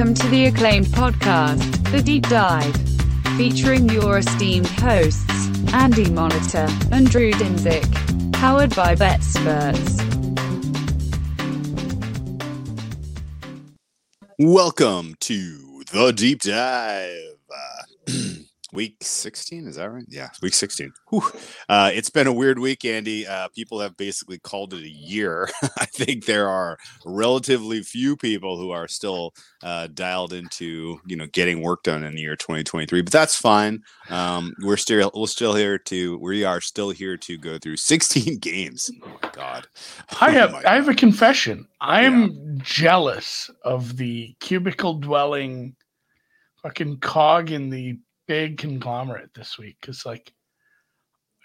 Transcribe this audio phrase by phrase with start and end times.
[0.00, 2.74] Welcome to the acclaimed podcast, The Deep Dive,
[3.36, 10.00] featuring your esteemed hosts, Andy Molitor and Drew Dinsick, powered by BetSperts.
[14.38, 17.29] Welcome to the deep dive.
[18.72, 20.04] Week 16, is that right?
[20.08, 20.92] Yeah, week 16.
[21.08, 21.22] Whew.
[21.68, 23.26] Uh, it's been a weird week, Andy.
[23.26, 25.48] Uh, people have basically called it a year.
[25.78, 31.26] I think there are relatively few people who are still uh, dialed into, you know,
[31.26, 33.82] getting work done in the year 2023, but that's fine.
[34.08, 38.38] Um, we're still we're still here to we are still here to go through 16
[38.40, 38.90] games.
[39.02, 39.66] Oh my God.
[40.20, 41.66] I Oh have my I have a confession.
[41.80, 45.74] I am jealous of the cubicle dwelling
[46.62, 47.98] fucking cog in the
[48.30, 50.32] big conglomerate this week because like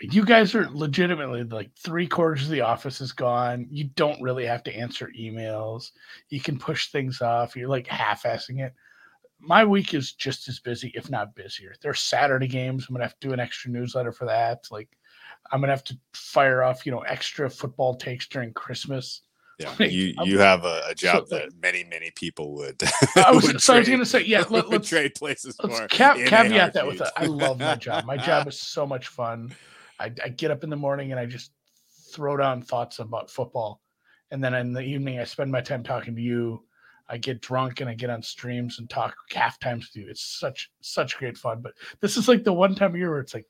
[0.02, 3.66] you guys are legitimately like three quarters of the office is gone.
[3.72, 5.90] You don't really have to answer emails.
[6.30, 7.56] You can push things off.
[7.56, 8.76] You're like half-assing it.
[9.40, 11.74] My week is just as busy, if not busier.
[11.82, 12.86] There's Saturday games.
[12.88, 14.68] I'm gonna have to do an extra newsletter for that.
[14.70, 14.90] Like
[15.52, 19.22] I'm gonna have to fire off, you know, extra football takes during Christmas.
[19.60, 22.82] Yeah, Like, you I'm- you have a, a job so- that many many people would.
[23.16, 25.88] I was, would so I was gonna say, yeah, let, us trade places let's for.
[25.88, 27.18] ca- caveat that with heartbeat.
[27.18, 28.06] a, I love my job.
[28.06, 29.54] My job is so much fun.
[30.00, 31.52] I, I get up in the morning and I just
[32.12, 33.82] throw down thoughts about football,
[34.32, 36.64] and then in the evening I spend my time talking to you.
[37.08, 40.10] I get drunk and I get on streams and talk half times with you.
[40.10, 41.62] It's such such great fun.
[41.62, 43.46] But this is like the one time a year where it's like,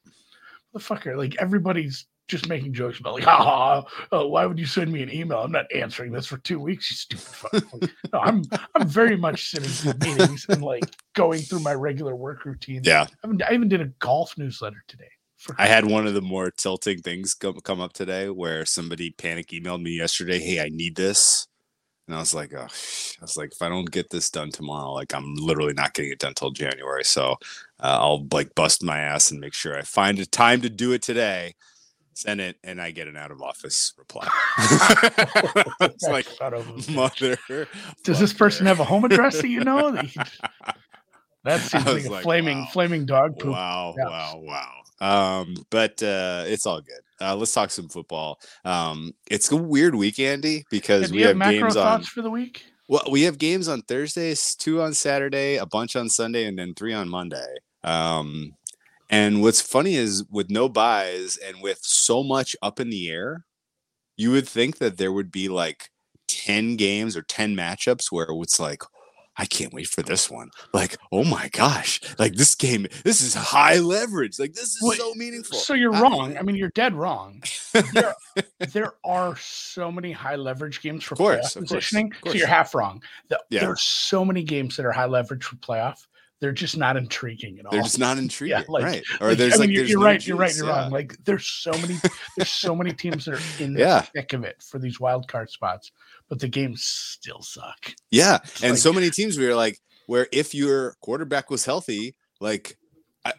[0.74, 4.66] the fucker, like everybody's just making jokes about like, ha ha, oh, why would you
[4.68, 5.40] send me an email?
[5.40, 7.54] I'm not answering this for two weeks, you stupid fuck.
[7.74, 12.16] Like, no, I'm I'm very much sitting through meetings and like going through my regular
[12.16, 12.84] work routine.
[12.84, 15.10] Yeah, I, haven't- I even did a golf newsletter today.
[15.58, 19.50] I had one of the more tilting things come, come up today where somebody panic
[19.50, 20.40] emailed me yesterday.
[20.40, 21.48] Hey, I need this.
[22.08, 24.94] And I was like, oh, I was like, if I don't get this done tomorrow,
[24.94, 27.04] like I'm literally not getting it done till January.
[27.06, 27.34] So
[27.82, 30.94] uh, I'll like bust my ass and make sure I find a time to do
[30.94, 31.56] it today.
[32.16, 34.26] Send it, and I get an out of office reply.
[35.82, 36.96] it's like, of a bitch.
[36.96, 37.68] mother.
[38.06, 39.92] Does this person have a home address that you know?
[39.92, 40.42] That, you can just-
[41.44, 42.68] that seems I like a like, flaming wow.
[42.72, 43.52] flaming dog poop.
[43.52, 44.08] Wow, Yeah.
[44.08, 44.72] wow, wow.
[45.42, 47.02] Um, but uh it's all good.
[47.20, 48.40] Uh let's talk some football.
[48.64, 52.32] Um it's a weird week, Andy, because we have have macro games on for the
[52.32, 52.64] week?
[52.88, 56.74] well, we have games on Thursdays, two on Saturday, a bunch on Sunday, and then
[56.76, 57.56] three on Monday.
[57.84, 58.54] Um
[59.10, 63.46] and what's funny is with no buys and with so much up in the air,
[64.18, 65.90] you would think that there would be like
[66.28, 68.82] 10 games or 10 matchups where it's like,
[69.38, 70.50] I can't wait for this one.
[70.74, 74.40] Like, oh my gosh, like this game, this is high leverage.
[74.40, 75.58] Like, this is Wait, so meaningful.
[75.58, 76.38] So you're I- wrong.
[76.38, 77.44] I mean, you're dead wrong.
[77.94, 78.16] There,
[78.72, 82.14] there are so many high leverage games for course, playoff positioning.
[82.26, 83.04] So you're half wrong.
[83.28, 83.60] The- Yeah.
[83.62, 86.08] There are so many games that are high leverage for playoff.
[86.46, 87.72] They're just not intriguing at all.
[87.72, 89.04] They're just not intriguing, like- right?
[89.20, 90.28] Or Like, there's I like, mean, you're, there's you're no right.
[90.28, 90.56] You're right.
[90.56, 90.82] You're yeah.
[90.84, 90.92] wrong.
[90.92, 91.96] Like, there's so many,
[92.38, 94.02] there's so many teams that are in the Yeah.
[94.02, 95.92] thick of it for these wild card spots,
[96.30, 97.92] but the games still suck.
[98.12, 102.16] Yeah, and like- so many teams we were like, where if your quarterback was healthy,
[102.40, 102.78] like,
[103.26, 103.34] I,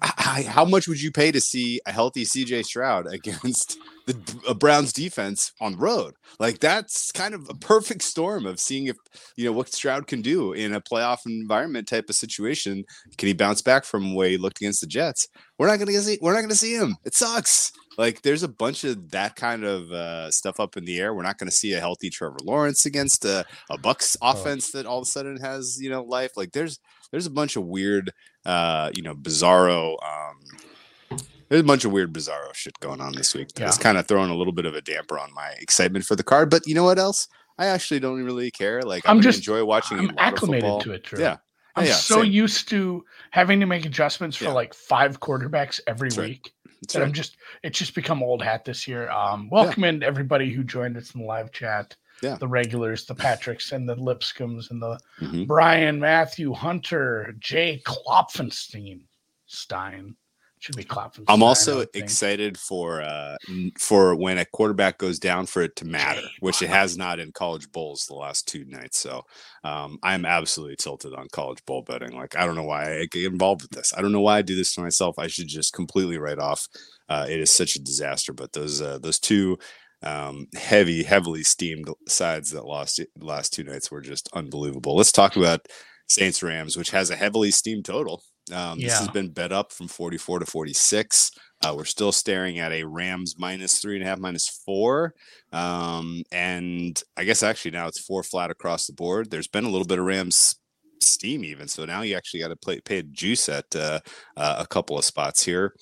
[0.00, 4.92] I, how much would you pay to see a healthy CJ Stroud against the Browns
[4.92, 6.14] defense on the road?
[6.38, 8.96] Like, that's kind of a perfect storm of seeing if
[9.36, 12.84] you know what Stroud can do in a playoff environment type of situation.
[13.18, 15.28] Can he bounce back from the way he looked against the Jets?
[15.58, 16.18] We're not gonna see.
[16.20, 16.96] We're not gonna see him.
[17.04, 17.72] It sucks.
[17.98, 21.14] Like there's a bunch of that kind of uh, stuff up in the air.
[21.14, 24.86] We're not going to see a healthy Trevor Lawrence against a, a Bucs offense that
[24.86, 26.32] all of a sudden has you know life.
[26.36, 26.78] Like there's
[27.16, 28.12] there's a bunch of weird,
[28.44, 29.96] uh, you know, bizarro.
[30.04, 31.18] Um,
[31.48, 33.48] there's a bunch of weird bizarro shit going on this week.
[33.54, 33.82] That's Yeah.
[33.82, 36.50] kind of throwing a little bit of a damper on my excitement for the card.
[36.50, 37.26] But you know what else?
[37.58, 38.82] I actually don't really care.
[38.82, 39.98] Like I'm I'm just- enjoy watching.
[39.98, 40.80] I'm acclimated football.
[40.82, 41.20] to it, Drew.
[41.20, 41.38] Yeah,
[41.74, 42.32] I'm yeah, so same.
[42.32, 44.50] used to having to make adjustments for Yeah.
[44.52, 46.28] like five quarterbacks every That's right.
[46.28, 47.06] week That's that right.
[47.06, 49.08] I'm just it's just become old hat this year.
[49.08, 51.96] Um, welcome in everybody who joined us in the live chat.
[52.22, 52.36] Yeah.
[52.36, 55.46] The regulars, the Patricks and the Lipscombs and the Mhm.
[55.46, 59.02] Brian, Matthew, Hunter, Jay Klopfenstein,
[59.46, 60.16] Stein.
[60.58, 61.24] Should be Klopfenstein.
[61.28, 63.36] I'm also excited for uh
[63.78, 67.20] for when a quarterback goes down for it to matter, Jay, which it has not
[67.20, 68.98] in college bowls the last two nights.
[68.98, 69.22] So
[69.64, 72.16] um I'm absolutely tilted on college bowl betting.
[72.16, 73.92] Like I don't know why I get involved with this.
[73.94, 75.18] I don't know why I do this to myself.
[75.18, 76.66] I should just completely write off.
[77.06, 78.32] Uh, it is such a disaster.
[78.32, 79.58] But those uh, those two
[80.02, 84.96] um, heavy, heavily steamed sides that lost it last two nights were just unbelievable.
[84.96, 85.66] Let's talk about
[86.08, 88.22] Saints Rams, which has a heavily steamed total.
[88.52, 91.30] Um, This has been bet up from 44 to 46.
[91.62, 95.14] Uh, we're still staring at a Rams minus three and a half, minus four.
[95.52, 99.30] Um, and I guess actually now it's four flat across the board.
[99.30, 100.56] There's been a little bit of Rams
[101.00, 101.66] steam even.
[101.68, 104.00] So now you actually got to play pay juice at uh,
[104.36, 105.74] uh, a couple of spots here,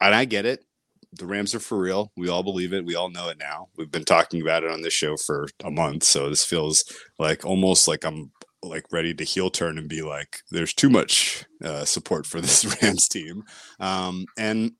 [0.00, 0.64] and I get it.
[1.12, 2.12] The Rams are for real.
[2.16, 2.84] We all believe it.
[2.84, 3.68] We all know it now.
[3.76, 6.84] We've been talking about it on this show for a month, so this feels
[7.18, 8.30] like almost like I'm
[8.62, 12.64] like ready to heel turn and be like, "There's too much uh, support for this
[12.82, 13.44] Rams team,"
[13.80, 14.72] um, and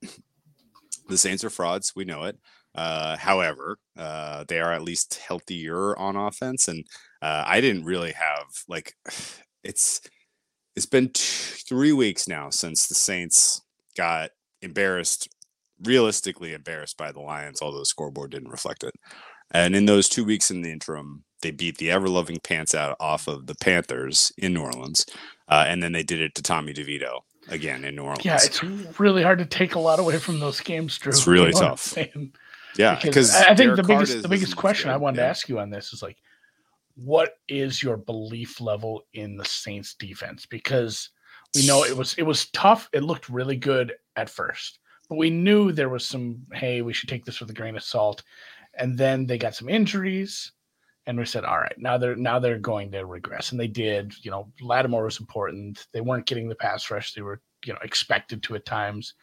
[1.07, 1.93] the Saints are frauds.
[1.95, 2.37] We know it.
[2.75, 6.85] Uh, however, uh, they are at least healthier on offense, and
[7.21, 8.93] uh, I didn't really have like
[9.63, 10.01] it's
[10.75, 13.61] it's been three weeks now since the Saints
[13.97, 15.27] got embarrassed,
[15.83, 18.93] realistically embarrassed by the Lions, although the scoreboard didn't reflect it.
[19.51, 22.95] And in those two weeks in the interim, they beat the ever loving pants out
[22.99, 25.05] off of the Panthers in New Orleans,
[25.47, 28.25] uh, and then they did it to Tommy DeVito again in New Orleans.
[28.25, 28.63] Yeah, it's
[28.99, 31.11] really hard to take a lot away from those games, Drew.
[31.11, 31.97] It's really You know tough.
[32.77, 35.23] yeah, because I I think the biggest is- the biggest question I wanted yeah.
[35.23, 36.17] to ask you on this is like,
[36.95, 40.45] what is your belief level in the Saints defense?
[40.45, 41.09] Because
[41.55, 42.89] we know it was it was tough.
[42.93, 44.79] It looked really good at first,
[45.09, 47.83] but we knew there was some hey, we should take this with a grain of
[47.83, 48.23] salt.
[48.75, 50.53] And then they got some injuries,
[51.05, 54.13] and we said, all right, now they're now they're going to regress, and they did.
[54.23, 55.87] You know, Lattimore was important.
[55.91, 59.15] They weren't getting the pass rush they were you know expected to at times.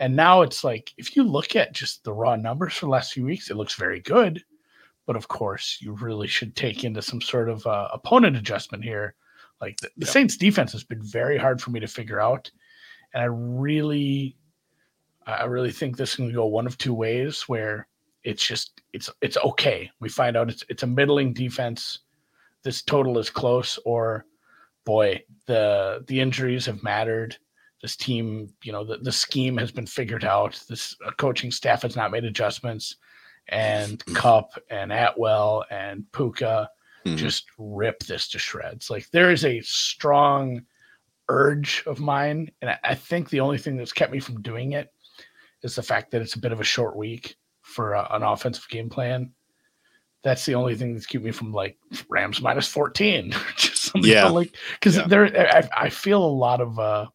[0.00, 3.12] And now it's like if you look at just the raw numbers for the last
[3.12, 4.42] few weeks, it looks very good.
[5.06, 9.14] But of course, you really should take into some sort of uh, opponent adjustment here.
[9.60, 10.12] Like the, the Yeah.
[10.12, 12.50] Saints defense has been very hard for me to figure out.
[13.14, 14.36] And I really
[15.28, 17.86] I really think this can go one of two ways where
[18.24, 19.90] it's just it's it's okay.
[20.00, 22.00] We find out it's it's a middling defense.
[22.64, 24.24] This total is close, or
[24.84, 27.36] boy, the the injuries have mattered
[27.80, 30.60] this team, you know, the, the scheme has been figured out.
[30.68, 32.96] This uh, coaching staff has not made adjustments,
[33.48, 36.68] and Kupp and Atwell and Puka
[37.06, 37.16] Mhm.
[37.16, 38.90] just rip this to shreds.
[38.90, 40.62] Like there is a strong
[41.28, 44.72] urge of mine, and I, I think the only thing that's kept me from doing
[44.72, 44.92] it
[45.62, 48.68] is the fact that it's a bit of a short week for uh, an offensive
[48.68, 49.32] game plan.
[50.22, 51.78] That's the only thing that's keeping me from like
[52.08, 53.32] Rams minus fourteen.
[53.56, 54.28] just something Yeah.
[54.28, 55.06] like because Yeah.
[55.06, 57.06] there, I, I feel a lot of uh,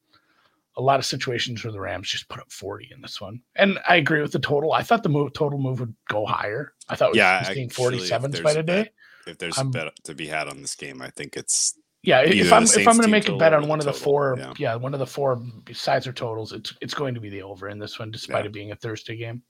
[0.77, 3.41] a lot of situations where the Rams just put up 40 in this one.
[3.55, 4.73] And I agree with the total.
[4.73, 6.73] I thought the move, total move would go higher.
[6.89, 8.89] I thought we Yeah, were seeing actually, if 47s by a today.
[9.27, 12.21] If there's I'm- a bet to be had on this game, I think it's Yeah,
[12.21, 14.35] if I'm if I'm going to make a bet on one of the total, four,
[14.37, 14.53] yeah.
[14.57, 14.75] yeah.
[14.75, 15.41] one of the four
[15.71, 18.47] sides or totals, it's it's going to be the over in this one, despite Yeah.
[18.47, 19.41] it being a Thursday game.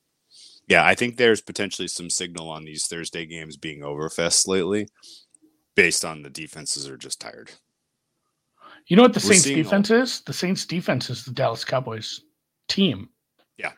[0.68, 0.86] yeah.
[0.86, 4.88] I think there's potentially some signal on these Thursday games being overfest lately,
[5.76, 7.50] based on the defenses are just tired.
[8.88, 10.22] You know what the We're Saints seeing all- defense is?
[10.22, 12.22] The Saints defense is the Dallas Cowboys
[12.68, 13.10] team.
[13.58, 13.72] Yeah.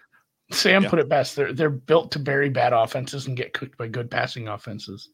[0.51, 0.89] Sam Yeah.
[0.89, 1.35] put it best.
[1.37, 5.09] They're they're built to bury bad offenses and get cooked by good passing offenses.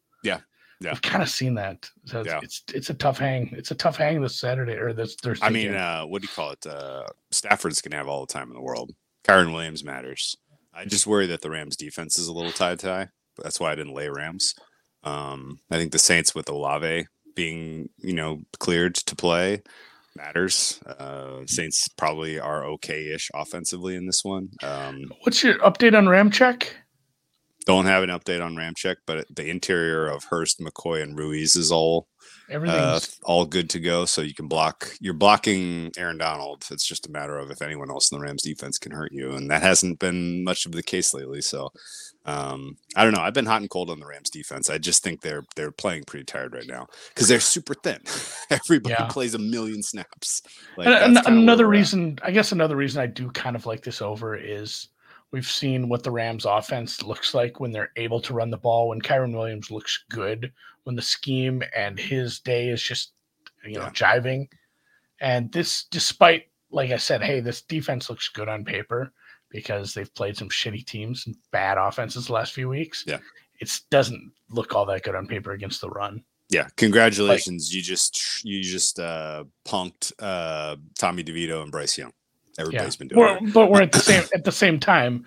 [0.82, 0.92] Yeah.
[0.94, 1.90] We've kind of seen that.
[2.06, 2.40] So it's, Yeah.
[2.42, 3.54] it's it's a tough hang.
[3.56, 5.46] It's a tough hang this Saturday or this Thursday.
[5.46, 6.66] I mean, uh, what do you call it?
[6.66, 8.92] Uh, Stafford's gonna have all the time in the world.
[9.24, 10.36] Kyren Williams matters.
[10.74, 13.10] I just worry that the Rams defense is a little tie tie.
[13.42, 14.56] That's why I didn't lay Rams.
[15.04, 17.06] Um, I think the Saints with Olave
[17.36, 19.62] being, you know, cleared to play
[20.16, 20.80] matters.
[20.86, 24.50] Uh, Saints probably are okay-ish offensively in this one.
[24.64, 26.68] Um, What's your update on Ramczyk?
[27.66, 31.72] Don't have an update on Ramczyk, but the interior of Hurst, McCoy, and Ruiz is
[31.72, 32.08] all
[32.52, 34.06] uh, all good to go.
[34.06, 34.94] So you can block.
[35.00, 36.66] You're blocking Aaron Donald.
[36.72, 39.34] It's just a matter of if anyone else in the Rams defense can hurt you,
[39.34, 41.40] and that hasn't been much of the case lately.
[41.42, 41.72] So
[42.26, 43.22] um, I don't know.
[43.22, 44.70] I've been hot and cold on the Rams defense.
[44.70, 48.00] I just think they're they're playing pretty tired right now because they're super thin.
[48.50, 49.08] Everybody Yeah.
[49.08, 50.42] plays a million snaps.
[50.78, 51.78] Like, And- and another we're at.
[51.78, 54.90] reason, I guess, another reason I do kind of like this over is
[55.32, 58.90] we've seen what the Rams' offense looks like when they're able to run the ball.
[58.90, 60.52] When Kyren Williams looks good,
[60.84, 63.14] when the scheme and his day is just
[63.66, 63.90] you know Yeah.
[63.92, 64.48] jiving,
[65.20, 69.12] and this, despite like I said, hey, this defense looks good on paper
[69.50, 73.04] because they've played some shitty teams and bad offenses the last few weeks.
[73.06, 73.20] Yeah.
[73.60, 76.24] it doesn't look all that good on paper against the run.
[76.50, 77.74] Yeah, congratulations.
[77.74, 82.12] you just you just uh punked uh Tommy DeVito and Bryce Young.
[82.60, 83.54] Everybody's been doing We're, it.
[83.54, 85.26] but we're at the same at the same time,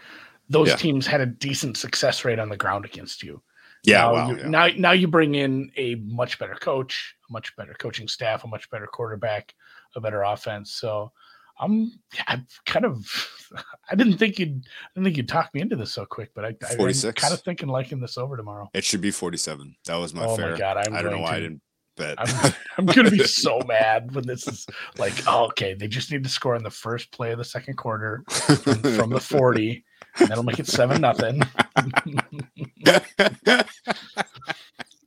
[0.49, 0.76] those Yeah.
[0.76, 3.43] teams had a decent success rate on the ground against you.
[3.83, 4.31] Yeah, now, wow.
[4.31, 4.49] you, yeah.
[4.49, 8.47] now now you bring in a much better coach, a much better coaching staff, a
[8.47, 9.54] much better quarterback,
[9.95, 10.73] a better offense.
[10.73, 11.12] So
[11.61, 11.93] I'm
[12.26, 13.07] I'm kind of
[13.90, 16.45] I didn't think you'd I didn't think you'd talk me into this so quick, but
[16.45, 17.21] I, I am 46.
[17.21, 18.69] kind of thinking liking this over tomorrow.
[18.75, 19.76] It should be 47.
[19.85, 20.52] That was my oh fair.
[20.52, 21.61] my god, I'm I don't know going why I didn't
[21.96, 22.16] bet.
[22.18, 24.66] I'm, I'm gonna be so mad when this is
[24.98, 27.76] like, oh, okay, they just need to score in the first play of the second
[27.76, 29.84] quarter from, from the 40,
[30.18, 31.42] and that'll make it seven nothing.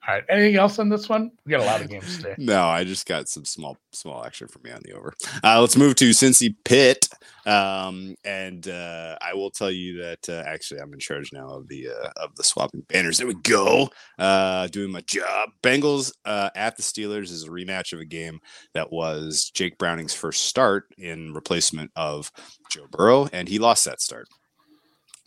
[0.08, 0.24] All right.
[0.30, 1.32] Anything else on this one?
[1.46, 2.36] We got a lot of games today.
[2.38, 5.14] No, I just got some small small action for me on the over.
[5.44, 7.10] Uh, let's move to Cincy Pitt,
[7.46, 11.68] um, and uh, I will tell you that uh, actually I'm in charge now of
[11.68, 13.18] the uh, of the swapping banners.
[13.18, 15.50] There we go, uh, doing my job.
[15.62, 18.40] Bengals uh, at the Steelers is a rematch of a game
[18.74, 22.32] that was Jake Browning's first start in replacement of
[22.72, 24.30] Joe Burrow, and he lost that start.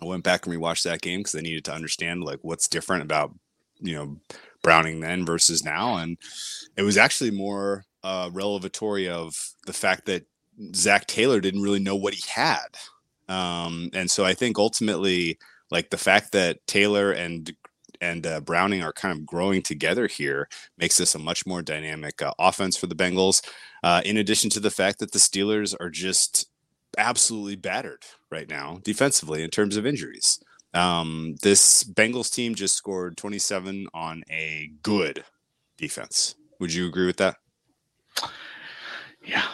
[0.01, 3.03] I went back and rewatched that game because I needed to understand like what's different
[3.03, 3.35] about
[3.83, 4.17] you know
[4.63, 6.19] Browning then versus now, and
[6.77, 9.35] it was actually more uh, revelatory of
[9.67, 10.25] the fact that
[10.75, 12.77] Zac Taylor didn't really know what he had,
[13.29, 15.39] um, and so I think ultimately,
[15.71, 17.53] like the fact that Taylor and
[18.01, 20.49] and uh, Browning are kind of growing together here
[20.79, 23.43] makes this a much more dynamic uh, offense for the Bengals.
[23.83, 26.49] Uh, in addition to the fact that the Steelers are just
[26.99, 30.41] absolutely battered right now defensively in terms of injuries.
[30.73, 35.25] Um, this Bengals team just scored 27 on a good
[35.77, 36.35] defense.
[36.61, 37.37] Would you agree with that?
[39.25, 39.47] Yeah.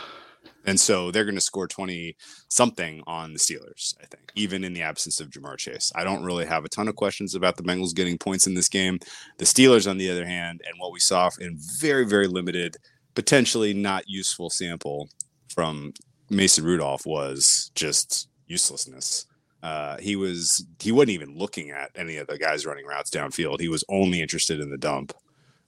[0.66, 2.16] And so they're going to score 20
[2.48, 5.92] something on the Steelers, I think, even in the absence of Ja'Marr Chase.
[5.94, 8.68] I don't really have a ton of questions about the Bengals getting points in this
[8.68, 8.98] game.
[9.38, 12.76] The Steelers, on the other hand, and what we saw in very, very limited,
[13.14, 15.08] potentially not useful sample
[15.48, 15.92] from
[16.30, 19.26] Mason Rudolph was just uselessness.
[19.66, 23.58] Uh, he was he wasn't even looking at any of the guys running routes downfield.
[23.58, 25.12] He was only interested in the dump.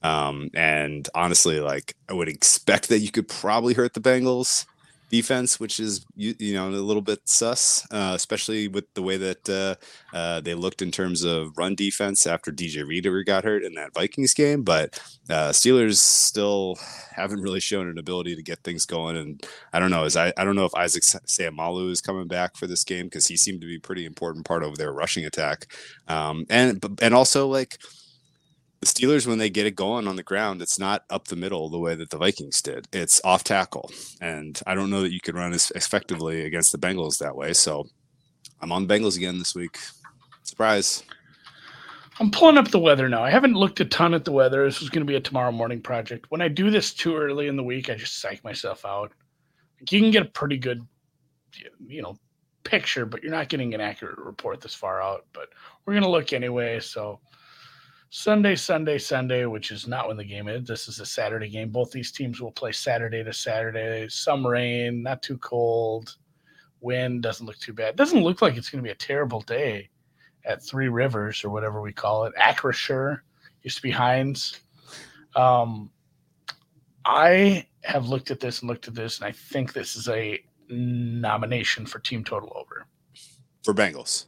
[0.05, 4.67] Um, and honestly, like I would expect that you could probably hurt the Bengals
[5.11, 9.17] defense, which is you, you know a little bit sus, uh, especially with the way
[9.17, 13.65] that uh, uh, they looked in terms of run defense after DJ Reader got hurt
[13.65, 14.63] in that Vikings game.
[14.63, 15.01] But
[15.31, 16.79] uh, Steelers still
[17.15, 20.05] haven't really shown an ability to get things going, and I don't know.
[20.05, 23.27] Is I I don't know if Isaac Seumalo is coming back for this game because
[23.27, 25.73] he seemed to be a pretty important part of their rushing attack,
[26.09, 27.79] um, and and also like
[28.81, 31.69] the Steelers, when they get it going on the ground, it's not up the middle
[31.69, 32.87] the way that the Vikings did.
[32.93, 33.91] It's off tackle.
[34.21, 37.53] And I don't know that you can run as effectively against the Bengals that way.
[37.55, 37.87] So
[38.61, 39.79] I'm on Bengals again this week.
[40.45, 41.03] Surprise.
[42.21, 43.23] I'm pulling up the weather now.
[43.23, 44.65] I haven't looked a ton at the weather.
[44.65, 46.27] This is going to be a tomorrow morning project.
[46.31, 49.13] When I do this too early in the week, I just psych myself out.
[49.81, 50.81] Like you can get a pretty good,
[51.87, 52.17] you know,
[52.65, 55.27] picture, but you're not getting an accurate report this far out.
[55.33, 55.49] But
[55.85, 56.81] we're going to look anyway.
[56.81, 57.21] So
[58.11, 60.67] Sunday, Sunday, Sunday, which is not when the game is.
[60.67, 61.69] This is a Saturday game.
[61.69, 64.09] Both these teams will play Saturday to Saturday.
[64.09, 66.17] Some rain, not too cold.
[66.81, 67.97] Wind doesn't look too bad.
[67.97, 69.91] Doesn't look like it's going to be a terrible day
[70.45, 72.35] at Three Rivers or whatever we call it.
[72.37, 73.21] Acrisure
[73.63, 74.61] used to be Heinz.
[75.37, 75.91] Um,
[77.05, 80.43] I have looked at this and looked at this, and I think this is a
[80.71, 82.87] nomination for team total over
[83.65, 84.27] for Bengals.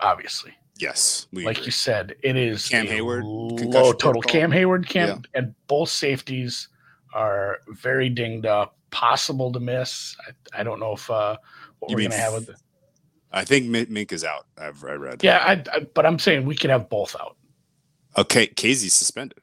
[0.00, 1.66] Obviously, Yes, like agree.
[1.66, 4.20] you said, it is Cam Hayward low total.
[4.20, 5.40] Cam Hayward, Cam, yeah.
[5.40, 6.68] and both safeties
[7.14, 10.16] are very dinged up, possible to miss.
[10.26, 11.36] I, I don't know if uh,
[11.78, 12.46] what you we're going to have with.
[12.46, 12.56] The,
[13.32, 14.46] I think Mink is out.
[14.58, 15.24] I've I read.
[15.24, 17.36] Yeah, I, I, but I'm saying we could have both out.
[18.18, 19.38] Okay, Kazee's suspended.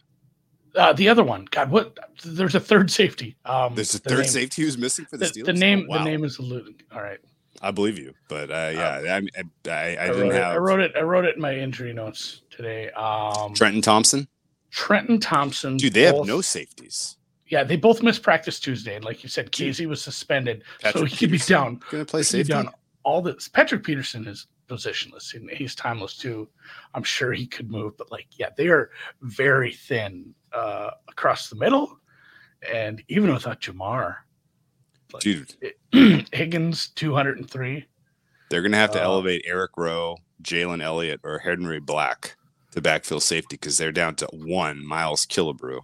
[0.75, 1.98] Uh, the other one, God, what?
[2.24, 3.36] There's a third safety.
[3.46, 5.46] Um, There's a third name, safety who's missing for the, the Steelers.
[5.46, 5.98] The name, oh, wow.
[6.00, 6.82] the name is eluding.
[6.92, 7.20] All right.
[7.63, 10.51] I believe you, but uh, yeah, um, I, I, I, I, didn't have.
[10.51, 10.91] It, I wrote it.
[10.98, 12.89] I wrote it in my injury notes today.
[12.91, 14.27] Um, Trenton Thompson.
[14.70, 15.77] Trenton Thompson.
[15.77, 17.15] Dude, they both, have no safeties.
[17.48, 21.05] Yeah, they both missed practice Tuesday, and like you said, Kazee was suspended, Patrick so
[21.05, 21.79] he could be down.
[21.89, 22.51] Going to play safety.
[22.51, 22.70] Down
[23.03, 23.48] all this.
[23.48, 26.50] Patrick Peterson is positionless, and he's timeless too.
[26.93, 28.91] I'm sure he could move, but like, yeah, they are
[29.22, 31.98] very thin uh, across the middle,
[32.72, 33.62] and even without
[35.22, 35.55] Ja'Marr,
[35.91, 37.86] Dude, Higgins 203.
[38.50, 42.36] They're going to have to uh, elevate Eric Rowe, Jalen Elliott, or Henry Black
[42.72, 45.79] to backfill safety because they're down to one Miles Killebrew.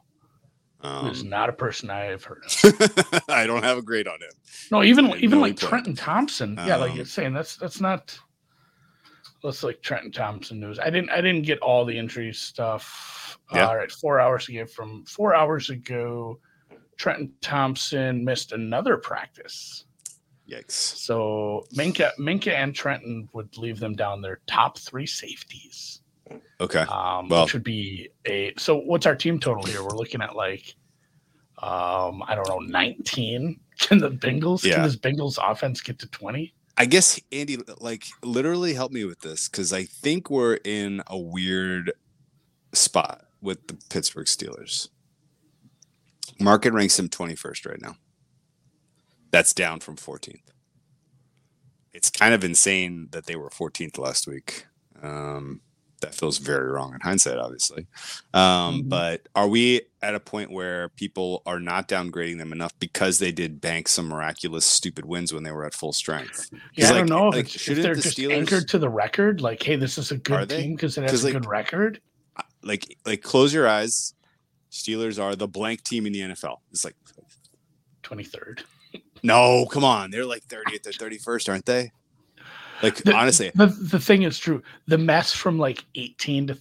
[0.81, 3.23] Um, who's not a person I have heard of.
[3.29, 4.29] I don't have a grade on him.
[4.71, 6.55] No, even even like Trenton Thompson.
[6.57, 8.17] Yeah, um, like you're saying, that's that's not.
[9.43, 10.79] Let's like Trenton Thompson news.
[10.79, 13.37] I didn't I didn't get all the injury stuff.
[13.53, 13.67] Yeah.
[13.67, 16.39] All right, four hours ago from four hours ago.
[16.99, 19.85] Trenton Thompson missed another practice.
[20.47, 20.71] Yikes.
[20.71, 26.01] So Minkah, Minkah and Trenton would leave them down their top three safeties.
[26.59, 26.81] Okay.
[26.81, 29.81] Um, well, which would be a so what's our team total here?
[29.81, 30.75] We're looking at like
[31.61, 33.59] um, I don't know, 19.
[33.79, 34.75] Can the Bengals yeah.
[34.75, 36.53] can this Bengals offense get to 20?
[36.77, 41.17] I guess Andy, like literally help me with this because I think we're in a
[41.17, 41.93] weird
[42.73, 44.89] spot with the Pittsburgh Steelers.
[46.39, 47.95] Market ranks him 21st right now.
[49.31, 50.41] That's down from 14th.
[51.93, 54.65] It's kind of insane that they were 14th last week.
[55.01, 55.61] Um,
[56.01, 57.85] that feels very wrong in hindsight, obviously.
[58.33, 58.89] Um, Mhm.
[58.89, 63.33] But are we at a point where people are not downgrading them enough because they
[63.33, 66.49] did bank some miraculous stupid wins when they were at full strength?
[66.73, 68.87] Yeah, I like- don't know like, if, if they're the just Steelers- anchored to the
[68.89, 69.41] record.
[69.41, 71.99] Like, hey, this is a good team because it has a like, good record.
[72.63, 74.13] Like, like close your eyes.
[74.71, 76.57] Steelers are the blank team in the NFL.
[76.71, 76.95] It's like,
[78.03, 78.63] Twenty third.
[79.23, 81.91] no, come on, they're like 30th or 31st, aren't they?
[82.81, 84.63] Like The- honestly, The the thing is true.
[84.87, 86.57] The mess from like eighteen to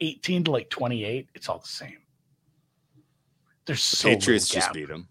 [0.00, 1.98] eighteen to like twenty eight, it's all the same.
[3.66, 5.08] There's so little Patriots just beat them.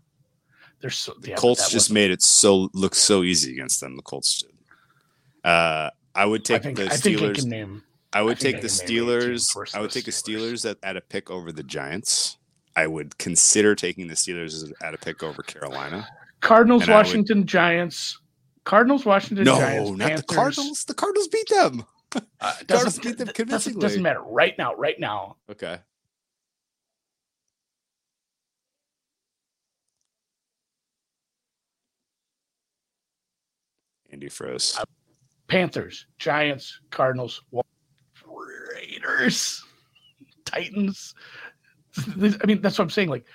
[0.81, 3.95] They're so yeah, Colts just made it so look so easy against them.
[3.95, 4.51] The Colts did.
[5.49, 7.35] Uh, I would I take think the I think I Steelers.
[7.39, 7.83] can name.
[8.13, 9.75] I would I take the I can name eight teams Steelers.
[9.75, 10.53] I would the take the Steelers.
[10.53, 12.37] Steelers at, at a pick over the Giants.
[12.75, 16.07] I would consider taking the Steelers at a pick over Carolina.
[16.41, 18.19] Cardinals, And I would- Washington Giants.
[18.63, 19.91] Cardinals, Washington No, Giants.
[19.91, 20.25] not Panthers.
[20.27, 20.83] the Cardinals.
[20.85, 21.85] The Cardinals beat them.
[22.15, 22.21] Uh,
[22.67, 23.47] Cardinals beat them convincingly.
[23.75, 24.75] doesn't, doesn't matter right now.
[24.75, 25.79] Right now, Okay.
[34.11, 34.79] Andy froze.
[35.47, 37.63] Panthers, Giants, Cardinals, Wa-
[38.73, 39.63] Raiders,
[40.45, 41.13] Titans.
[42.41, 43.09] I mean, that's what I'm saying.
[43.09, 43.25] Like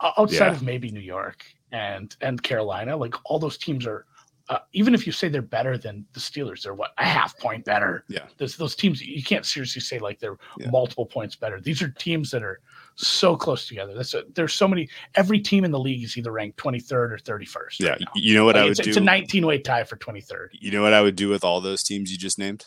[0.00, 0.52] outside Yeah.
[0.52, 4.06] of maybe New York and and Carolina, like all those teams are.
[4.48, 7.64] Uh, even if you say they're better than the Steelers, they're what a half point
[7.64, 8.04] better.
[8.08, 8.24] Yeah.
[8.36, 10.70] Those those teams you can't seriously say like they're Yeah.
[10.70, 11.60] multiple points better.
[11.60, 12.58] These are teams that are
[12.96, 13.94] so close together.
[13.94, 14.88] That's a, there's so many.
[15.14, 17.78] Every team in the league is either ranked 23rd or 31st.
[17.78, 18.90] Yeah, right you know what I Like, would it's, do.
[18.90, 20.48] it's a 19 way tie for 23rd.
[20.52, 22.66] You know what I would do with all those teams you just named?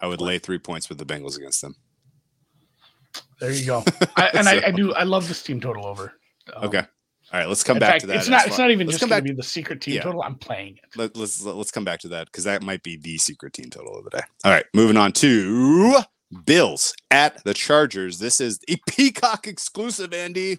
[0.00, 1.74] I would lay three points with the Bengals against them.
[3.40, 3.84] There you go.
[4.16, 4.94] I, and I, So- I do.
[4.94, 6.12] I love this team total over.
[6.54, 6.82] Um, Okay.
[7.32, 8.16] All right, let's come back fact, to that.
[8.18, 8.46] It's as not.
[8.46, 10.02] It's not even let's just going to be the secret team Yeah.
[10.02, 10.22] total.
[10.22, 10.96] I'm playing it.
[10.96, 13.98] Let, let's let's come back to that because that might be the secret team total
[13.98, 14.22] of the day.
[14.44, 15.98] All right, moving on to
[16.44, 18.20] Bills at the Chargers.
[18.20, 20.58] This is a Peacock exclusive, Andy.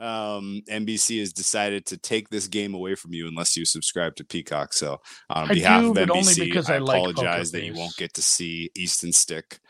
[0.00, 4.24] Um, NBC has decided to take this game away from you unless you subscribe to
[4.24, 4.72] Peacock.
[4.72, 8.14] So, on I behalf do, of NBC, I I like apologize that you won't get
[8.14, 9.60] to see Easton Stick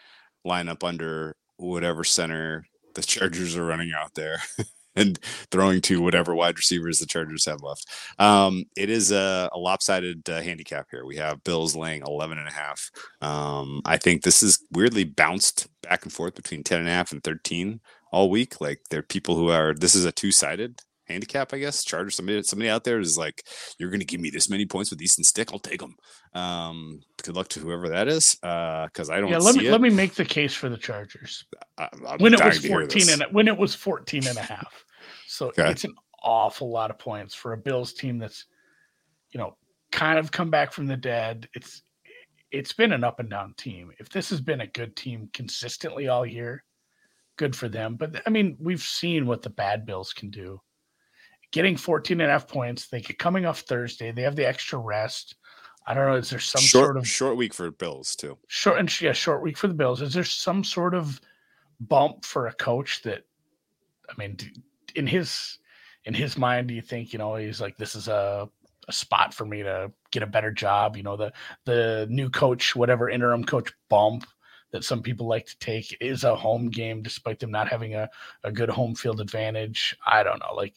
[0.45, 4.39] line up under whatever center the Chargers are running out there.
[4.97, 5.19] and
[5.51, 7.87] throwing to whatever wide receivers the Chargers have left.
[8.19, 11.05] Um, it is a, a lopsided uh, handicap here.
[11.05, 12.91] We have Bills laying 11 and a half.
[13.21, 17.13] Um, I think this is weirdly bounced back and forth between 10 and a half
[17.13, 17.81] and 13
[18.15, 18.61] all week.
[18.61, 21.85] Like there are people who are, this is a two sided handicap, I guess.
[21.85, 23.43] Chargers, somebody, somebody out there is like,
[23.79, 25.51] you're going to give me this many points with Easton Stick.
[25.53, 25.97] I'll take them.
[26.33, 28.39] Um, good luck to whoever that is.
[28.43, 29.39] Uh, cause I don't Yeah.
[29.39, 29.73] Let see me it.
[29.73, 31.45] let me make the case for the Chargers
[31.77, 34.85] I, when it was 14 and when it was 14 and a half.
[35.27, 35.71] So Okay.
[35.71, 38.47] it's an awful lot of points for a Bills team that's,
[39.33, 39.57] you know,
[39.93, 41.49] kind of come back from the dead.
[41.55, 41.83] It's
[42.51, 43.91] it's been an up and down team.
[43.99, 46.63] If this has been a good team consistently all year,
[47.37, 47.97] good for them.
[47.97, 50.61] But I mean, we've seen what the bad Bills can do.
[51.53, 54.11] Getting 14 and a half points, they get coming off Thursday.
[54.13, 55.37] They have the extra rest.
[55.87, 56.17] I don't know.
[56.17, 58.39] Is there some short, sort of short week for Bills too.
[58.49, 60.01] short and yeah, short week for the Bills.
[60.03, 61.21] Is there some sort of
[61.81, 63.25] bump for a coach that
[64.09, 64.37] I mean
[64.95, 65.59] in his
[66.05, 68.49] in his mind do you think, you know, he's like this is a
[68.87, 71.33] a spot for me to get a better job, you know, the
[71.65, 74.27] the new coach whatever interim coach bump
[74.75, 78.11] that some people like to take is a home game despite them not having a,
[78.43, 79.97] a good home field advantage.
[80.05, 80.53] I don't know.
[80.53, 80.75] Like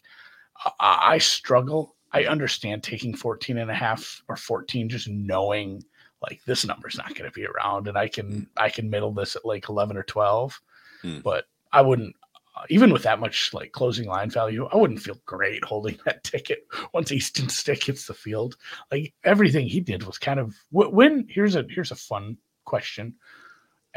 [0.80, 1.96] I, I struggle.
[2.12, 5.84] I understand taking 14 and a half or 14 just knowing
[6.22, 9.36] like this number's not going to be around and i can i can middle this
[9.36, 10.60] at like 11 or 12
[11.04, 11.20] Hmm.
[11.24, 12.16] but i wouldn't
[12.56, 16.24] uh, even with that much like closing line value i wouldn't feel great holding that
[16.24, 18.58] ticket once easton stick hits the field
[18.92, 23.14] like everything he did was kind of when here's a here's a fun question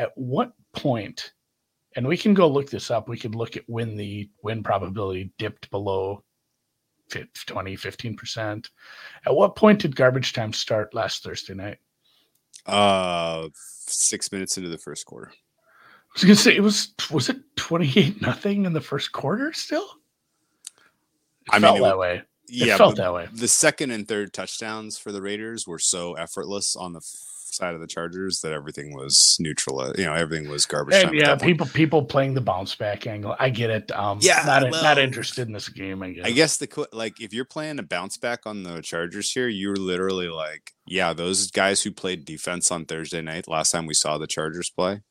[0.00, 1.32] at what point
[1.96, 5.30] and we can go look this up we could look at when the win probability
[5.38, 6.24] dipped below
[7.10, 8.68] fif- 20 15%
[9.26, 11.78] at what point did garbage time start last thursday night
[12.66, 15.30] Uh, six minutes into the first quarter.
[15.32, 19.52] I was gonna say it was was it twenty eight nothing in the first quarter
[19.52, 19.86] still?
[21.46, 22.14] It I mean, felt it that wa- way.
[22.16, 23.28] It Yeah, felt that way.
[23.32, 27.00] the second and third touchdowns for the Raiders were so effortless on the
[27.60, 29.80] f- side of the Chargers that everything was neutral.
[29.80, 31.14] uh, You know, everything was garbage And time.
[31.14, 31.50] yeah, that point.
[31.50, 33.36] people people playing the bounce back angle.
[33.38, 33.90] I get it.
[33.92, 36.02] Um, Yeah, not not interested in this game.
[36.02, 36.24] I guess.
[36.26, 39.48] I guess the qu- like if you're playing a bounce back on the Chargers here,
[39.48, 43.94] you're literally like, yeah, those guys who played defense on Thursday night last time we
[43.94, 45.02] saw the Chargers play,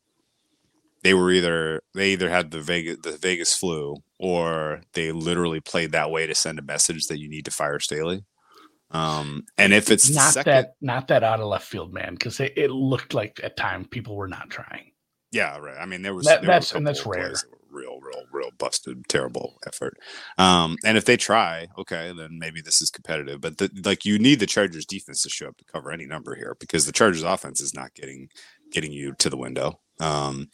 [1.03, 5.91] they were either they either had the Vegas the Vegas flu or they literally played
[5.93, 8.25] that way to send a message that you need to fire Staley.
[8.91, 12.39] Um, and if it's not second, that not that out of left field, man, because
[12.39, 14.91] it, it looked like at time people were not trying.
[15.31, 15.77] Yeah, right.
[15.79, 17.29] I mean, there was That- there that's- and that's rare.
[17.29, 19.99] that Real, real, real busted, terrible effort.
[20.39, 23.41] Um, and if they try, okay, then maybe this is competitive.
[23.41, 26.33] But the, like, you need the Chargers defense to show up to cover any number
[26.33, 28.29] here because the Chargers offense is not getting
[28.71, 29.79] getting you to the window.
[29.99, 30.49] Um,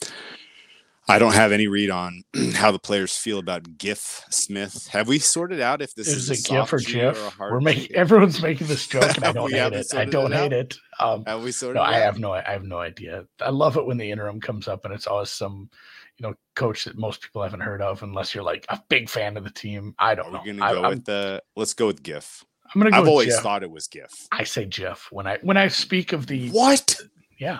[1.07, 2.23] I don't have any read on
[2.55, 4.87] how the players feel about Giff Smith.
[4.87, 7.29] Have we sorted out if this Is is it GIF or soft G or a
[7.29, 9.93] hard We're making everyone's making this joke, and I don't hate it.
[9.93, 10.41] I don't it out?
[10.41, 10.77] hate it.
[10.99, 13.25] Um, Have we sorted no, it I have no, I have no idea.
[13.39, 15.69] I love it when the interim comes up, and it's always some,
[16.17, 19.37] you know, coach that most people haven't heard of, unless you're like a big fan
[19.37, 19.93] of the team.
[19.99, 20.43] I don't we know.
[20.59, 21.43] gonna I, go am with the?
[21.55, 22.43] Let's go with GIF.
[22.73, 24.09] I'm gonna go I've always thought it was GIF.
[24.31, 26.99] I say Jeff when I when I speak of the What?
[27.37, 27.59] yeah.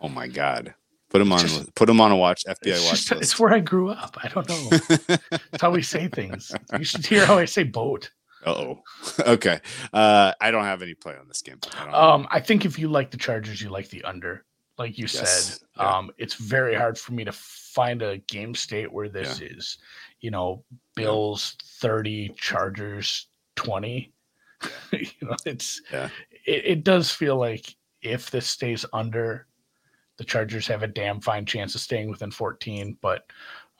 [0.00, 0.74] Oh my god!
[1.10, 1.38] Put him on.
[1.40, 4.16] Just- put him on a watch FBI watch just, it's where I grew up.
[4.22, 5.16] I don't know.
[5.52, 6.52] It's how we say things.
[6.78, 8.10] You should hear how I say boat.
[8.44, 8.82] Uh oh.
[9.26, 9.58] okay.
[9.92, 11.58] Uh, I don't have any play on this game.
[11.76, 14.44] I Um, I think if you like the Chargers, you like the under.
[14.78, 15.96] Like you Yes, said, yeah.
[15.96, 19.78] um, it's very hard for me to find a game state where this is,
[20.20, 20.62] you know,
[20.94, 24.12] Bills 30, Chargers 20.
[24.92, 26.10] you know, it's Yeah.
[26.46, 29.47] it, it does feel like if this stays under,
[30.18, 32.98] the Chargers have a damn fine chance of staying within 14.
[33.00, 33.24] But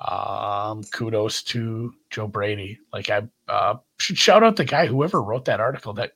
[0.00, 2.78] um, kudos to Joe Brady.
[2.92, 5.92] Like I uh, should shout out the guy whoever wrote that article.
[5.92, 6.12] That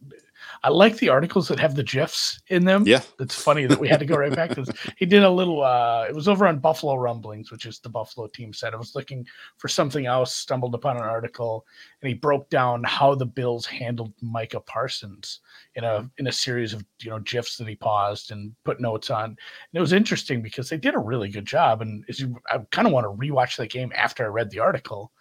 [0.64, 2.84] I like the articles that have the gifs in them.
[2.86, 3.02] Yeah.
[3.18, 4.76] it's funny that we had to go right back to this.
[4.96, 5.62] He did a little.
[5.62, 8.72] uh It was over on Buffalo Rumblings, which is the Buffalo team said.
[8.72, 9.26] I was looking
[9.58, 11.66] for something else, stumbled upon an article,
[12.00, 15.40] and he broke down how the Bills handled Micah Parsons
[15.74, 19.10] in a in a series of you know gifs that he paused and put notes
[19.10, 19.24] on.
[19.24, 19.36] And
[19.74, 21.82] it was interesting because they did a really good job.
[21.82, 24.60] And as you, I kind of want to rewatch that game after I read the
[24.60, 25.12] article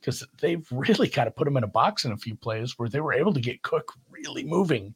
[0.00, 2.88] because they've really kind of put him in a box in a few plays where
[2.88, 4.94] they were able to get Cook really moving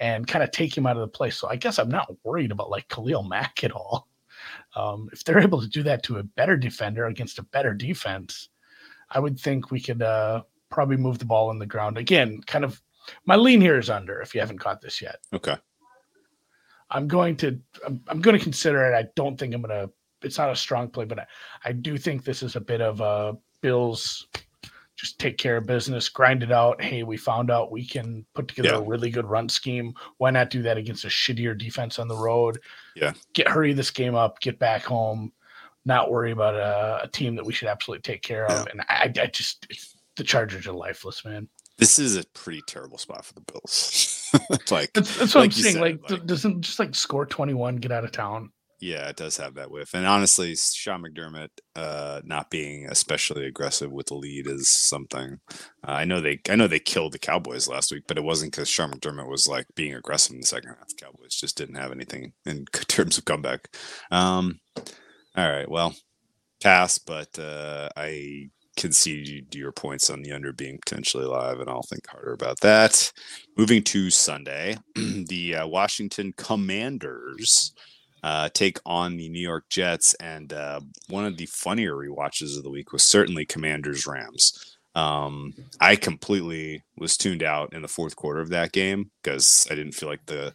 [0.00, 1.30] and kind of take him out of the play.
[1.30, 4.08] So I guess I'm not worried about like Khalil Mack at all.
[4.76, 8.48] Um, if they're able to do that to a better defender against a better defense,
[9.10, 12.40] I would think we could uh, probably move the ball in the ground again.
[12.46, 12.82] Kind of
[13.24, 14.20] my lean here is under.
[14.20, 15.56] If you haven't caught this yet, Okay.
[16.90, 18.94] I'm going to I'm, I'm going to consider it.
[18.94, 19.92] I don't think I'm going to.
[20.22, 21.26] It's not a strong play, but I,
[21.64, 24.26] I do think this is a bit of a Bills.
[24.94, 26.80] Just take care of business, grind it out.
[26.82, 28.76] Hey, we found out we can put together Yeah.
[28.76, 29.94] a really good run scheme.
[30.18, 32.58] Why not do that against a shittier defense on the road?
[32.94, 33.12] Yeah.
[33.32, 35.32] Get hurry this game up, get back home,
[35.84, 38.66] not worry about a, a team that we should absolutely take care of.
[38.66, 38.70] Yeah.
[38.70, 39.66] And I, I just
[40.16, 41.48] the Chargers are lifeless, man.
[41.76, 44.10] This is a pretty terrible spot for the Bills.
[44.50, 45.74] It's like, That's, that's what Like I'm saying.
[45.74, 48.50] said, like, like- doesn't just like score 21, get out of town.
[48.80, 49.94] Yeah, it does have that whiff.
[49.94, 55.38] And honestly, Sean McDermott uh, not being especially aggressive with the lead is something.
[55.86, 58.52] Uh, I know they, I know they killed the Cowboys last week, but it wasn't
[58.52, 60.88] because Sean McDermott was like being aggressive in the second half.
[60.88, 63.68] The Cowboys just didn't have anything in terms of comeback.
[64.10, 64.60] Um,
[65.36, 65.94] all right, well,
[66.62, 71.82] pass, but uh, I concede your points on the under being potentially live, and I'll
[71.82, 73.12] think harder about that.
[73.56, 77.72] Moving to Sunday, the uh, Washington Commanders
[78.24, 82.62] uh, take on the New York Jets, and uh, one of the funnier rewatches of
[82.64, 84.78] the week was certainly Commanders Rams.
[84.94, 89.74] Um, I completely was tuned out in the fourth quarter of that game because I
[89.74, 90.54] didn't feel like the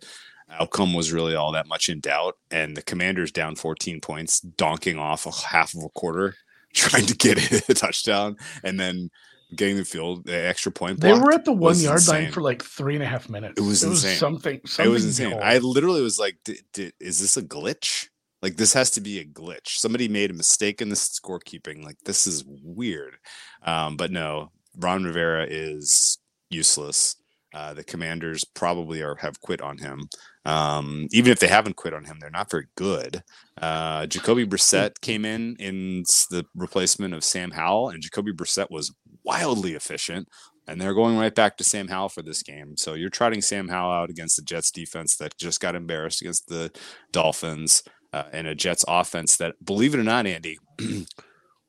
[0.50, 2.38] outcome was really all that much in doubt.
[2.50, 6.34] And the Commanders down 14 points, donking off a half of a quarter,
[6.74, 9.12] trying to get a touchdown, and then
[9.56, 11.00] getting the field, the extra point.
[11.00, 13.60] They were at the one was yard line for like three and a half minutes.
[13.60, 14.18] It was insane.
[14.18, 14.62] something.
[14.66, 15.40] something, It was insane.
[15.42, 18.08] I literally was like, "D- d- "Is this a glitch?
[18.42, 19.68] Like this has to be a glitch.
[19.68, 21.84] Somebody made a mistake in the scorekeeping.
[21.84, 23.16] Like this is weird."
[23.64, 27.16] Um, but no, Ron Rivera is useless.
[27.54, 30.08] Uh, the Commanders probably are have quit on him.
[30.46, 33.24] Um, even if they haven't quit on him, they're not very good.
[33.60, 38.94] Uh, Jacoby Brissett came in in the replacement of Sam Howell, and Jacoby Brissett was
[39.30, 40.28] wildly efficient.
[40.68, 42.78] And they're going right back to Sam Howell for this game.
[42.78, 46.48] So you're trotting Sam Howell out against the Jets defense that just got embarrassed against
[46.48, 46.72] the
[47.12, 50.58] Dolphins uh, and a Jets offense that, believe it or not, Andy,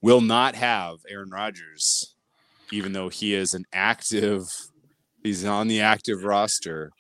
[0.03, 2.15] will not have Aaron Rodgers,
[2.73, 4.45] even though he is an active,
[5.23, 6.91] he's on the active roster.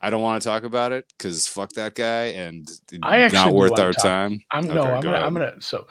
[0.00, 2.66] I don't want to talk about it because fuck that guy and
[3.02, 4.02] I not worth our talk.
[4.02, 4.40] time.
[4.52, 5.60] I'm Okay, no, I'm go gonna, I'm gonna.
[5.60, 5.86] So,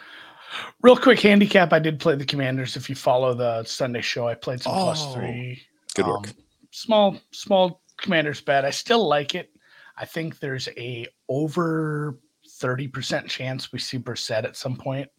[0.81, 1.73] real quick handicap.
[1.73, 2.75] I did play the Commanders.
[2.75, 4.73] If you follow the Sunday show, I played some
[5.13, 5.61] three.
[5.95, 6.27] Good work.
[6.27, 6.33] Um,
[6.71, 8.65] small, small Commanders bet.
[8.65, 9.51] I still like it.
[9.97, 12.19] I think there's a over
[12.59, 15.09] thirty percent chance we see Brissett at some point.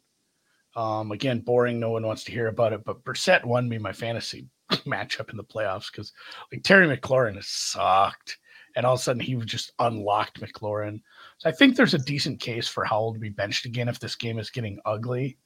[0.74, 1.80] Um, again, boring.
[1.80, 5.36] No one wants to hear about it, but Brissett won me my fantasy matchup in
[5.36, 6.12] the playoffs because
[6.52, 8.38] like Terry McLaurin has sucked,
[8.76, 11.00] and all of a sudden he just unlocked McLaurin.
[11.38, 14.14] So I think there's a decent case for Howell to be benched again if this
[14.14, 15.36] game is getting ugly.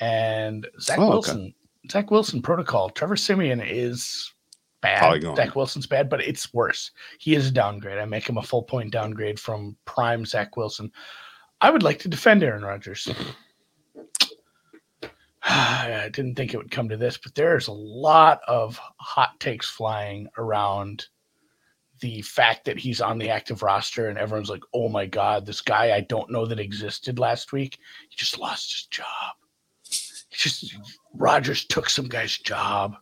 [0.00, 1.10] And Zach Oh, okay.
[1.10, 1.54] Wilson,
[1.90, 2.90] Zach Wilson protocol.
[2.90, 4.32] Trevor Siemian is
[4.80, 5.00] bad.
[5.36, 6.90] Zach Wilson's bad, but it's worse.
[7.18, 7.98] He is a downgrade.
[7.98, 10.90] I make him a full point downgrade from prime Zach Wilson.
[11.60, 13.08] I would like to defend Aaron Rodgers.
[15.44, 19.68] I didn't think it would come to this, but there's a lot of hot takes
[19.68, 21.06] flying around
[22.02, 25.60] the fact that he's on the active roster and everyone's like, oh my God, this
[25.60, 27.78] guy I don't know that existed last week.
[28.10, 29.36] He just lost his job.
[29.84, 30.76] He just,
[31.14, 32.96] Rodgers took some guy's job.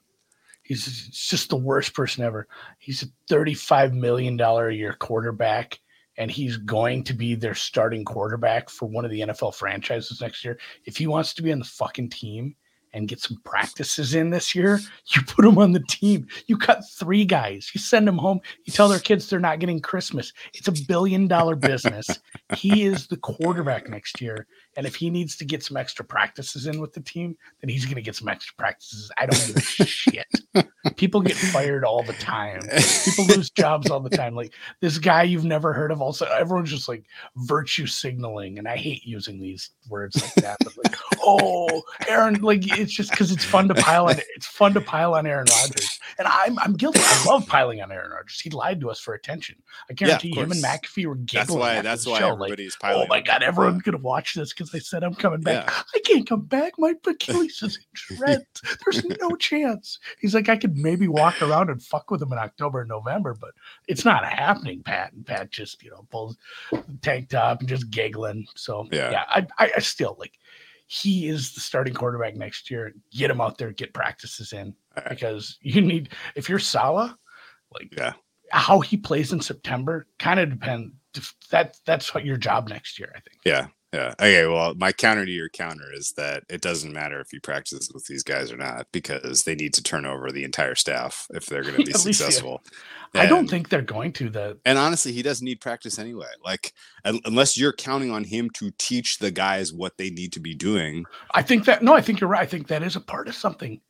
[0.62, 2.46] He's just the worst person ever.
[2.78, 5.80] He's a $35 million a year quarterback,
[6.18, 10.44] and he's going to be their starting quarterback for one of the NFL franchises next
[10.44, 10.58] year.
[10.84, 12.54] If he wants to be on the fucking team
[12.92, 16.26] and get some practices in this year, you put them on the team.
[16.46, 19.80] You cut three guys, you send them home, you tell their kids they're not getting
[19.80, 20.32] Christmas.
[20.54, 22.18] It's a billion dollar business.
[22.56, 24.46] he is the quarterback next year.
[24.76, 27.84] And if he needs to get some extra practices in with the team, then he's
[27.84, 29.10] going to get some extra practices.
[29.18, 30.26] I don't give a shit.
[30.96, 32.60] People get fired all the time.
[33.04, 34.34] People lose jobs all the time.
[34.34, 36.00] Like this guy you've never heard of.
[36.00, 37.04] Also, everyone's just like
[37.36, 40.56] virtue signaling, and I hate using these words like that.
[40.60, 44.16] But like, oh, Aaron, like it's just because it's fun to pile on.
[44.34, 47.00] It's fun to pile on Aaron Rodgers, and I'm I'm guilty.
[47.02, 48.40] I love piling on Aaron Rodgers.
[48.40, 49.56] He lied to us for attention.
[49.90, 50.62] I guarantee him and.
[50.70, 51.46] McAfee were giggling.
[51.46, 51.82] That's why.
[51.82, 53.02] That's why show, like, everybody's oh piling.
[53.04, 55.68] Oh my god, everyone's gonna watch this because they said I'm coming back.
[55.68, 55.82] Yeah.
[55.94, 56.72] I can't come back.
[56.78, 58.62] My Achilles is in shreds.
[58.84, 59.98] There's no chance.
[60.20, 63.34] He's like, I could maybe walk around and fuck with him in October and November,
[63.40, 63.50] but
[63.88, 65.12] it's not happening, Pat.
[65.12, 66.36] And Pat just, you know, pulls
[66.70, 68.46] the tank top and just giggling.
[68.56, 69.10] So Yeah.
[69.10, 70.32] yeah, I, I, I still like
[70.86, 72.92] he is the starting quarterback next year.
[73.12, 75.08] Get him out there, get practices in right.
[75.08, 77.14] because you need if you're Saleh,
[77.72, 78.14] like Yeah.
[78.50, 80.92] how he plays in September kind of depend
[81.50, 83.40] that that's what your job next year, I think.
[83.44, 83.66] Yeah.
[83.92, 84.14] Yeah.
[84.20, 84.46] Okay.
[84.46, 88.06] Well, my counter to your counter is that it doesn't matter if you practice with
[88.06, 91.62] these guys or not because they need to turn over the entire staff if they're
[91.64, 92.26] going to be At least, yeah.
[92.26, 92.62] successful.
[93.14, 96.28] I don't think they're going to the And honestly, he doesn't need practice anyway.
[96.44, 96.72] Like,
[97.04, 100.54] un- unless you're counting on him to teach the guys what they need to be
[100.54, 101.04] doing.
[101.34, 102.42] I think that no, I think you're right.
[102.42, 103.80] I think that is a part of something.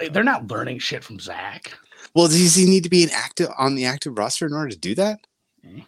[0.00, 1.74] Like, they're not learning shit from Zach.
[2.14, 4.78] Well, does he need to be an active on the active roster in order to
[4.78, 5.18] do that?
[5.62, 5.84] Mhm.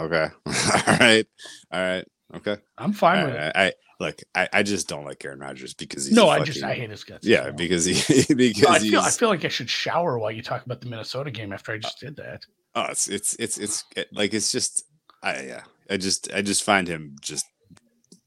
[0.00, 0.28] Okay.
[0.46, 1.26] All right.
[1.72, 2.04] All right.
[2.36, 2.56] Okay.
[2.76, 3.52] I'm fine All with it.
[3.56, 4.20] I, I look.
[4.34, 7.04] I, I just don't like Aaron Rodgers because he's No, I just I hate his
[7.04, 7.26] guts.
[7.26, 7.94] yeah So- because he
[8.34, 10.88] because No, I feel I feel like I should shower while you talk about the
[10.88, 12.42] Minnesota game after I just did that.
[12.74, 14.84] oh it's it's it's it's it- like it's just
[15.22, 17.46] I yeah I just I just find him just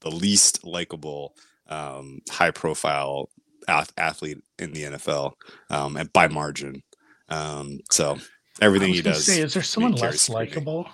[0.00, 1.36] the least likable
[1.68, 3.30] um high profile
[3.68, 5.32] ath- athlete in the NFL
[5.70, 6.82] um and by margin
[7.28, 8.18] um so
[8.60, 10.90] everything I he does Say, is there someone less likable?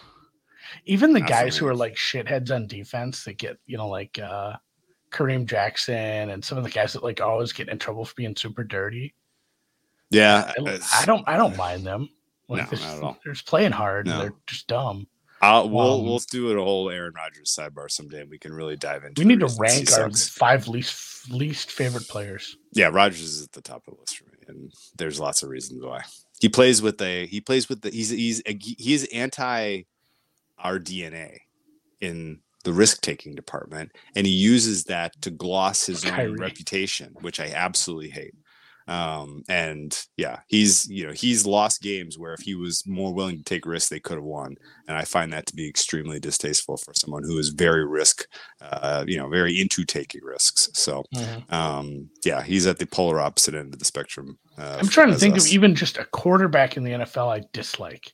[0.85, 4.19] Even the Not guys who are like shitheads on defense that get, you know, like
[4.19, 4.55] uh
[5.11, 8.37] Kareem Jackson and some of the guys that like always get in trouble for being
[8.37, 9.15] super dirty.
[10.11, 12.09] yeah I, I don't I don't mind them.
[12.49, 13.19] Like, No, they're, not at all.
[13.25, 14.13] they're just playing hard No.
[14.13, 15.07] and they're just dumb.
[15.41, 18.23] I'll, we'll Um, we'll do a whole Aaron Rodgers sidebar someday.
[18.23, 19.21] and We can really dive into.
[19.21, 22.57] We need to rank our five least least favorite players.
[22.73, 25.49] Yeah, Rodgers is at the top of the list for me, and there's lots of
[25.51, 26.03] reasons why.
[26.41, 29.83] He plays with a he plays with the he's he's he's anti
[30.63, 31.39] our DNA
[32.01, 37.41] in the risk taking department, and he uses that to gloss his own reputation, which
[37.41, 38.35] I absolutely hate.
[38.89, 43.37] Um, and yeah, he's you know he's lost games where if he was more willing
[43.37, 44.57] to take risks, they could have won,
[44.89, 48.27] and I find that to be extremely distasteful for someone who is very risk,
[48.63, 50.71] uh, you know, very into taking risks.
[50.73, 51.05] So
[51.51, 55.17] um yeah he's at the polar opposite end of the spectrum uh, I'm trying to
[55.17, 55.47] think us.
[55.47, 58.13] of even just a quarterback in the NFL I dislike.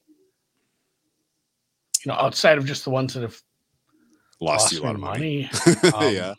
[2.04, 3.40] You know, outside of just the ones that have
[4.40, 5.74] lost, lost you a lot of money, money.
[6.08, 6.34] Um, yeah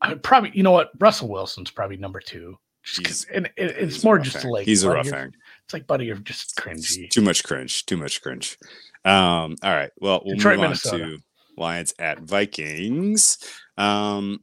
[0.00, 2.58] I probably, you know what, Russell Wilson's probably number two.
[2.84, 4.52] Just and it, it's more just hang.
[4.52, 5.32] like he's a rough hang
[5.64, 7.08] It's like, buddy, you're just cringy.
[7.08, 8.58] too much cringe too much cringe
[9.06, 11.04] um all right well we'll Detroit, move on Minnesota.
[11.06, 11.18] to
[11.56, 13.38] lions at vikings
[13.78, 14.38] um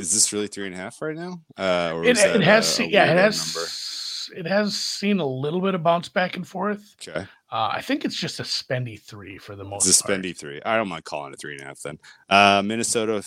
[0.00, 2.70] is this really three and a half right now uh or It, it has, a-
[2.72, 6.46] seen, a yeah, it has, it has seen a little bit of bounce back and
[6.46, 6.96] forth.
[7.08, 10.22] okay Uh, I think it's just a spendy three for the most it's a part.
[10.22, 11.98] spendy three i don't mind calling it three and a half then
[12.30, 13.22] uh minnesota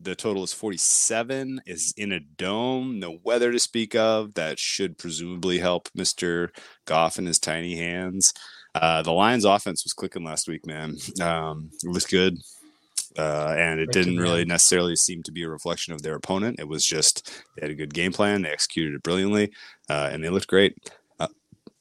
[0.00, 4.98] the total is 47 is in a dome no weather to speak of that should
[4.98, 6.48] presumably help mr
[6.84, 8.34] goff and his tiny hands
[8.74, 12.38] uh the lions offense was clicking last week man um it was good
[13.18, 16.60] uh, and it didn't really necessarily seem to be a reflection of their opponent.
[16.60, 19.50] It was just they had a good game plan, they executed it brilliantly,
[19.88, 20.78] uh, and they looked great.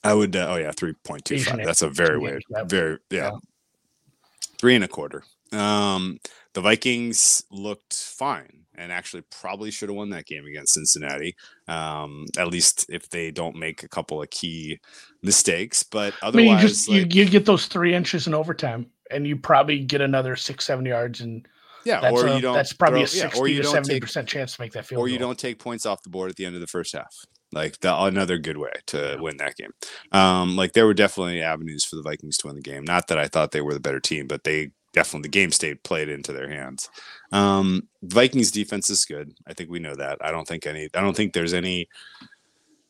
[0.03, 1.65] I would, uh, oh yeah, three point two five.
[1.65, 3.31] That's a very weird, very yeah.
[3.31, 3.37] Yeah.
[4.57, 5.23] Three and a quarter.
[5.51, 6.19] Um,
[6.53, 11.35] the Vikings looked fine and actually probably should have won that game against Cincinnati.
[11.67, 14.79] Um, at least if they don't make a couple of key
[15.21, 15.83] mistakes.
[15.83, 18.87] But I mean, otherwise, you just like, you, you get those three inches in overtime,
[19.11, 21.45] and you probably get another six, seven yards, and
[21.83, 22.53] yeah, that's or a, you don't.
[22.53, 24.85] that's probably throw- a yeah, sixty or you to seventy percent chance to make that
[24.85, 26.93] field or you don't take points off the board at the end of the first
[26.95, 27.13] half.
[27.51, 29.71] Like the, another good way to win that game.
[30.11, 32.83] Um, like there were definitely avenues for the Vikings to win the game.
[32.83, 35.83] Not that I thought they were the better team, but they definitely the game state
[35.83, 36.89] played into their hands.
[37.31, 39.33] Um, Vikings defense is good.
[39.47, 40.17] I think we know that.
[40.21, 40.89] I don't think any.
[40.93, 41.87] I don't think there's any.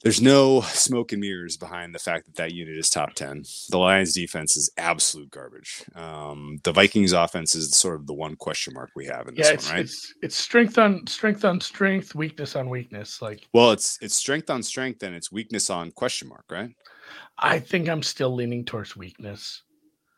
[0.02, 3.44] There's no smoke and mirrors behind the fact that that unit is top ten.
[3.70, 5.84] The Lions defense is absolute garbage.
[5.94, 9.48] Um, the Vikings offense is sort of the one question mark we have in this
[9.48, 9.82] yeah, it's, one, right?
[9.82, 13.22] it's it's strength on strength on strength, weakness on weakness.
[13.22, 16.70] Like Well, it's it's strength on strength and it's weakness on question mark, right?
[17.38, 19.64] I think I'm still leaning towards weakness.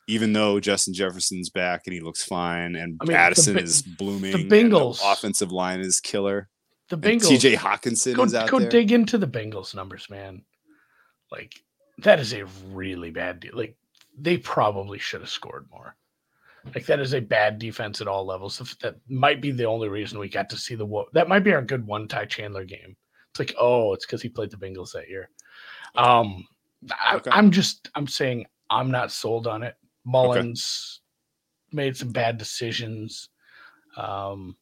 [0.08, 3.82] Even though Justin Jefferson's back and he looks fine, and I mean, Addison Bi- is
[3.82, 6.50] blooming, and Bengals- offensive line is killer.
[6.92, 7.30] The Bengals.
[7.30, 7.56] T.J.
[7.56, 8.70] Hockenson go, is out go there.
[8.70, 10.44] dig into the Bengals numbers, man.
[11.32, 11.54] Like
[12.00, 13.54] that is a really bad deal.
[13.56, 13.78] Like
[14.20, 15.96] they probably should have scored more.
[16.76, 18.58] Like that is a bad defense at all levels.
[18.82, 21.54] That might be the only reason we got to see the wo- that might be
[21.54, 22.98] our good one Ty Chandler game.
[23.30, 25.30] It's like oh, it's because he played the Bengals that year.
[25.96, 26.46] Um,
[26.92, 27.32] I, Okay.
[27.32, 29.76] I'm just I'm saying I'm not sold on it.
[30.06, 31.00] Mullens
[31.72, 33.30] made some bad decisions.
[33.96, 34.58] Um,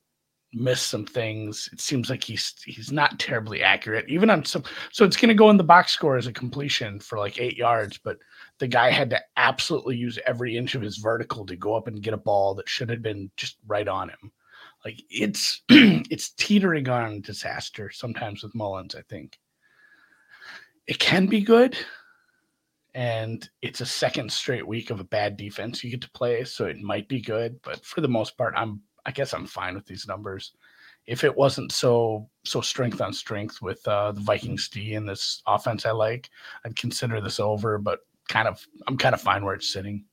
[0.53, 1.69] missed some things.
[1.71, 4.63] It seems like he's he's not terribly accurate, even on some.
[4.91, 7.57] So it's going to go in the box score as a completion for like eight
[7.57, 8.17] yards, but
[8.57, 12.01] the guy had to absolutely use every inch of his vertical to go up and
[12.01, 14.31] get a ball that should have been just right on him.
[14.83, 18.95] Like it's it's teetering on disaster sometimes with Mullens.
[18.95, 19.37] I think
[20.87, 21.77] it can be good.
[22.95, 26.65] And it's a second straight week of a bad defense you get to play, so
[26.65, 27.61] it might be good.
[27.61, 30.53] But for the most part, I'm I guess I'm fine with these numbers.
[31.07, 35.41] If it wasn't so so strength on strength with uh, the Vikings D and this
[35.47, 36.29] offense I like,
[36.65, 37.77] I'd consider this over.
[37.77, 40.05] But kind of I'm kind of fine where it's sitting.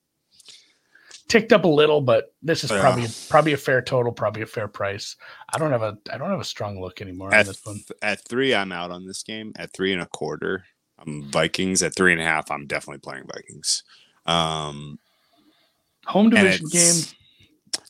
[1.29, 2.81] Ticked up a little, but this is Yeah.
[2.81, 5.17] probably probably a fair total, probably a fair price.
[5.53, 7.81] I don't have a I don't have a strong look anymore on At, this one.
[8.01, 9.53] at three, I'm out on this game.
[9.57, 10.65] At three and a quarter,
[10.99, 11.83] I'm Vikings.
[11.83, 13.83] At three and a half, I'm definitely playing Vikings.
[14.25, 14.99] Um,
[16.07, 16.95] Home division game,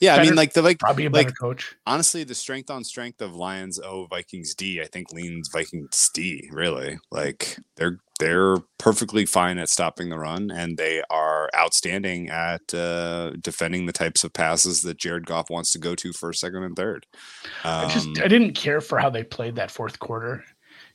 [0.00, 1.74] yeah, I mean, like the like probably a better like coach.
[1.86, 6.48] honestly, the strength on strength of Lions O Vikings D, I think leans Vikings D.
[6.52, 12.72] Really, like they're they're perfectly fine at stopping the run, and they are outstanding at
[12.74, 16.62] uh, defending the types of passes that Jared Goff wants to go to first, second,
[16.62, 17.06] and third.
[17.64, 20.44] I just Um, I didn't care for how they played that fourth quarter.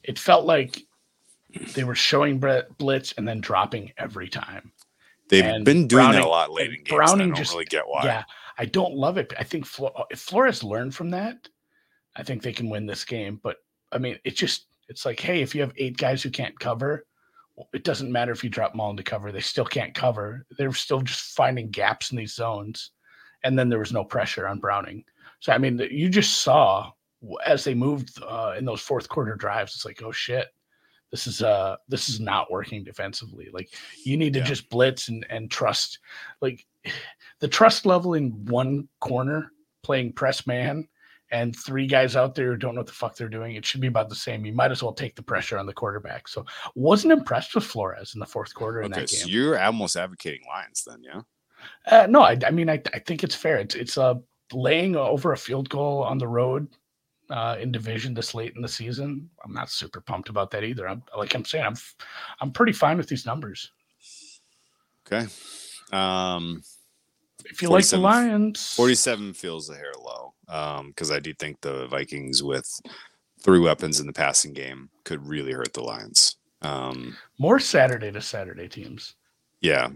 [0.04, 0.84] It felt like
[1.76, 2.40] they were showing
[2.78, 4.72] blitz and then dropping every time.
[5.30, 6.90] they've and been doing that a lot late in games.
[6.90, 8.04] Browning I don't just- really get why.
[8.04, 8.24] Yeah,
[8.58, 9.34] I don't love it.
[9.40, 11.48] I think Flo- if Flores learned from that,
[12.16, 13.40] I think they can win this game.
[13.42, 13.58] But
[13.92, 17.06] I mean, it just it's like, hey, if you have eight guys who can't cover,
[17.74, 20.46] it doesn't matter if you drop them all into cover; they still can't cover.
[20.58, 22.92] They're still just finding gaps in these zones,
[23.44, 25.04] and then there was no pressure on Browning.
[25.40, 26.92] So I mean, you just saw
[27.46, 29.76] as they moved uh, in those fourth quarter drives.
[29.76, 30.48] It's like, oh shit.
[31.12, 33.50] This is uh this is not working defensively.
[33.52, 33.70] Like
[34.06, 34.46] you need to Yeah.
[34.46, 36.00] just blitz and, and trust.
[36.42, 36.66] Like
[37.40, 39.52] the trust level in one corner
[39.84, 40.88] playing press man
[41.32, 43.80] and three guys out there who don't know what the fuck they're doing, it should
[43.82, 44.46] be about the same.
[44.46, 46.28] You might as well take the pressure on the quarterback.
[46.28, 49.34] So wasn't impressed with Flores in the fourth quarter in Okay, that so game.
[49.34, 51.22] you're almost advocating Lions then, yeah?
[51.86, 53.58] Uh, no, I, I mean I, I think it's fair.
[53.58, 54.16] It's it's uh,
[54.52, 56.68] laying over a field goal on the road
[57.30, 59.30] uh, in division this late in the season.
[59.46, 60.88] I'm not super pumped about that either.
[60.88, 61.76] I'm like I'm saying I'm
[62.42, 63.72] I'm pretty fine with these numbers.
[65.08, 65.28] Okay.
[65.92, 66.64] Um,
[67.46, 71.62] If you like the Lions, 47 feels a hair low Um, because I do think
[71.62, 72.70] the Vikings with
[73.42, 76.38] three weapons in the passing game could really hurt the Lions.
[76.62, 79.16] Um, more Saturday to Saturday teams.
[79.62, 79.90] yeah,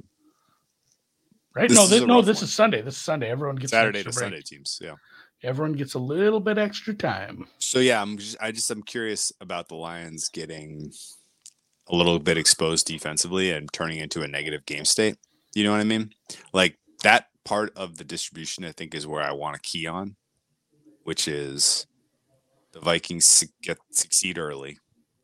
[1.54, 1.70] Right?
[1.70, 2.44] This no, this, no, this one.
[2.44, 2.82] is Sunday.
[2.82, 3.30] This is Sunday.
[3.30, 4.14] Everyone gets Saturday to break.
[4.16, 4.78] Sunday teams.
[4.84, 4.96] Yeah.
[5.42, 7.48] Everyone gets a little bit extra time.
[7.60, 10.92] So yeah, I'm just, I just I'm curious about the Lions getting
[11.88, 15.16] a little bit exposed defensively and turning into a negative game state.
[15.56, 16.12] You know what I mean?
[16.54, 20.16] Like that part of the distribution, I think, is where I want to key on,
[21.04, 21.88] which is
[22.74, 24.78] the Vikings get succeed early,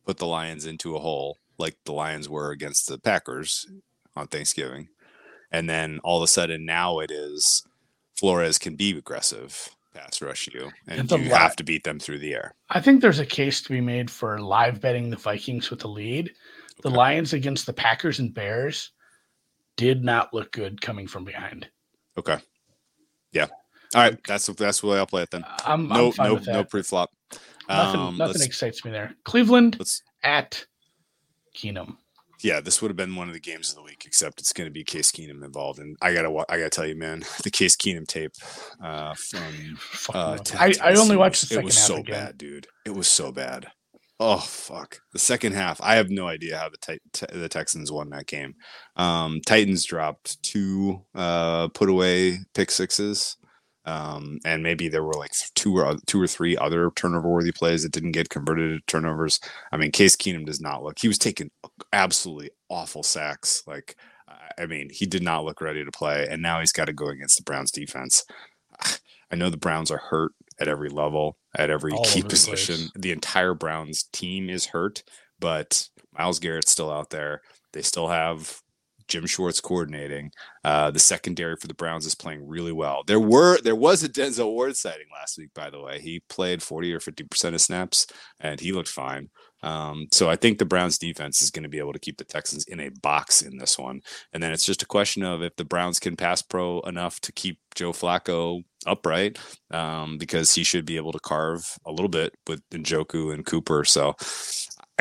[0.05, 3.67] put the Lions into a hole like the Lions were against the Packers
[4.15, 4.88] on Thanksgiving,
[5.51, 7.63] and then all of a sudden now it is
[8.15, 11.99] Flores can be aggressive pass rush you, and And you li- have to beat them
[11.99, 12.55] through the air.
[12.69, 15.89] I think there's a case to be made for live betting the Vikings with the
[15.89, 16.32] lead.
[16.82, 16.97] The Okay.
[16.97, 18.91] Lions against the Packers and Bears
[19.82, 21.67] did not look good coming from behind.
[22.15, 22.38] Okay.
[23.32, 23.47] Yeah.
[23.95, 24.15] All right.
[24.27, 25.43] That's that's the way I'll play it then.
[25.65, 27.09] I'm, No, I'm no, no pre-flop.
[27.67, 29.15] nothing Um, nothing excites me there.
[29.23, 29.79] Cleveland
[30.21, 30.63] at
[31.57, 31.97] Keenum.
[32.43, 34.67] yeah, this would have been one of the games of the week, except it's going
[34.67, 37.75] to be Case Keenum involved, and I gotta, I gotta tell you, man, the Case
[37.75, 38.34] Keenum tape
[38.84, 39.79] uh, from
[40.13, 40.38] uh.
[40.59, 42.67] I, I only watched the second It was so bad, dude.
[42.86, 43.65] It was so bad.
[44.24, 45.82] Oh fuck, the second half.
[45.82, 46.99] I have no idea how the
[47.34, 48.53] the Texans won that game.
[48.95, 53.36] Um, Titans dropped two uh, put away pick sixes.
[53.86, 57.82] Um, and maybe there were like two or two or three other turnover worthy plays
[57.82, 59.39] that didn't get converted to turnovers.
[59.72, 60.99] I mean, Case Keenum does not look.
[60.99, 61.49] He was taking
[61.91, 63.63] absolutely awful sacks.
[63.65, 63.95] Like,
[64.59, 67.07] I mean, he did not look ready to play, and now he's got to go
[67.07, 68.24] against the Browns defense.
[69.32, 72.76] I know the Browns are hurt at every level, at every All key position.
[72.76, 72.91] place.
[72.95, 75.04] The entire Browns team is hurt,
[75.39, 77.41] but Myles Garrett's still out there.
[77.74, 78.62] They still have
[79.12, 80.32] Jim Schwartz coordinating.
[80.64, 83.03] Uh, the secondary for the Browns is playing really well.
[83.05, 85.99] There were there was a Denzel Ward sighting last week, by the way.
[85.99, 88.07] He played 40 or 50 percent of snaps,
[88.39, 89.30] and he looked fine.
[89.64, 92.24] Um, so I think the Browns defense is going to be able to keep the
[92.24, 94.01] Texans in a box in this one.
[94.34, 97.32] And then it's just a question of if the Browns can pass pro enough to
[97.32, 99.38] keep Joe Flacco upright,
[99.70, 103.86] um, because he should be able to carve a little bit with Njoku and Cooper.
[103.86, 104.16] So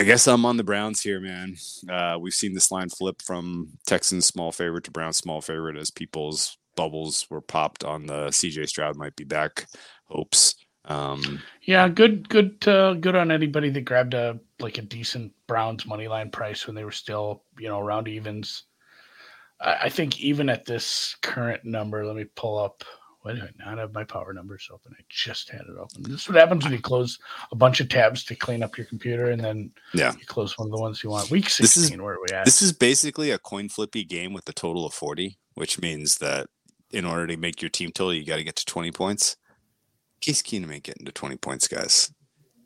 [0.00, 1.56] I guess I'm on the Browns here, man.
[1.86, 5.90] Uh, we've seen this line flip from Texans small favorite to Browns small favorite as
[5.90, 9.66] people's bubbles were popped on the CJ Stroud might be back
[10.06, 10.54] hopes.
[10.86, 15.84] Um, Yeah, good, good, uh, good on anybody that grabbed a like a decent Browns
[15.84, 18.62] money line price when they were still, you know, around evens.
[19.60, 22.84] I, I think even at this current number, let me pull up.
[23.22, 24.94] Why do I not have my power numbers open?
[24.98, 26.02] I just had it open.
[26.04, 27.18] This is what happens when you close
[27.52, 30.14] a bunch of tabs to clean up your computer, and then Yeah.
[30.18, 31.30] you close one of the ones you want.
[31.30, 32.46] Week This is- sixteen, where are we at?
[32.46, 36.48] this is basically a coin flippy game with a total of 40, which means that
[36.90, 39.36] in order to make your team total, you got to get to 20 points.
[40.22, 42.12] Case Keenum ain't getting to 20 points, guys.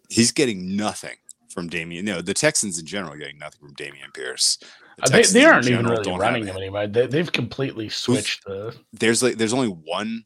[0.09, 1.16] He's getting nothing
[1.50, 2.05] from Dameon.
[2.05, 4.59] No, the Texans in general are getting nothing from Dameon Pierce.
[4.98, 6.86] The Uh, they, they aren't even really running him anymore.
[6.86, 8.76] They, they've completely switched the.
[8.92, 10.24] there's like there's only one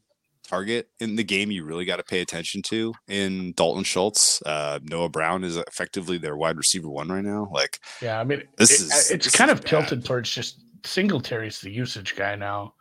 [0.49, 4.41] target in the game you really got to pay attention to in Dalton Schultz.
[4.45, 7.49] Uh, Noah Brown is effectively their wide receiver one right now.
[7.51, 10.05] Like Yeah, I mean, This it- is- it's this kind is of tilted bad.
[10.07, 12.73] towards just Singletary's the usage guy now.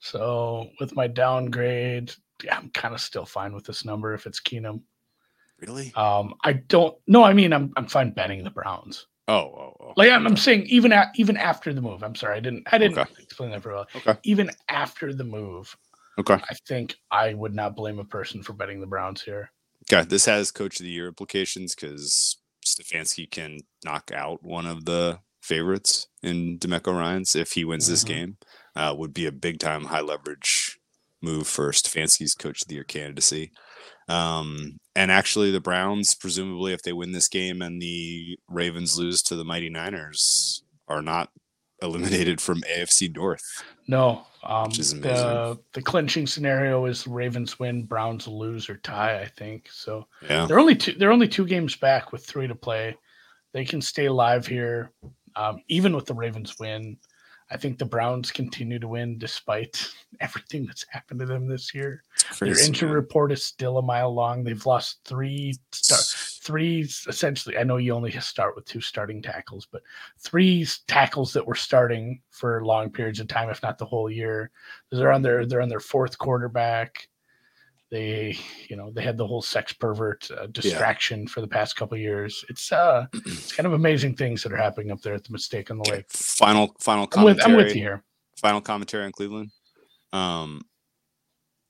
[0.00, 2.12] So with my downgrade,
[2.44, 4.82] yeah, I'm kind of still fine with this number if it's Keenum.
[5.60, 5.92] really?
[5.94, 6.96] Um, I don't.
[7.06, 9.06] No, I mean, I'm I'm fine betting the Browns.
[9.28, 9.92] Oh, oh, oh.
[9.96, 12.04] Like I'm, I'm saying, even at, even after the move.
[12.04, 13.10] I'm sorry, I didn't I didn't Okay.
[13.22, 13.86] explain that very well.
[13.96, 14.14] Okay.
[14.22, 15.76] Even after the move,
[16.18, 16.34] Okay.
[16.34, 19.50] I think I would not blame a person for betting the Browns here.
[19.92, 20.06] Okay.
[20.08, 25.20] This has coach of the year implications because Stefanski can knock out one of the
[25.42, 28.06] favorites in Demeco Ryans if he wins this Mhm.
[28.08, 28.36] game.
[28.74, 30.78] Uh, would be a big time high leverage
[31.22, 33.52] move for Stefanski's coach of the year candidacy.
[34.08, 39.22] Um, and actually, the Browns, presumably, if they win this game and the Ravens lose
[39.22, 41.30] to the Mighty Niners, are not
[41.82, 43.62] eliminated from AFC North.
[43.88, 49.20] No, um, Which is the the clinching scenario is Ravens win, Browns lose or tie.
[49.20, 50.06] I think so.
[50.28, 50.46] Yeah.
[50.46, 50.92] They're only two.
[50.92, 52.96] They're only two games back with three to play.
[53.52, 54.92] They can stay live here,
[55.34, 56.98] um, even with the Ravens win.
[57.50, 59.88] I think the Browns continue to win despite
[60.20, 62.02] everything that's happened to them this year.
[62.40, 64.42] Their injury report is still a mile long.
[64.42, 65.98] They've lost three, star,
[66.42, 67.56] three essentially.
[67.56, 69.82] I know you only start with two starting tackles, but
[70.18, 74.50] three tackles that were starting for long periods of time, if not the whole year.
[74.90, 77.08] They're on their they're on their fourth quarterback.
[77.90, 78.36] They,
[78.68, 82.44] you know, they had the whole sex pervert uh, distraction for the past couple years.
[82.48, 85.70] It's uh, it's kind of amazing things that are happening up there at the mistake
[85.70, 86.06] on the lake.
[86.10, 87.52] Final final I'm with, commentary.
[87.52, 88.02] I'm with you here.
[88.40, 89.50] final commentary on Cleveland.
[90.12, 90.62] Um,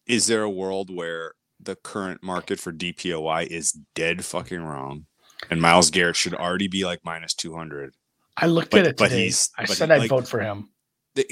[0.06, 5.04] is there a world where the current market for DPOY is dead fucking wrong,
[5.50, 7.94] and Myles Garrett should already be like minus two hundred?
[8.38, 10.40] I looked But- at it but he's- I but said he- I'd like- vote for
[10.40, 10.70] him.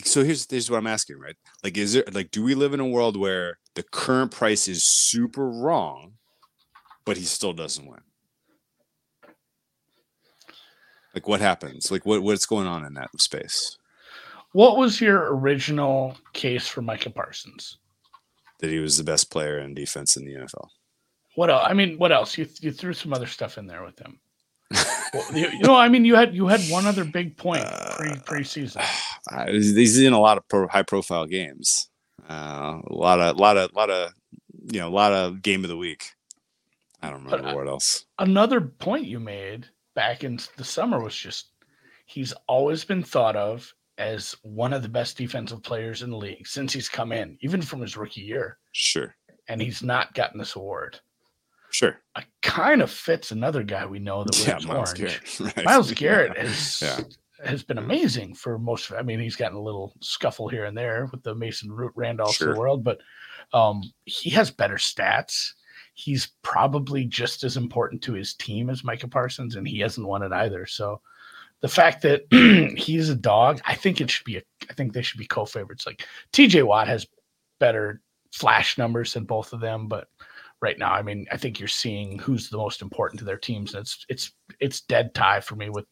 [0.04, 1.36] So here's here's what I'm asking, right?
[1.62, 4.84] Like, is there like, do we live in a world where the current price is
[4.84, 6.14] super wrong,
[7.04, 8.00] but he still doesn't win?
[11.14, 11.90] Like, what happens?
[11.90, 13.78] Like, what what's going on in that space?
[14.52, 17.78] What was your original case for Micah Parsons?
[18.60, 20.68] That he was the best player in defense in the NFL.
[21.34, 21.64] What else?
[21.66, 22.38] I mean, what else?
[22.38, 24.18] You you threw some other stuff in there with him.
[24.72, 27.64] Well, you, you know, I mean, you had you had one other big point
[27.96, 28.84] pre Uh, preseason.
[29.32, 31.88] Uh, he's in a lot of pro, high profile games.
[32.28, 34.12] Uh, a lot of, lot of, lot of,
[34.70, 36.10] you know, a lot of game of the week.
[37.00, 38.04] I don't But remember I- what else.
[38.18, 41.46] Another point you made back in the summer was just
[42.04, 46.46] he's always been thought of as one of the best defensive players in the league
[46.46, 48.58] since he's come in, even from his rookie year.
[48.72, 49.16] Sure.
[49.48, 51.00] And he's not gotten this award.
[51.74, 51.98] Sure.
[52.16, 54.96] It kind of fits another guy we know that Yeah, Myles orange.
[55.40, 55.40] Garrett.
[55.56, 55.64] Right.
[55.64, 57.00] Myles Garrett is Yeah.
[57.44, 58.88] has been amazing for most.
[58.92, 62.40] Of I mean, he's gotten a little scuffle here and there with the Mason Rudolphs
[62.40, 63.00] of the world, but
[63.52, 65.50] um, he has better stats.
[65.94, 70.22] He's probably just as important to his team as Micah Parsons, and he hasn't won
[70.22, 70.66] it either.
[70.66, 71.00] So
[71.60, 72.22] the fact that
[72.78, 74.42] he's a dog, I think it should be a.
[74.70, 75.86] I think they should be co-favorites.
[75.86, 76.62] Like T.J.
[76.62, 77.04] Watt has
[77.58, 78.00] better
[78.32, 80.06] flash numbers than both of them, but
[80.64, 83.74] right now, I mean, I think you're seeing who's the most important to their teams,
[83.74, 85.84] and it's it's it's dead tie for me with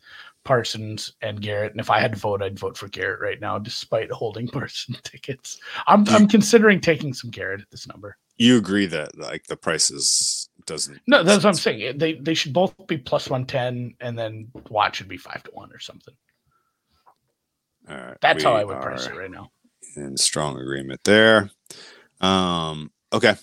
[0.45, 1.73] Parsons and Garrett.
[1.73, 4.99] And if I had to vote, I'd vote for Garrett right now, despite holding Parsons
[5.03, 5.61] tickets.
[5.87, 8.17] I'm I'm considering taking some Garrett at this number.
[8.39, 11.99] You agree that like the prices doesn't No, that's what I'm saying.
[11.99, 15.51] They they should both be plus one ten, and then Watt should be five to
[15.53, 16.15] one or something.
[17.91, 18.17] All right.
[18.23, 19.51] That's how I would price it right now.
[19.97, 21.51] In strong agreement there.
[22.23, 23.37] Um okay.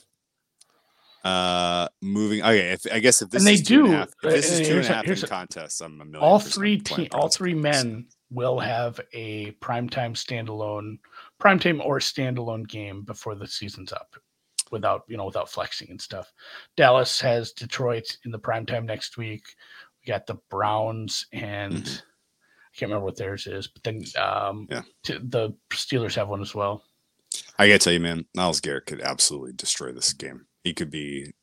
[1.24, 4.10] Uh moving okay, if I guess if this And they is two and do, half-
[4.24, 6.24] if this uh, is uh, two and a half here's in contests, I'm a million
[6.24, 10.98] All three te- all three men will have a primetime standalone,
[11.42, 14.16] primetime or standalone game before the season's up,
[14.72, 16.32] without you know without flexing and stuff.
[16.78, 19.44] Dallas has Detroit in the primetime next week.
[20.02, 22.02] We got the Browns and Mhm.
[22.02, 24.84] I can't remember what theirs is, but then um, Yeah.
[25.04, 26.84] t- the Steelers have one as well.
[27.58, 30.46] I gotta tell you, man, Myles Garrett could absolutely destroy this game.
[30.64, 31.34] He could be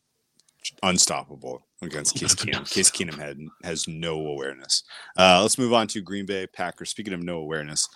[0.83, 2.69] unstoppable against Case Keenum.
[2.69, 4.83] Case Keenum had, has no awareness.
[5.17, 6.91] Uh, let's move on to Green Bay Packers.
[6.91, 7.89] Speaking of no awareness,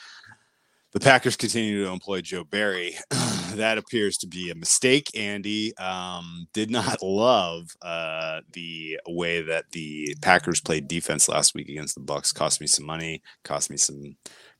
[0.92, 2.96] the Packers continue to employ Joe Barry.
[3.54, 5.10] that appears to be a mistake.
[5.16, 11.68] Andy um, did not love uh, the way that the Packers played defense last week
[11.68, 12.34] against the Bucs.
[12.34, 13.22] Cost me some money.
[13.44, 14.16] Cost me some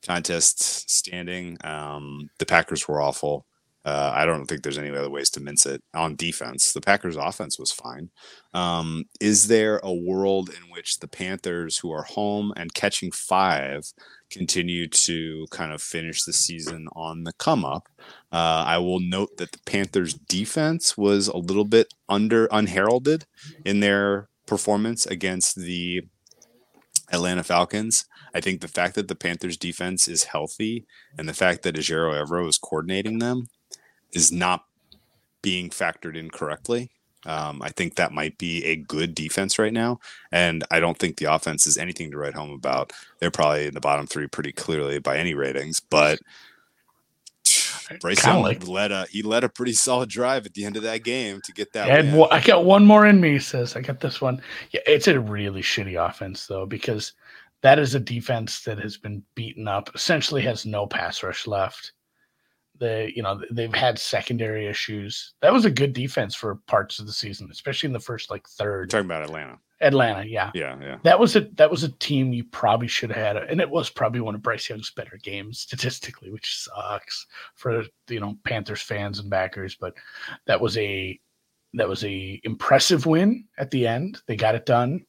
[0.07, 1.59] contest standing.
[1.65, 3.47] Um, the Packers were awful.
[3.83, 6.73] Uh, I don't think there's any other ways to mince it on defense.
[6.73, 8.11] The Packers' offense was fine.
[8.53, 13.85] Um, is there a world in which the Panthers, who are home and catching five,
[14.31, 17.89] continue to kind of finish the season on the come up?
[18.31, 23.25] Uh, I will note that the Panthers' defense was a little bit under unheralded
[23.65, 26.03] in their performance against the
[27.11, 28.05] Atlanta Falcons.
[28.35, 32.15] I think the fact that the Panthers defense is healthy and the fact that Ejiro
[32.15, 33.47] Evero is coordinating them
[34.13, 34.65] is not
[35.43, 36.91] being factored in correctly.
[37.27, 40.01] Um, I think that might be a good defense right now.
[40.33, 42.93] And I don't think the offense is anything to write home about.
[43.19, 46.19] They're probably in the bottom three pretty clearly by any ratings, but
[48.01, 50.85] Bryce Young like- led a he led a pretty solid drive at the end of
[50.85, 53.39] that game to get that I, one- I got one more in me.
[53.39, 54.41] Says I got this one.
[54.71, 57.13] Yeah, it's a really shitty offense though because
[57.63, 59.91] that is a defense that has been beaten up.
[59.95, 61.93] Essentially, has no pass rush left.
[62.81, 65.35] They, you know, they've had secondary issues.
[65.43, 68.47] That was a good defense for parts of the season, especially in the first like
[68.59, 68.91] We're third.
[68.91, 69.59] talking about Atlanta.
[69.83, 70.99] Atlanta, yeah, Yeah, yeah.
[71.05, 73.89] that was a that was a team you probably should have had, and it was
[73.89, 79.19] probably one of Bryce Young's better games statistically, which sucks for you know Panthers fans
[79.21, 79.77] and backers.
[79.77, 79.95] But
[80.47, 81.19] that was a
[81.75, 84.21] that was a impressive win at the end.
[84.27, 85.05] They got it done.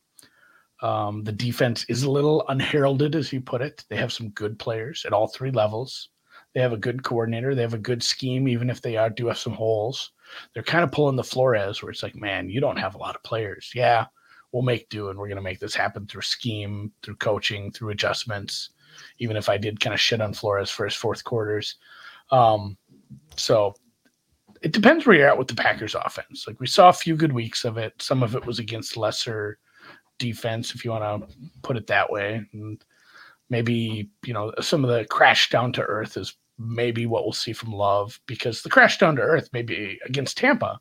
[0.82, 3.86] Um, the defense is a little unheralded, as you put it.
[3.90, 6.10] They have some good players at all three levels.
[6.54, 7.56] They have a good coordinator.
[7.56, 10.12] They have a good scheme, even if they are do have some holes.
[10.54, 13.16] They're kind of pulling the Flores, where it's like, man, you don't have a lot
[13.16, 13.72] of players.
[13.74, 14.06] Yeah,
[14.52, 17.90] we'll make do, and we're going to make this happen through scheme, through coaching, through
[17.90, 18.72] adjustments.
[19.20, 21.76] Even if I did kind of shit on Flores for his fourth quarters,
[22.32, 22.78] um,
[23.38, 23.74] so
[24.62, 26.46] it depends where you're at with the Packers offense.
[26.48, 27.94] Like we saw a few good weeks of it.
[28.02, 29.58] Some of it was against lesser
[30.20, 32.46] defense, if you want to put it that way.
[32.54, 32.84] And
[33.50, 37.54] maybe, you know, some of the crash down to earth is maybe what we'll see
[37.54, 40.80] from Love because the crash down to earth, maybe against Tampa,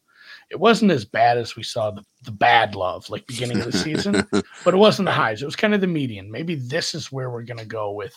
[0.50, 3.78] it wasn't as bad as we saw the, the bad love like beginning of the
[3.78, 4.26] season,
[4.64, 5.42] but it wasn't the highs.
[5.42, 6.30] It was kind of the median.
[6.30, 8.14] Maybe this is where we're going to go with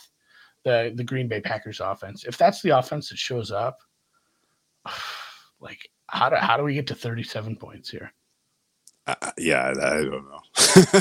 [0.63, 2.23] the, the Green Bay Packers offense.
[2.23, 3.79] If that's the offense that shows up,
[5.59, 8.13] like how do, how do we get to 37 points here?
[9.05, 10.39] Uh, yeah, I don't know.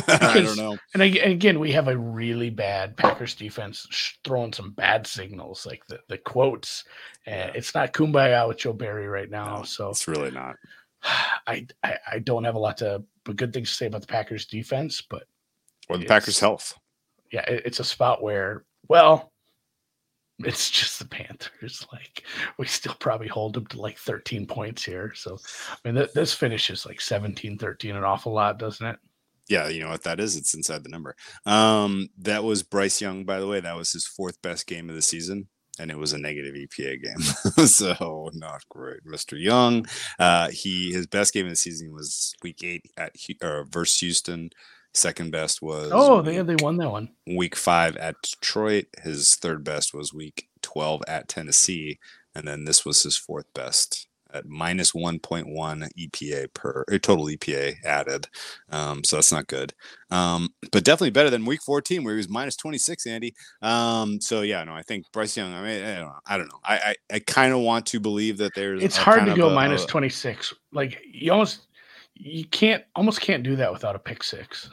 [0.08, 0.76] I don't know.
[0.94, 5.86] And again, we have a really bad Packers defense sh- throwing some bad signals, like
[5.86, 6.84] the, the quotes.
[7.26, 9.58] Uh, It's not kumbaya with Joe Barry right now.
[9.58, 10.56] No, so it's really not.
[11.04, 14.06] I, I I don't have a lot to but good things to say about the
[14.08, 15.24] Packers defense, but
[15.88, 16.74] Or the Packers' health.
[17.30, 19.31] yeah, it, it's a spot where well,
[20.38, 21.86] it's just the Panthers.
[21.92, 22.24] Like
[22.58, 25.12] we still probably hold them to like 13 points here.
[25.14, 25.38] So
[25.70, 28.96] I mean, th- this finishes like 17-13 an awful lot, doesn't it?
[29.48, 30.36] Yeah, you know what that is?
[30.36, 31.14] It's inside the number.
[31.44, 33.60] Um, that was Bryce Young, by the way.
[33.60, 37.02] That was his fourth best game of the season, and it was a negative EPA
[37.02, 37.66] game.
[37.66, 39.38] so not great, Mr.
[39.40, 39.86] Young.
[40.18, 44.50] Uh, he his best game of the season was Week Eight at uh, versus Houston.
[44.94, 47.08] Second best was oh they they won that one.
[47.26, 48.86] Week five at Detroit.
[49.02, 51.98] His third best was Week twelve at Tennessee,
[52.34, 57.74] and then this was his fourth best at minus 1.1 EPA per or total EPA
[57.84, 58.28] added.
[58.70, 59.72] Um, so that's not good.
[60.10, 63.34] Um, but definitely better than week 14 where he was minus 26, Andy.
[63.60, 66.18] Um, so yeah, no, I think Bryce Young, I mean, I don't know.
[66.26, 66.60] I, don't know.
[66.64, 69.54] I, I, I kind of want to believe that there's, it's hard to go a,
[69.54, 70.54] minus 26.
[70.72, 71.66] Like you almost,
[72.22, 74.70] you can't almost can't do that without a pick six.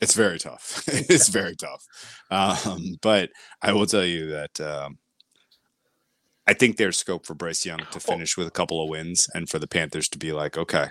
[0.00, 0.82] It's very tough.
[0.88, 1.86] it's very tough.
[2.30, 3.30] Um, but
[3.62, 4.98] I will tell you that, um,
[6.46, 9.48] I think there's scope for Bryce Young to finish with a couple of wins and
[9.48, 10.88] for the Panthers to be like, okay.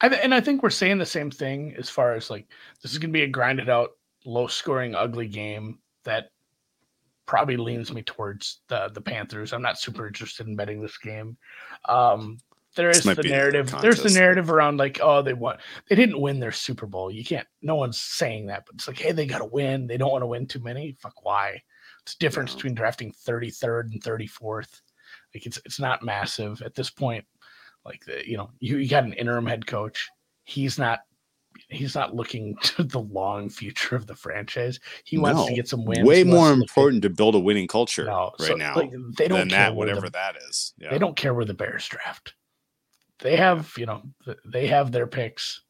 [0.00, 2.46] I, and I think we're saying the same thing as far as like
[2.82, 3.90] this is going to be a grinded out,
[4.24, 6.30] low scoring, ugly game that
[7.26, 9.52] probably leans me towards the the Panthers.
[9.52, 11.36] I'm not super interested in betting this game.
[11.88, 12.38] Um,
[12.76, 13.74] there is the narrative.
[13.80, 15.58] There's the narrative around like, oh, they won.
[15.88, 17.10] They didn't win their Super Bowl.
[17.10, 17.46] You can't.
[17.62, 19.86] No one's saying that, but it's like, hey, they got to win.
[19.86, 20.96] They don't want to win too many.
[21.00, 21.60] Fuck, why?
[22.02, 24.80] It's difference between drafting 33rd and 34th.
[25.34, 27.24] Like it's it's not massive at this point.
[27.84, 30.08] Like the, you know, you, you got an interim head coach.
[30.44, 31.00] He's not
[31.68, 34.78] he's not looking to the long future of the franchise.
[35.04, 36.06] He no, wants to get some wins.
[36.06, 38.76] Way more important to build a winning culture no, right so, now.
[38.76, 40.74] Like, they don't than that, whatever the, that is.
[40.78, 40.90] Yeah.
[40.90, 42.34] They don't care where the Bears draft.
[43.20, 44.02] They have, you know,
[44.44, 45.62] they have their picks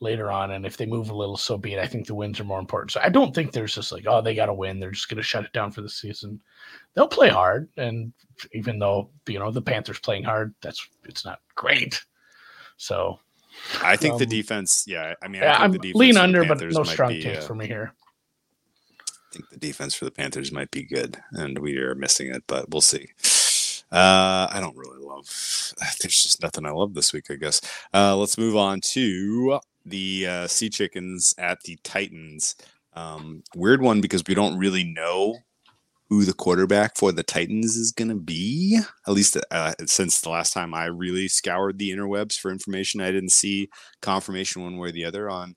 [0.00, 0.52] later on.
[0.52, 1.78] And if they move a little, so be it.
[1.78, 2.92] I think the wins are more important.
[2.92, 4.78] So I don't think there's just like, oh, they got to win.
[4.78, 6.40] They're just going to shut it down for the season.
[6.94, 7.68] They'll play hard.
[7.76, 8.12] And
[8.52, 12.02] even though, you know, the Panthers playing hard, that's, it's not great.
[12.76, 13.20] So
[13.82, 15.14] I think um, the defense, yeah.
[15.22, 17.94] I mean, I am lean under, but no strong be, takes uh, for me here.
[19.00, 22.44] I think the defense for the Panthers might be good, and we are missing it,
[22.46, 23.08] but we'll see.
[23.96, 25.24] Uh, I don't really love.
[26.02, 27.62] There's just nothing I love this week, I guess.
[27.94, 32.56] Uh, let's move on to the uh, Sea Chickens at the Titans.
[32.92, 35.38] Um, weird one because we don't really know
[36.10, 38.78] who the quarterback for the Titans is going to be.
[39.08, 43.10] At least uh, since the last time I really scoured the interwebs for information, I
[43.12, 43.70] didn't see
[44.02, 45.54] confirmation one way or the other on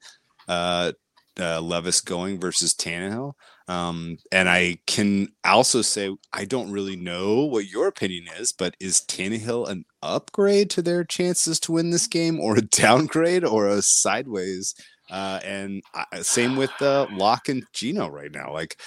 [0.47, 0.93] uh,
[1.37, 3.33] uh, Levis going versus Tannehill.
[3.69, 8.75] Um, and I can also say I don't really know what your opinion is, but
[8.79, 13.67] is Tannehill an upgrade to their chances to win this game, or a downgrade, or
[13.67, 14.73] a sideways?
[15.11, 18.51] Uh, and uh, same with uh, Lock and Geno right now.
[18.51, 18.79] Like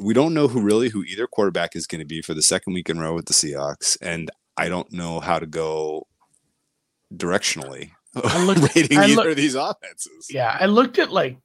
[0.00, 2.72] we don't know who really who either quarterback is going to be for the second
[2.72, 6.06] week in a row with the Seahawks, and I don't know how to go
[7.12, 7.90] directionally
[8.76, 10.28] rating I either of these offenses.
[10.30, 11.38] Yeah, I looked at like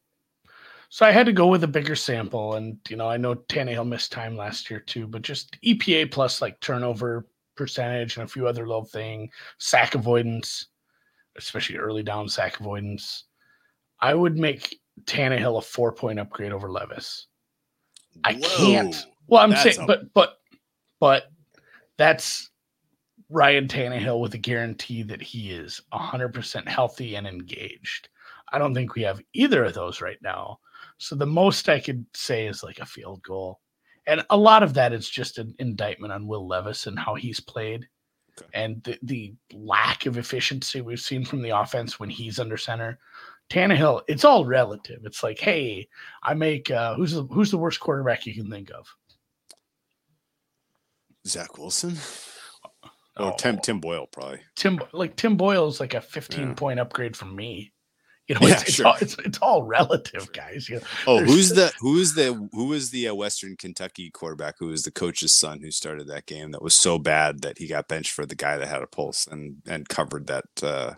[0.90, 3.88] so I had to go with a bigger sample, and you know I know Tannehill
[3.88, 8.48] missed time last year too, but just EPA plus like turnover percentage and a few
[8.48, 9.30] other little thing,
[9.60, 10.68] sack avoidance,
[11.38, 13.26] especially early down sack avoidance.
[14.00, 17.28] I would make Tannehill a four point upgrade over Levis.
[18.24, 19.06] I can't.
[19.28, 19.86] Well, I'm saying, a...
[19.86, 20.40] but but
[21.00, 21.32] but
[21.98, 22.50] that's
[23.30, 28.10] Ryan Tannehill with a guarantee that he is 100% healthy and engaged.
[28.52, 30.60] I don't think we have either of those right now.
[31.00, 33.60] So the most I could say is like a field goal.
[34.06, 37.40] And a lot of that is just an indictment on Will Levis and how he's
[37.40, 37.88] played
[38.38, 38.50] okay.
[38.54, 43.00] and the, the lack of efficiency we've seen from the offense when he's under center.
[43.50, 45.02] Tannehill, it's all relative.
[45.06, 45.88] It's like, hey,
[46.22, 48.88] I make uh, who's the who's the worst quarterback you can think of?
[51.26, 51.98] Zach Wilson.
[53.18, 54.42] Or oh, Tim Tim Boyle probably.
[54.56, 56.54] Tim like Tim Boyle's like a 15 yeah.
[56.54, 57.74] point upgrade from me.
[58.30, 58.86] You know, yeah, it's, sure.
[58.86, 60.70] it's, all, it's, it's, all relative, guys.
[60.70, 64.68] You know, oh, who's the who's the who is the uh, Western Kentucky quarterback who
[64.68, 67.88] was the coach's son who started that game that was so bad that he got
[67.88, 70.94] benched for the guy that had a pulse and and covered that uh,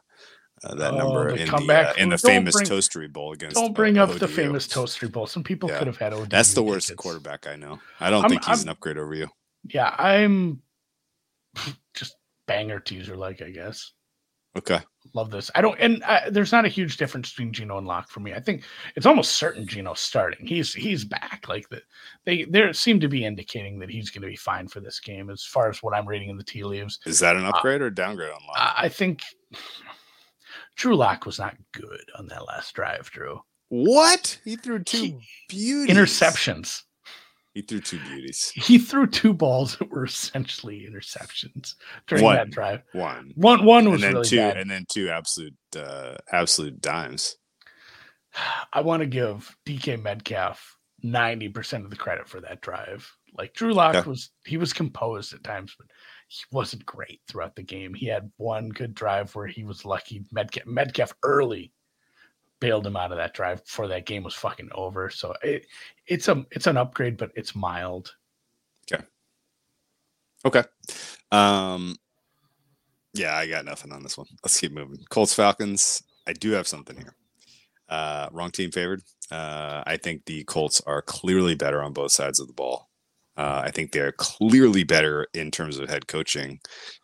[0.61, 3.55] uh, that oh, number in the uh, in the famous bring, Toastery Bowl against.
[3.55, 5.25] Don't bring up the famous Toastery Bowl.
[5.25, 5.77] Some people yeah.
[5.77, 7.01] could have had ODU That's the worst tickets.
[7.01, 7.79] quarterback I know.
[8.01, 9.27] I don't I'm, think he's I'm, an upgrade over you.
[9.63, 10.61] Yeah, I'm
[11.93, 13.93] just banger teaser like I guess.
[14.57, 14.81] Okay.
[15.13, 15.49] Love this.
[15.55, 18.33] I don't, and I, there's not a huge difference between Geno and Lock for me.
[18.33, 18.63] I think
[18.95, 20.45] it's almost certain Geno's starting.
[20.45, 21.45] He's he's back.
[21.49, 21.81] Like the,
[22.25, 25.29] they there seem to be indicating that he's going to be fine for this game
[25.29, 26.99] as far as what I'm reading in the tea leaves.
[27.05, 28.75] Is that an uh, upgrade uh, or downgrade on Lock?
[28.77, 29.23] I think
[30.75, 33.09] Drew Lock was not good on that last drive.
[33.11, 33.41] Drew.
[33.69, 34.39] What?
[34.43, 35.95] He threw two beauties.
[35.95, 36.83] interceptions.
[37.53, 38.51] He threw two beauties.
[38.55, 41.75] He threw two balls that were essentially interceptions
[42.07, 42.81] during one, that drive.
[42.93, 44.57] One, one, one was and then really two, bad.
[44.57, 47.35] and then two absolute, uh, absolute dimes.
[48.73, 53.09] I want to give DK Metcalf 90% of the credit for that drive.
[53.37, 54.03] Like Drew Lock Yeah.
[54.03, 55.87] was he was composed at times, but
[56.27, 57.93] he wasn't great throughout the game.
[57.93, 60.23] He had one good drive where he was lucky.
[60.31, 61.71] Metcalf, Metcalf early
[62.61, 65.09] bailed him out of that drive before that game was fucking over.
[65.09, 65.67] So it,
[66.07, 68.15] it's a it's an upgrade, but it's mild.
[68.89, 69.03] Okay.
[70.45, 70.63] Okay.
[71.33, 71.97] Um
[73.13, 74.27] yeah, I got nothing on this one.
[74.41, 74.99] Let's keep moving.
[75.09, 76.01] Colts Falcons.
[76.25, 77.15] I do have something here.
[77.89, 79.01] Uh wrong team favored.
[79.29, 82.87] Uh I think the Colts are clearly better on both sides of the ball.
[83.37, 86.59] Uh, I think they're clearly better in terms of head coaching.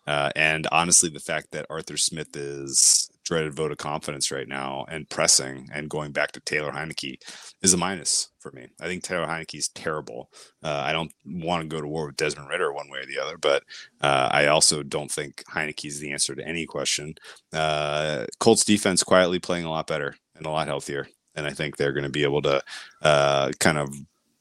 [0.05, 4.85] Uh, and honestly, the fact that Arthur Smith is dreaded vote of confidence right now
[4.87, 7.19] and pressing and going back to Taylor Heinicke
[7.61, 8.67] is a minus for me.
[8.79, 10.29] I think Taylor Heinicke is terrible.
[10.63, 13.19] Uh, I don't want to go to war with Desmond Ridder one way or the
[13.19, 13.63] other, but
[14.01, 17.15] uh, I also don't think Heinicke is the answer to any question.
[17.51, 21.07] Uh, Colts defense quietly playing a lot better and a lot healthier.
[21.35, 22.61] And I think they're going to be able to
[23.01, 23.93] uh, kind of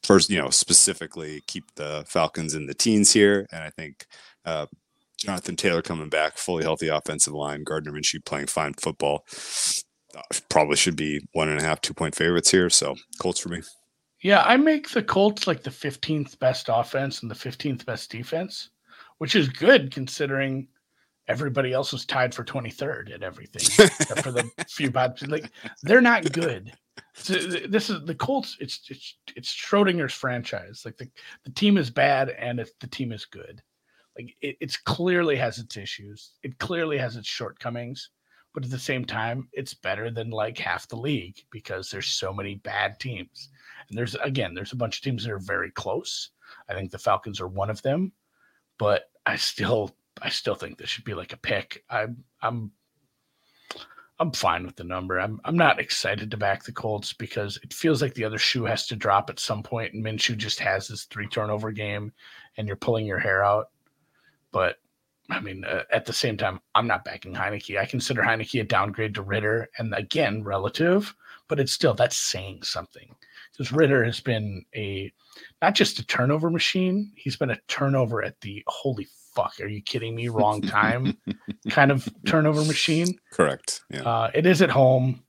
[0.05, 3.47] first, you know, specifically keep the Falcons in the teens here.
[3.51, 4.07] And I think
[4.45, 4.67] uh,
[5.19, 9.25] Jonathan Taylor coming back, fully healthy offensive line, Gardner Minshew playing fine football.
[10.15, 12.71] Uh, probably should be one and a half, two point favorites here.
[12.71, 13.63] So Colts for me.
[14.23, 18.71] Yeah, I make the Colts like the 15th best offense and the 15th best defense,
[19.19, 20.69] which is good considering
[21.29, 25.17] everybody else was tied for 23rd at everything except for the few bad.
[25.29, 25.51] Like
[25.83, 26.73] they're not good.
[27.15, 28.57] So this is the Colts.
[28.61, 30.83] It's it's it's Schrodinger's franchise.
[30.85, 31.09] Like the,
[31.45, 33.63] the team is bad and it's, the team is good.
[34.17, 36.33] Like it, it's clearly has its issues.
[36.43, 38.11] It clearly has its shortcomings.
[38.55, 42.33] But at the same time, it's better than like half the league because there's so
[42.33, 43.51] many bad teams.
[43.89, 46.31] And there's again, there's a bunch of teams that are very close.
[46.69, 48.13] I think the Falcons are one of them,
[48.79, 51.85] but I still I still think this should be like a pick.
[51.91, 52.73] I'm I'm
[54.19, 55.21] I'm fine with the number.
[55.21, 58.65] I'm I'm not excited to back the Colts because it feels like the other shoe
[58.65, 62.13] has to drop at some point, and Minshew just has this three turnover game,
[62.57, 63.67] and you're pulling your hair out.
[64.57, 64.77] But
[65.29, 67.79] I mean, uh, at the same time, I'm not backing Heinicke.
[67.79, 71.15] I consider Heinicke a downgrade to Ridder, and again, relative,
[71.47, 73.15] but it's still that's saying something
[73.53, 75.13] because Ridder has been a
[75.61, 79.83] not just a turnover machine, he's been a turnover at the holy fuck, are you
[79.83, 80.29] kidding me?
[80.29, 81.19] Wrong time
[81.69, 83.19] kind of turnover machine.
[83.31, 83.83] Correct.
[83.91, 84.05] Yeah.
[84.05, 85.23] Uh, it is at home,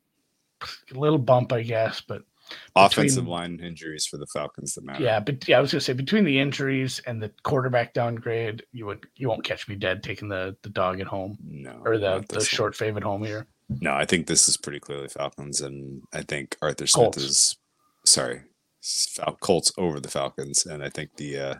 [0.62, 2.22] a little bump, I guess, but
[2.76, 5.04] Offensive between- line injuries for the Falcons that matter.
[5.04, 8.86] yeah, but yeah, I was gonna say between the injuries and the quarterback downgrade, you
[8.86, 11.82] would you won't catch me dead taking the the dog at home No.
[11.86, 12.56] or the the this one.
[12.58, 13.48] short fave at home here.
[13.70, 17.18] No, I think this is pretty clearly Falcons, and I think Arthur Smith Colts.
[17.18, 17.58] is
[18.06, 18.43] sorry,
[18.82, 21.56] Fal- Colts over the Falcons, and I think the uh,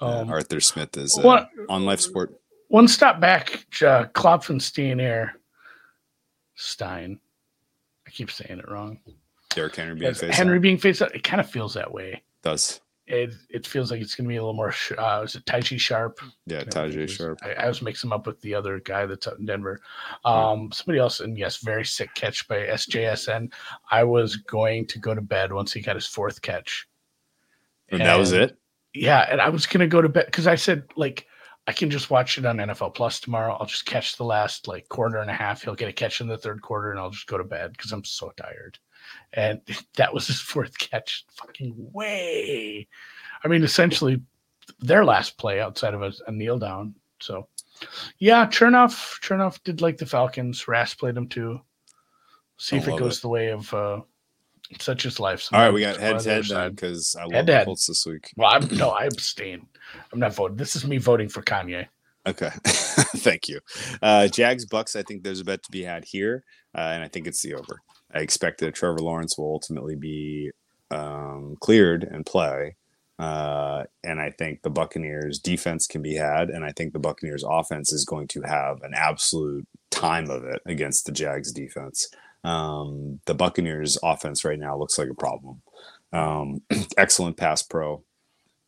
[0.00, 2.34] uh, Um, Arthur Smith is uh, what- on life support.
[2.68, 5.38] One stop back, uh, Klopfenstein here.
[6.56, 7.20] Stein.
[8.06, 8.98] I keep saying it wrong.
[9.54, 10.62] Derrick Henry being Yes, faced Henry off.
[10.62, 12.22] being faced out, it kind of feels that way.
[12.42, 12.80] does.
[13.06, 14.72] It it feels like it's going to be a little more.
[14.72, 16.20] sh- Uh, is it Taichi Sharp?
[16.46, 17.38] Yeah, I think Tajay it was- Sharp.
[17.42, 19.78] I, I always mix him up with the other guy that's out in Denver.
[20.24, 20.30] Hmm.
[20.30, 23.52] Um, somebody else, and yes, very sick catch by SJSN.
[23.90, 26.88] I was going to go to bed once he got his fourth catch.
[27.90, 28.56] And that was it.
[28.94, 31.26] Yeah, and I was gonna go to bed because I said like
[31.66, 33.54] I can just watch it on NFL Plus tomorrow.
[33.60, 35.62] I'll just catch the last like quarter and a half.
[35.62, 37.92] He'll get a catch in the third quarter, and I'll just go to bed because
[37.92, 38.78] I'm so tired.
[39.32, 39.60] And
[39.96, 41.24] that was his fourth catch.
[41.36, 42.88] Fucking way.
[43.42, 44.20] I mean, essentially
[44.80, 46.94] their last play outside of a, a kneel down.
[47.20, 47.48] So
[48.18, 50.66] yeah, Chernoff Chernoff did like the Falcons.
[50.68, 51.60] Ras played him too.
[52.58, 53.22] See I if it goes it.
[53.22, 54.00] the way of uh
[54.80, 55.48] such is life.
[55.52, 57.52] All right, we got it's head to the head then because I love Head to
[57.52, 57.64] the head.
[57.66, 58.32] Colts this week.
[58.36, 59.66] Well, I'm no, I abstain.
[60.12, 60.56] I'm not voting.
[60.56, 61.86] This is me voting for Kanye.
[62.26, 63.60] Okay, thank you.
[64.00, 64.96] Uh, Jags Bucs.
[64.96, 66.44] I think there's a bet to be had here,
[66.74, 67.80] uh, and I think it's the over.
[68.14, 70.50] I expect that Trevor Lawrence will ultimately be
[70.90, 72.76] um, cleared and play,
[73.18, 77.44] uh, and I think the Buccaneers defense can be had, and I think the Buccaneers
[77.46, 82.08] offense is going to have an absolute time of it against the Jags defense.
[82.42, 85.62] Um, the Buccaneers offense right now looks like a problem.
[86.12, 86.60] Um,
[86.98, 88.04] excellent pass pro,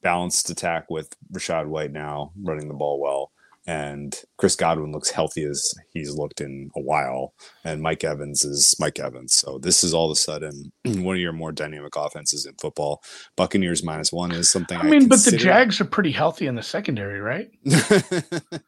[0.03, 3.33] balanced attack with Rachaad White now running the ball well.
[3.67, 7.35] And Chris Godwin looks healthy as he's looked in a while.
[7.65, 9.35] And Mike Evans is Mike Evans.
[9.35, 13.03] So this is all of a sudden one of your more dynamic offenses in football.
[13.37, 15.37] Buccaneers minus one is something I mean, but the.
[15.37, 17.51] Jags are pretty healthy in the secondary, right?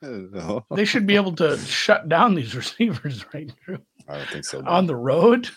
[0.03, 3.51] no, They should be able to shut down these receivers, right?
[3.65, 3.79] Drew?
[4.09, 4.65] I don't think so.
[4.67, 5.49] On the road.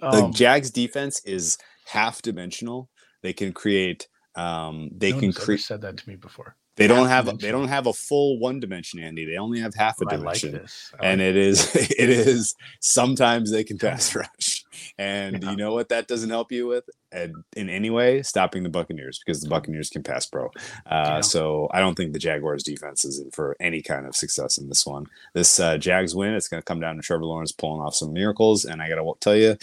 [0.00, 2.90] the Um, Jags defense is half dimensional.
[3.22, 6.56] They can create um they no can create said that to me before.
[6.78, 9.24] They don't have they don't have a full one dimension, Andy.
[9.26, 10.52] They only have half a like dimension.
[10.52, 10.92] this.
[11.00, 14.64] I and like it is it is sometimes they can pass rush
[14.98, 15.50] And Yeah.
[15.50, 16.84] you know what that doesn't help you with?
[17.12, 20.46] And in any way, stopping the Buccaneers because the Buccaneers can pass pro.
[20.46, 20.50] Uh,
[20.86, 21.20] Yeah.
[21.22, 24.68] So I don't think the Jaguars defense is in for any kind of success in
[24.68, 25.06] this one.
[25.34, 28.12] This uh, Jags win, it's going to come down to Trevor Lawrence pulling off some
[28.12, 28.64] miracles.
[28.64, 29.56] And I got to tell you,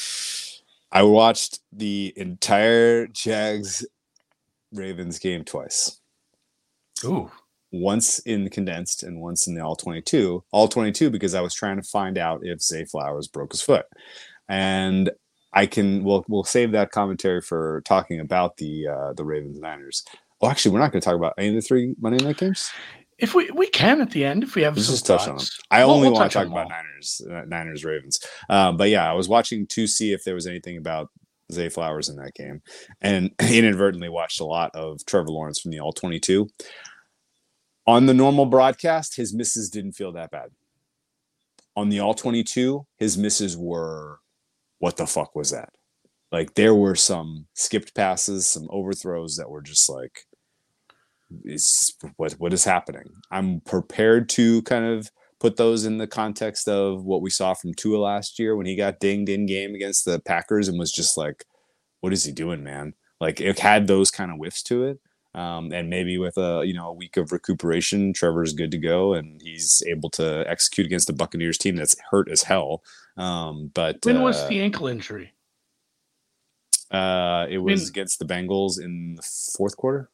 [0.91, 3.85] I watched the entire Jags
[4.73, 5.99] Ravens game twice
[7.05, 7.31] Ooh,
[7.71, 11.53] once in the condensed and once in the all 22 all 22 because i was
[11.53, 13.85] trying to find out if zay flowers broke his foot.
[14.47, 15.09] And
[15.53, 20.03] i can we'll, we'll save that commentary for talking about the uh the ravens niners.
[20.41, 22.69] Well actually we're not going to talk about any of the three monday night games.
[23.17, 25.37] If we we can at the end if we have let's some just touch on
[25.37, 25.45] them.
[25.71, 26.69] I We'll- only we'll want to talk about all.
[26.69, 28.19] niners uh, niners ravens.
[28.49, 31.09] Um but yeah i was watching to see if there was anything about
[31.51, 32.61] zay flowers in that game.
[33.01, 36.49] And inadvertently watched a lot of trevor lawrence from the all 22
[37.87, 40.49] on the normal broadcast, his misses didn't feel that bad.
[41.75, 44.19] On the all 22, his misses were
[44.79, 45.69] what the fuck was that?
[46.31, 50.25] Like there were some skipped passes, some overthrows that were just like
[51.43, 53.09] is what what is happening?
[53.31, 55.09] I'm prepared to kind of
[55.39, 58.75] put those in the context of what we saw from Tua last year when he
[58.75, 61.45] got dinged in game against the Packers and was just like,
[62.01, 62.93] what is he doing, man?
[63.19, 64.99] Like it had those kind of whiffs to it.
[65.35, 69.13] Um, and maybe with a you know a week of recuperation, Trevor's good to go,
[69.15, 72.81] and he's able to execute against the Buccaneers team that's hurt as hell.
[73.17, 75.33] Um, but when uh, was the ankle injury
[76.91, 79.21] uh, it was mean- against the Bengals in the
[79.57, 80.09] fourth quarter.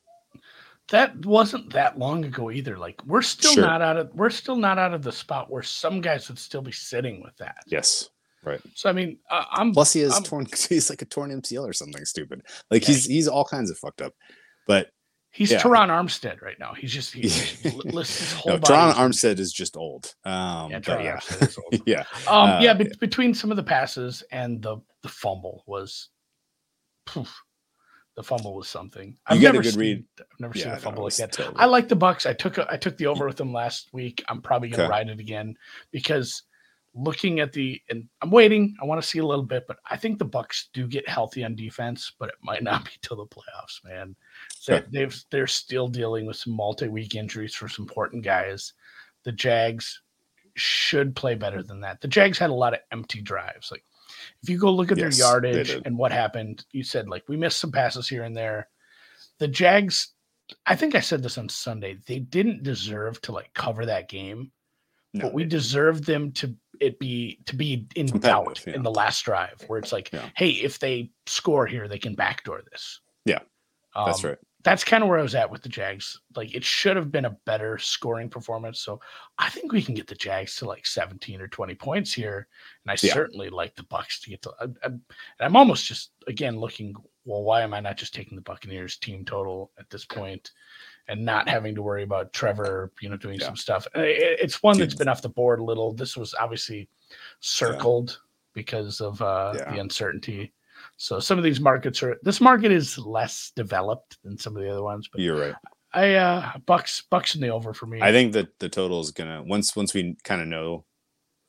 [0.90, 3.64] that wasn't that long ago either like we're still Sure.
[3.64, 6.62] not out of we're still not out of the spot where some guys would still
[6.62, 8.10] be sitting with that Yes.
[8.44, 8.60] Right.
[8.74, 10.48] So i mean uh, i'm Plus, he has I'm- torn.
[10.70, 12.42] He's like a torn MCL or something stupid.
[12.72, 12.88] Like Yeah.
[12.96, 14.14] he's he's all kinds of fucked up.
[14.68, 14.90] But
[15.32, 15.62] he's yeah.
[15.62, 17.72] Terron Armstead right now he's just he's Yeah.
[17.86, 20.14] list his whole no, body Terron Armstead is just old.
[20.26, 21.82] Um, yeah, but yeah, is old.
[21.86, 22.04] yeah.
[22.28, 26.10] Um, Uh, yeah, be- between some of the passes and the the fumble was,
[27.06, 27.34] poof,
[28.16, 29.18] the fumble was something.
[29.26, 30.06] I've You got a never good seen, read.
[30.20, 31.32] I've never Yeah, seen a fumble like that.
[31.32, 31.60] terrible.
[31.60, 32.26] I like the Bucs.
[32.30, 34.24] I took a, I took the over with them last week.
[34.30, 34.90] I'm probably gonna Okay.
[34.92, 35.56] ride it again
[35.92, 36.44] because
[36.94, 38.76] looking at the and I'm waiting.
[38.82, 41.44] I want to see a little bit, but I think the Bucs do get healthy
[41.44, 44.16] on defense, but it might not be till the playoffs, man.
[44.60, 44.86] So Sure.
[44.92, 48.74] they've they're still dealing with some multi-week injuries for some important guys.
[49.24, 50.02] The Jags
[50.56, 52.02] should play better than that.
[52.02, 53.72] The Jags had a lot of empty drives.
[53.72, 53.86] Like
[54.44, 57.38] if you go look at Yes, their yardage and what happened, you said like we
[57.38, 58.68] missed some passes here and there.
[59.38, 60.10] The Jags,
[60.66, 64.52] I think I said this on Sunday, they didn't deserve to like cover that game,
[65.14, 68.74] No, but we deserved them to it be to be in doubt yeah.
[68.74, 70.28] in the last drive where it's like, Yeah.
[70.36, 73.00] hey, if they score here, they can backdoor this.
[73.26, 73.40] Yeah,
[73.96, 74.40] that's Um, right.
[74.64, 76.20] that's kind of where I was at with the Jags.
[76.36, 78.82] Like it should have been a better scoring performance.
[78.82, 79.00] So
[79.38, 82.48] I think we can get the Jags to like 17 or 20 points here.
[82.84, 83.14] And I Yeah.
[83.14, 84.52] certainly like the Bucs to get to.
[84.60, 85.02] I, I, and
[85.40, 86.96] I'm almost just again looking.
[87.26, 90.50] Well, why am I not just taking the Buccaneers team total at this point,
[91.08, 93.46] and not having to worry about Trevor, you know, doing Yeah.
[93.48, 93.88] some stuff?
[93.96, 95.94] It's one that's been off the board a little.
[95.94, 96.88] This was obviously
[97.40, 98.20] circled
[98.54, 100.54] because of uh, the uncertainty.
[100.98, 104.70] So some of these markets are this market is less developed than some of the
[104.70, 105.56] other ones, but You're right.
[105.94, 108.02] I uh Bucs Bucs in the over for me.
[108.02, 110.86] I think that the total is gonna once once we kind of know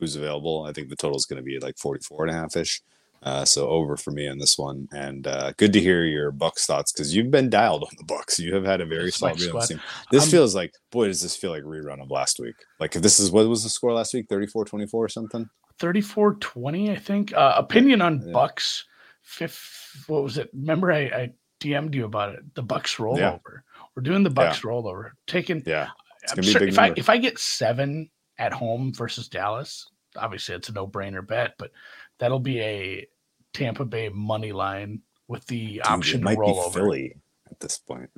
[0.01, 0.65] who's available.
[0.69, 2.83] I think the total is gonna be like 44 and a half ish.
[3.23, 6.67] Uh, so over for me on this one, and uh, good to hear your Bucs
[6.67, 8.39] thoughts because you've been dialed on the Bucs.
[8.39, 9.81] You have had a very solid read on this team.
[10.11, 12.57] This I'm- feels like boy, does this feel like rerun of last week?
[12.81, 15.49] Like if this is what was the score last week, 34-24 or something?
[15.81, 17.33] 34-20, I think.
[17.33, 18.33] Uh opinion on Yeah.
[18.33, 18.83] Bucs
[19.23, 20.51] fifth what was it?
[20.53, 22.55] Remember I, I DM'd you about it.
[22.55, 23.61] The Bucs rollover.
[23.95, 25.11] We're doing the Bucs rollover.
[25.27, 25.89] Taking Yeah,
[26.23, 29.29] It's I'm gonna be a sure if I if I get seven at home versus
[29.29, 29.87] Dallas,
[30.17, 31.71] obviously it's a no-brainer bet, but
[32.19, 33.07] that'll be a
[33.53, 36.81] Tampa Bay money line with the Dude, option it to might roll be over.
[36.81, 37.17] Philly
[37.51, 38.11] at this point.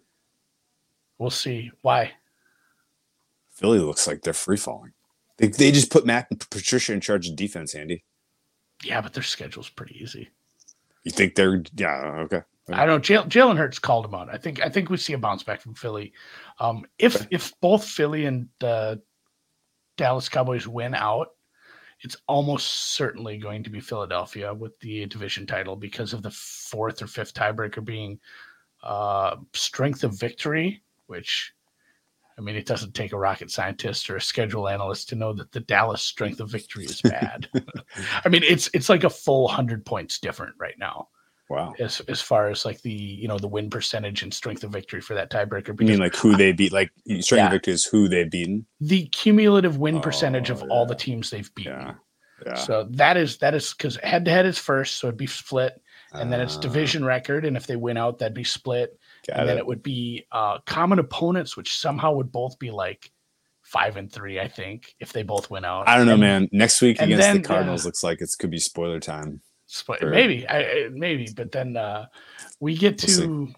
[1.19, 1.71] We'll see.
[1.83, 2.13] Why?
[3.53, 4.93] Philly looks like they're free falling.
[5.37, 8.05] They, they just put Matt and Patricia in charge of defense, Andy.
[8.83, 10.29] Yeah, but their schedule's pretty easy.
[11.05, 12.43] You think they're yeah okay?
[12.71, 13.23] I don't know.
[13.25, 14.29] Jalen Hurts called him out.
[14.33, 16.13] I think I think we see a bounce back from Philly.
[16.59, 17.27] Um, if Okay.
[17.31, 18.97] if both Philly and uh,
[19.97, 21.29] Dallas Cowboys win out,
[22.01, 27.03] it's almost certainly going to be Philadelphia with the division title because of the fourth
[27.03, 28.19] or fifth tiebreaker being
[28.83, 31.53] uh, strength of victory, which
[32.37, 35.53] I mean, it doesn't take a rocket scientist or a schedule analyst to know that
[35.53, 37.49] the Dallas strength of victory is bad.
[38.25, 41.09] I mean, it's it's like a full hundred points different right now
[41.51, 41.75] Wow.
[41.79, 45.01] as as far as like the you know the win percentage and strength of victory
[45.01, 45.79] for that tiebreaker.
[45.79, 46.73] You mean like who they beat?
[46.73, 46.91] Like
[47.21, 47.47] strength Yeah.
[47.47, 48.67] of victory is who they've beaten.
[48.81, 51.73] the cumulative win percentage of Oh, all the teams they've beaten.
[51.75, 51.95] Yeah.
[52.47, 52.55] Yeah.
[52.55, 55.81] So that is that is because head to head is first, so it'd be split,
[56.13, 58.99] and then it's Uh, division record, and if they win out, that'd be split,
[59.33, 59.61] and then it.
[59.61, 63.11] it would be uh, common opponents, which somehow would both be like
[63.63, 65.89] five and three, I think, if they both win out.
[65.89, 66.49] I don't know, And man.
[66.53, 67.89] Next week against then, the Cardinals yeah.
[67.89, 69.41] looks like it could be spoiler time.
[69.75, 70.11] Split, Sure.
[70.11, 72.07] maybe, I, maybe, but then uh,
[72.61, 73.55] we get We'll to,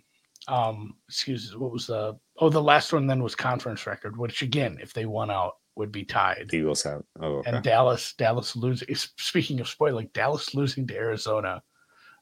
[0.49, 2.19] um, excuse me, what was the?
[2.39, 5.93] Oh, the last one then was conference record, which again, if they won out, would
[5.93, 6.47] be tied.
[6.49, 7.03] The Eagles have.
[7.21, 7.51] Oh, okay.
[7.51, 8.89] and Dallas, Dallas losing.
[8.95, 11.63] Speaking of spoiling, Dallas losing to Arizona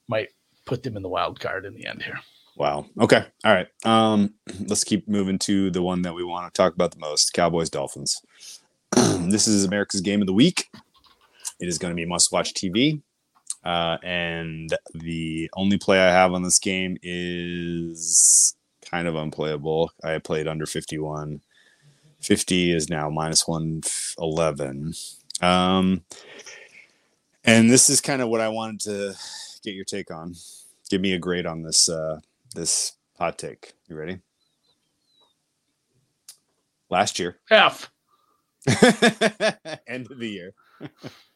[0.08, 0.30] might
[0.66, 2.18] put them in the wild card in the end here.
[2.56, 2.86] Wow.
[3.00, 3.24] Okay.
[3.44, 3.68] All right.
[3.84, 4.34] Um,
[4.66, 7.70] let's keep moving to the one that we want to talk about the most: Cowboys
[7.70, 8.20] Dolphins.
[8.96, 10.68] this is America's game of the week.
[11.60, 13.00] It is going to be must-watch TV,
[13.64, 18.54] uh, and the only play I have on this game is
[18.84, 19.90] kind of unplayable.
[20.02, 21.40] I played under fifty-one.
[22.20, 23.82] Fifty is now minus one
[24.18, 24.94] eleven.
[25.40, 26.04] Um,
[27.44, 29.14] and this is kind of what I wanted to
[29.62, 30.34] get your take on.
[30.90, 31.88] Give me a grade on this.
[31.88, 32.20] Uh,
[32.54, 33.72] this hot take.
[33.88, 34.20] You ready?
[36.90, 37.90] Last year, F.
[39.86, 40.54] end of the year,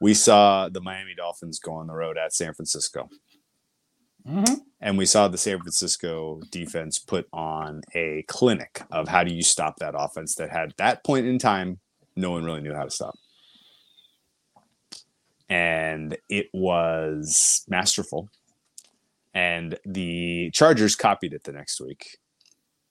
[0.00, 3.08] we saw the Miami Dolphins go on the road at San Francisco.
[4.26, 4.54] Mm-hmm.
[4.80, 9.42] And we saw the San Francisco defense put on a clinic of how do you
[9.42, 11.80] stop that offense that had that point in time,
[12.16, 13.14] no one really knew how to stop.
[15.48, 18.28] And it was masterful.
[19.34, 22.18] And the Chargers copied it the next week,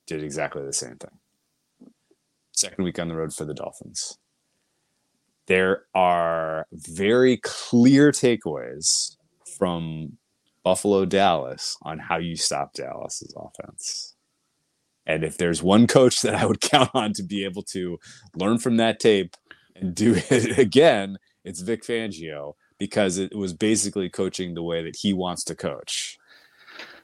[0.05, 1.91] did exactly the same thing.
[2.51, 4.17] Second week on the road for the Dolphins.
[5.47, 9.17] There are very clear takeaways
[9.57, 10.17] from
[10.63, 14.15] Buffalo Dallas on how you stop Dallas's offense.
[15.05, 17.99] And if there's one coach that I would count on to be able to
[18.35, 19.35] learn from that tape
[19.75, 24.95] and do it again, it's Vic Fangio because it was basically coaching the way that
[24.95, 26.17] he wants to coach.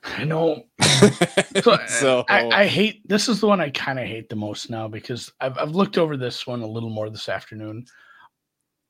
[0.03, 0.63] I know.
[1.63, 4.69] So, so I, I hate this is the one I kind of hate the most
[4.69, 7.85] now because I've I've looked over this one a little more this afternoon.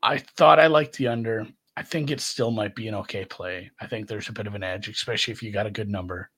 [0.10, 1.46] I thought I liked the under.
[1.78, 3.70] I think it still might be an okay play.
[3.80, 6.32] I think there's a bit of an edge, especially if you got a good number.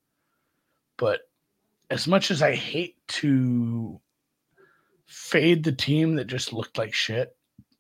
[0.98, 1.22] But
[1.90, 3.98] as much as I hate to
[5.06, 7.34] fade the team that just looked like shit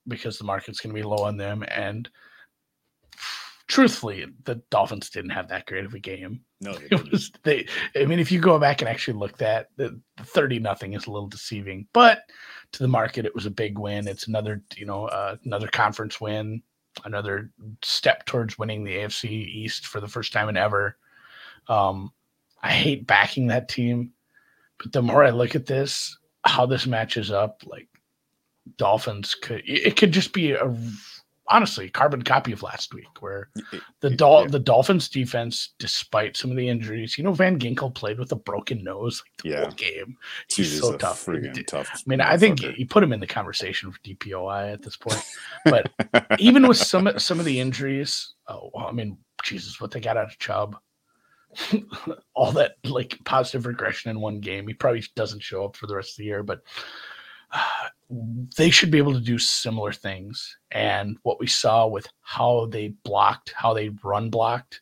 [0.08, 2.10] because the market's going to be low on them and
[3.72, 6.42] truthfully the dolphins didn't have that great of a game.
[6.60, 7.10] No, they didn't.
[7.10, 7.66] was they
[7.96, 11.08] i mean if you go back and actually look at the, the 30 nothing is
[11.08, 12.24] a little deceiving but
[12.74, 14.10] to the market it was a big win.
[14.10, 16.62] It's another you know uh, another conference win
[17.06, 17.50] another
[17.82, 20.98] step towards winning the afc east for the first time in ever.
[21.70, 22.12] Um
[22.62, 24.12] i hate backing that team
[24.80, 27.88] but the more i look at this how this matches up like
[28.76, 30.76] dolphins could it could just be a
[31.52, 33.50] honestly carbon copy of last week where
[34.00, 34.16] the Yeah.
[34.16, 38.32] Dol- the Dolphins defense, despite some of the injuries, you know, Van Ginkel played with
[38.32, 39.62] a broken nose like the Yeah.
[39.62, 40.18] whole game.
[40.48, 41.28] He's so a tough.
[41.30, 41.34] I
[42.06, 45.22] mean, I think you put him in the conversation for DPOY at this point.
[45.66, 45.92] But
[46.40, 50.26] even with some some of the injuries, oh, I mean, Jesus, what they got out
[50.32, 50.78] of Chubb,
[52.34, 54.68] all that like positive regression in one game.
[54.68, 56.62] He probably doesn't show up for the rest of the year, but
[58.58, 60.58] they should be able to do similar things.
[60.72, 64.82] And what we saw with how they blocked, how they run blocked,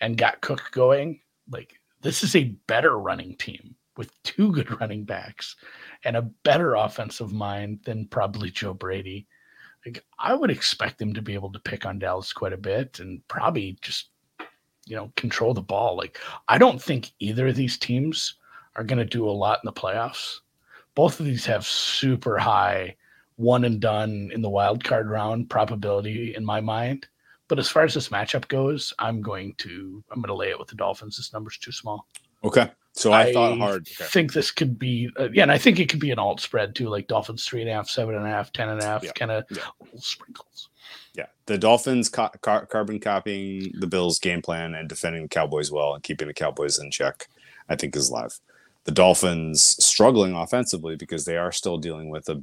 [0.00, 5.04] and got Cook going, like this is a better running team with two good running
[5.04, 5.56] backs
[6.04, 9.26] and a better offensive mind than probably Joe Brady.
[9.84, 13.00] Like I would expect them to be able to pick on Dallas quite a bit
[13.00, 14.10] and probably just
[14.86, 15.96] you know control the ball.
[15.96, 18.36] Like I don't think either of these teams
[18.76, 20.40] are going to do a lot in the playoffs.
[20.94, 22.96] Both of these have super high
[23.36, 27.08] one and done in the wild card round probability in my mind.
[27.48, 30.58] But as far as this matchup goes, I'm going to I'm going to lay it
[30.58, 31.16] with the Dolphins.
[31.16, 32.06] This number's too small.
[32.42, 32.70] Okay.
[32.96, 33.88] So I, thought hard.
[33.88, 34.04] Okay.
[34.08, 36.76] think this could be, uh, yeah, and I think it could be an alt spread
[36.76, 39.02] too, like Dolphins three and a half, seven and a half, ten and a half,
[39.02, 39.64] Yeah, kind of yeah.
[39.80, 40.68] little sprinkles.
[41.12, 45.72] Yeah, the Dolphins ca- car- carbon copying the Bills' game plan and defending the Cowboys
[45.72, 47.26] well and keeping the Cowboys in check,
[47.68, 48.38] I think is live.
[48.84, 52.42] The Dolphins struggling offensively because they are still dealing with a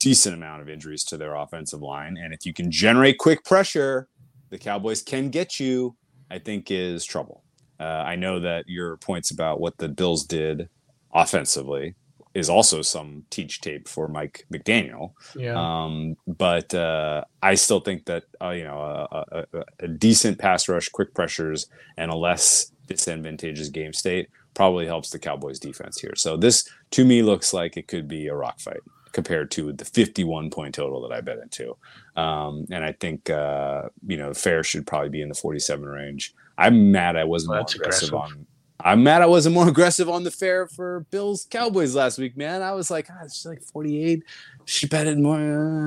[0.00, 4.08] decent amount of injuries to their offensive line, and if you can generate quick pressure,
[4.50, 5.94] the Cowboys can get you.
[6.30, 7.42] I think is trouble.
[7.80, 10.68] Uh, I know that your points about what the Bills did
[11.14, 11.94] offensively
[12.34, 15.12] is also some teach tape for Mike McDaniel.
[15.34, 15.54] Yeah.
[15.56, 20.38] Um, but uh, I still think that uh, you know a, a, a- a decent
[20.38, 24.28] pass rush, quick pressures, and a less disadvantageous game state
[24.58, 26.14] probably helps the Cowboys defense here.
[26.16, 28.80] So this to me looks like it could be a rock fight,
[29.12, 31.76] compared to the 51 point total that I bet into.
[32.16, 36.34] Um, and I think uh, you know fair should probably be in the 47 range.
[36.58, 38.14] I'm mad I wasn't Well, more aggressive, aggressive.
[38.40, 38.46] on.
[38.80, 42.60] I'm mad I wasn't more aggressive on the fair for Bills Cowboys last week, man.
[42.60, 44.24] I was like, ah, it's like 48.
[44.64, 45.38] She bet it more.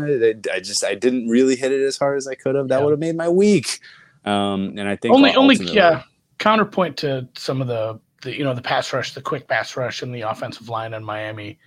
[0.08, 2.70] Uh, I just I didn't really hit it as hard as I could have.
[2.70, 2.86] That Yeah.
[2.86, 3.80] would have made my week.
[4.24, 6.04] Um, and I think only only yeah
[6.38, 10.02] counterpoint to some of the the you know the pass rush the quick pass rush
[10.02, 11.58] and the offensive line in miami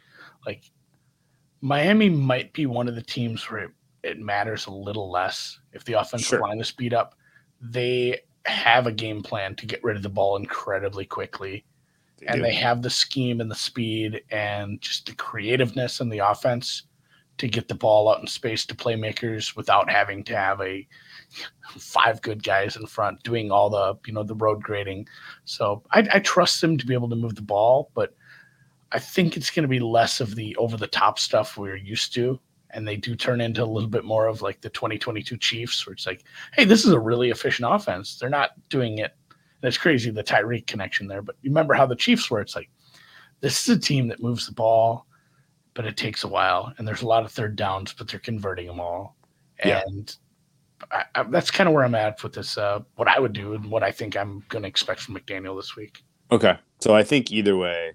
[0.47, 0.71] like
[1.61, 3.71] miami might be one of the teams where it,
[4.03, 6.41] it matters a little less if the offensive Sure.
[6.41, 7.15] line is speed up
[7.61, 11.65] they have a game plan to get rid of the ball incredibly quickly
[12.19, 12.43] They and do.
[12.43, 16.83] they have the scheme and the speed and just the creativeness in the offense
[17.39, 20.87] to get the ball out in space to playmakers without having to have a
[21.79, 25.09] five good guys in front doing all the you know the road grading.
[25.45, 28.15] So I, I trust them to be able to move the ball, but
[28.93, 32.15] I think it's going to be less of the over the top stuff we're used
[32.15, 32.39] to.
[32.71, 35.93] And they do turn into a little bit more of like the 2022 Chiefs, where
[35.93, 36.25] it's like,
[36.55, 38.19] hey, this is a really efficient offense.
[38.19, 39.15] They're not doing it
[39.65, 41.23] and it's crazy the Tyreek connection there.
[41.23, 42.43] But you remember how the Chiefs were?
[42.43, 42.69] It's like
[43.41, 45.07] this is a team that moves the ball,
[45.73, 48.67] but it takes a while, and there's a lot of third downs, but they're converting
[48.67, 49.17] them all.
[49.65, 49.83] Yeah.
[49.87, 50.15] And
[50.91, 52.57] I, I, that's kind of where I'm at with this.
[52.59, 55.57] Uh, what I would do and what I think I'm going to expect from McDaniel
[55.59, 56.03] this week.
[56.31, 56.57] Okay.
[56.81, 57.93] So I think either way,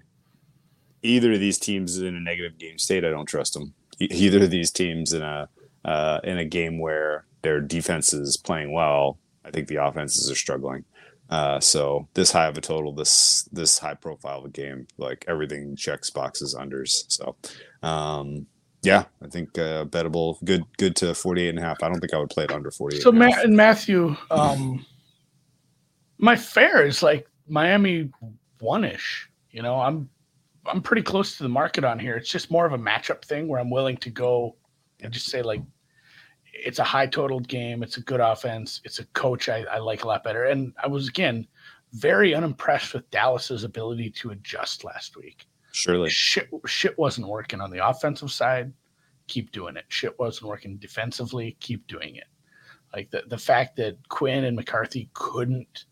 [1.02, 3.04] either of these teams is in a negative game state.
[3.04, 3.74] I don't trust them.
[4.00, 5.48] E- Either of these teams in a
[5.84, 10.34] uh, in a game where their defense is playing well, I think the offenses are
[10.34, 10.84] struggling.
[11.30, 15.24] Uh, so this high of a total, this this high profile of a game, like
[15.28, 17.04] everything checks boxes unders.
[17.08, 17.36] So
[17.82, 18.46] um,
[18.82, 21.82] yeah, I think uh, bettable, good good to 48 and a half.
[21.82, 23.02] I don't think I would play it under 48.
[23.02, 24.84] So Ma- and Matthew, um,
[26.18, 28.10] my fair is like Miami
[28.60, 29.28] one ish.
[29.50, 30.08] You know, I'm
[30.66, 32.16] I'm pretty close to the market on here.
[32.16, 34.56] It's just more of a matchup thing where I'm willing to go
[35.00, 35.62] and just say like
[36.52, 37.82] it's a high total game.
[37.82, 38.80] It's a good offense.
[38.84, 40.44] It's a coach I, I like a lot better.
[40.44, 41.46] And I was again
[41.92, 45.46] very unimpressed with Dallas's ability to adjust last week.
[45.72, 46.10] Surely.
[46.10, 48.72] Shit, shit wasn't working on the offensive side.
[49.28, 49.84] Keep doing it.
[49.88, 51.56] Shit wasn't working defensively.
[51.60, 52.24] Keep doing it.
[52.94, 55.84] Like the, the fact that Quinn and McCarthy couldn't,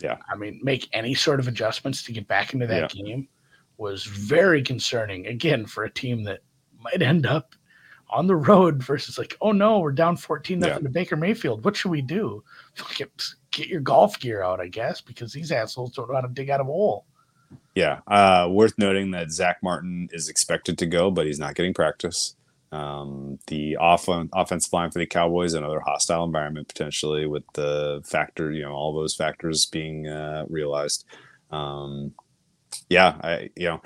[0.00, 0.16] Yeah.
[0.32, 3.28] I mean, make any sort of adjustments to get back into that game
[3.76, 5.26] was very concerning.
[5.26, 6.40] Again, for a team that
[6.80, 7.54] might end up
[8.08, 10.80] on the road versus like, oh no, we're down 14 nothing Yeah.
[10.82, 11.62] to Baker Mayfield.
[11.64, 12.42] What should we do?
[12.94, 13.10] Get,
[13.50, 16.48] get your golf gear out, I guess, because these assholes don't know how to dig
[16.48, 17.04] out of a hole.
[17.74, 18.00] Yeah.
[18.06, 22.34] Uh, worth noting that Zack Martin is expected to go, but he's not getting practice.
[22.72, 28.50] Um, the off- offensive line for the Cowboys, another hostile environment potentially with the factor,
[28.50, 31.04] you know, all those factors being uh, realized.
[31.50, 32.12] Um,
[32.88, 33.82] yeah, I, you know,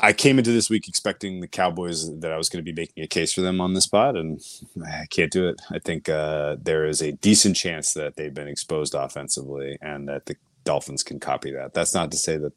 [0.00, 3.04] I came into this week expecting the Cowboys that I was going to be making
[3.04, 4.40] a case for them on the spot, and
[4.86, 5.60] I can't do it.
[5.70, 10.26] I think uh, there is a decent chance that they've been exposed offensively and that
[10.26, 10.36] the
[10.68, 11.72] Dolphins can copy that.
[11.72, 12.52] That's not to say that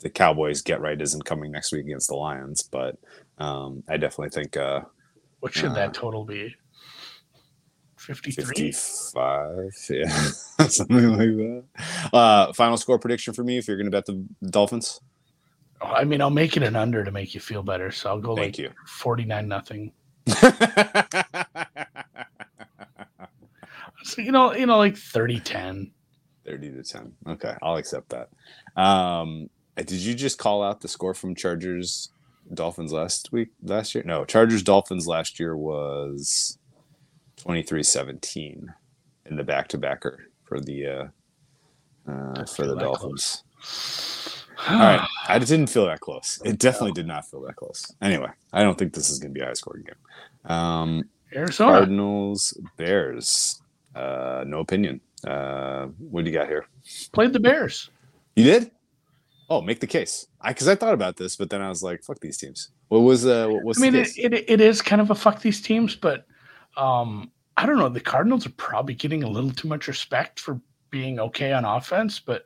[0.00, 2.96] the Cowboys get right isn't coming next week against the Lions, but
[3.36, 4.80] um, I definitely think uh,
[5.40, 6.56] What should Uh, that total be?
[7.98, 8.42] 53?
[8.46, 10.08] 55, yeah,
[10.68, 11.64] something like that.
[12.14, 14.98] Uh, final score prediction for me if you're going to bet the Dolphins.
[15.82, 17.90] Oh, I mean, I'll make it an under to make you feel better.
[17.90, 18.70] So I'll go Thank like you.
[18.86, 19.92] 49 nothing.
[24.02, 25.90] So, you know, you know, like 30 10.
[26.50, 27.12] 30 to 10.
[27.28, 28.28] Okay, I'll accept that.
[28.80, 32.10] Um, uh, did you just call out the score from Chargers
[32.52, 33.50] Dolphins last week?
[33.62, 34.02] Last year?
[34.04, 36.58] No, Chargers Dolphins last year was
[37.36, 38.74] 23 17
[39.26, 43.44] in the back to backer for the uh, uh, for the Dolphins.
[44.68, 46.40] All right, I didn't feel that close.
[46.44, 47.94] It definitely did not feel that close.
[48.02, 50.50] Anyway, I don't think this is going to be a high scoring game.
[50.52, 51.04] Um,
[51.34, 51.78] Arizona.
[51.78, 53.62] Cardinals Bears.
[53.94, 55.00] Uh, no opinion.
[55.26, 56.66] Uh, what do you got here?
[57.12, 57.90] Played the Bears.
[58.36, 58.70] You did?
[59.48, 60.28] Oh, make the case.
[60.40, 63.00] I because I thought about this, but then I was like, "Fuck these teams." What
[63.00, 63.48] was uh?
[63.48, 65.96] What was I mean, the it, it, it is kind of a fuck these teams,
[65.96, 66.26] but
[66.76, 67.88] um, I don't know.
[67.88, 70.60] The Cardinals are probably getting a little too much respect for
[70.90, 72.20] being okay on offense.
[72.20, 72.44] But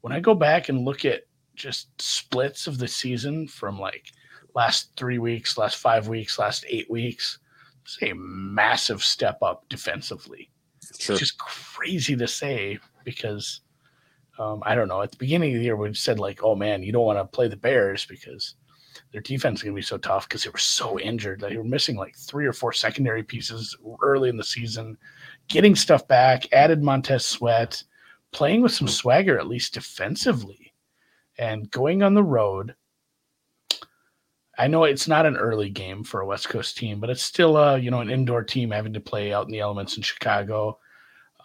[0.00, 1.22] when I go back and look at
[1.54, 4.06] just splits of the season from like
[4.54, 7.38] last three weeks, last five weeks, last eight weeks,
[7.84, 10.50] it's a massive step up defensively.
[10.98, 11.14] Sure.
[11.14, 13.60] It's just crazy to say because
[14.38, 15.02] um, I don't know.
[15.02, 17.24] At the beginning of the year, we said like, "Oh man, you don't want to
[17.24, 18.54] play the Bears because
[19.12, 21.40] their defense is going to be so tough because they were so injured.
[21.40, 24.96] That they were missing like three or four secondary pieces early in the season.
[25.48, 27.82] Getting stuff back, added Montez Sweat,
[28.32, 30.72] playing with some swagger at least defensively,
[31.38, 32.74] and going on the road.
[34.58, 37.56] I know it's not an early game for a West Coast team, but it's still
[37.56, 40.78] a you know an indoor team having to play out in the elements in Chicago.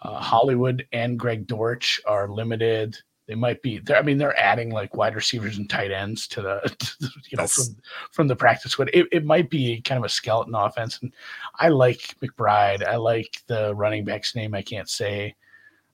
[0.00, 2.96] Uh, Hollywood and Greg Dortch are limited.
[3.28, 3.96] They might be there.
[3.96, 7.36] I mean, they're adding like wide receivers and tight ends to the, to the you
[7.36, 7.64] know from,
[8.10, 8.90] from the practice squad.
[8.92, 10.98] It, it might be kind of a skeleton offense.
[11.00, 11.12] And
[11.58, 12.84] I like McBride.
[12.84, 14.54] I like the running back's name.
[14.54, 15.36] I can't say.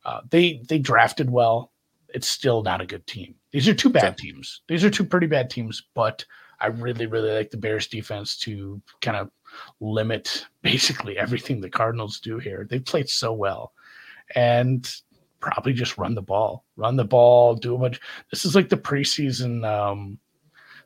[0.04, 1.72] Uh, they they drafted well.
[2.14, 3.34] It's still not a good team.
[3.50, 4.62] These are two bad teams.
[4.66, 6.24] These are two pretty bad teams, but
[6.60, 9.30] I really, really like the Bears defense to kind of
[9.80, 12.66] limit basically everything the Cardinals do here.
[12.68, 13.72] They've played so well.
[14.34, 14.90] And
[15.40, 18.00] probably just run the ball, run the ball, do a bunch.
[18.30, 20.18] This is like the preseason, um,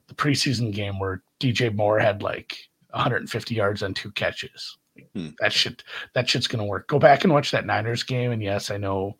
[0.08, 2.56] the preseason game where DJ Moore had like
[2.90, 4.76] 150 yards and two catches.
[5.14, 5.30] Hmm.
[5.40, 5.82] That shit,
[6.14, 6.86] that shit's gonna work.
[6.86, 9.16] Go back and watch that Niners game, and yes, I know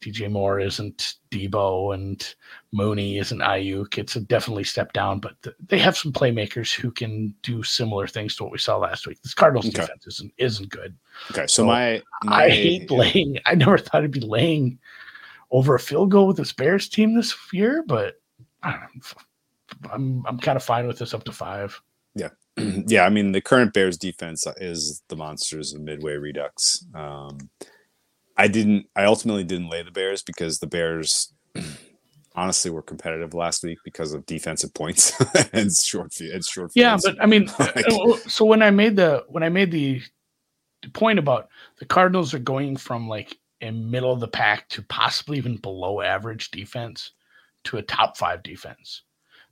[0.00, 2.34] DJ Moore isn't Deebo and
[2.72, 3.98] Mooney isn't Aiyuk.
[3.98, 8.06] It's a definitely step down, but th- they have some playmakers who can do similar
[8.06, 9.20] things to what we saw last week.
[9.22, 9.80] This Cardinals okay.
[9.80, 10.96] defense isn't isn't good.
[11.30, 13.38] Okay, so, so my, my, I hate laying.
[13.46, 14.78] I never thought I'd be laying
[15.50, 18.20] over a field goal with this Bears team this year, but
[18.62, 21.80] I'm I'm kind of fine with this up to five.
[22.14, 22.30] Yeah,
[22.86, 23.04] yeah.
[23.04, 26.84] I mean, the current Bears defense is the monsters of Midway Redux.
[26.94, 27.38] Um,
[28.36, 28.86] I didn't.
[28.94, 31.32] I ultimately didn't lay the Bears because the Bears,
[32.34, 35.12] honestly, were competitive last week because of defensive points
[35.52, 36.72] and short and short.
[36.74, 40.02] Yeah, but I mean, like, uh, so when I made the when I made the,
[40.82, 41.48] the point about
[41.78, 46.02] the Cardinals are going from like a middle of the pack to possibly even below
[46.02, 47.12] average defense
[47.64, 49.02] to a top five defense.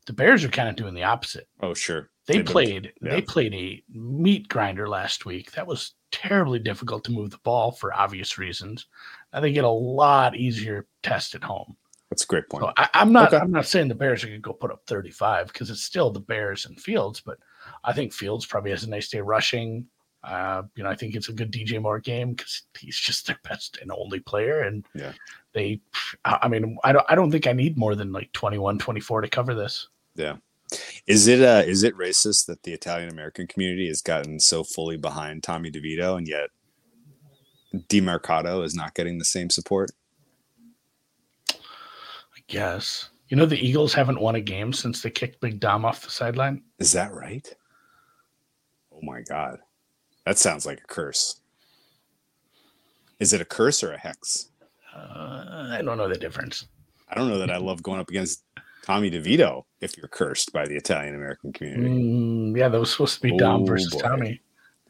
[0.06, 1.48] The Bears are kind of doing the opposite.
[1.60, 2.10] Oh, sure.
[2.26, 3.10] They, they played yeah.
[3.10, 5.52] they played a meat grinder last week.
[5.52, 8.86] That was terribly difficult to move the ball for obvious reasons.
[9.32, 11.76] Now they get a lot easier test at home.
[12.10, 12.64] That's a great point.
[12.64, 13.32] So I, am not.
[13.32, 13.42] Okay.
[13.42, 16.10] I'm not saying the Bears are going to go put up 35 because it's still
[16.10, 17.38] the Bears and Fields, but
[17.82, 19.86] I think Fields probably has a nice day rushing.
[20.22, 23.38] Uh, you know, I think it's a good DJ Moore game because he's just their
[23.42, 24.60] best and only player.
[24.60, 25.12] And yeah,
[25.52, 25.80] they,
[26.24, 29.28] I mean, I don't, I don't think I need more than like 21, 24 to
[29.28, 29.88] cover this.
[30.14, 30.36] Yeah.
[31.06, 34.96] Is it uh is it racist that the Italian American community has gotten so fully
[34.96, 36.50] behind Tommy DeVito and yet
[37.88, 39.90] Demercado is not getting the same support?
[41.50, 43.10] I guess.
[43.28, 46.10] You know the Eagles haven't won a game since they kicked Big Dom off the
[46.10, 46.62] sideline?
[46.78, 47.46] Is that right?
[48.92, 49.58] Oh my god.
[50.26, 51.40] That sounds like a curse.
[53.18, 54.50] Is it a curse or a hex?
[54.94, 56.66] Uh, I don't know the difference.
[57.08, 58.44] I don't know that I love going up against
[58.84, 61.88] Tommy DeVito if you're cursed by the Italian American community.
[61.88, 64.00] Mm, yeah, that was supposed to be Dom oh, versus boy.
[64.00, 64.40] Tommy.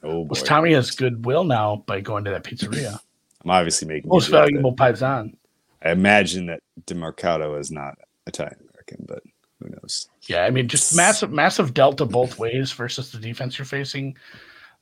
[0.03, 0.35] Oh, boy.
[0.35, 2.99] Tommy has goodwill now by going to that pizzeria.
[3.45, 5.37] I'm obviously making most valuable paisan.
[5.81, 7.97] I imagine that Demercado is not
[8.27, 9.23] Italian American, but
[9.61, 10.09] who knows?
[10.23, 14.17] Yeah, I mean, just massive, massive delta both ways versus the defense you're facing.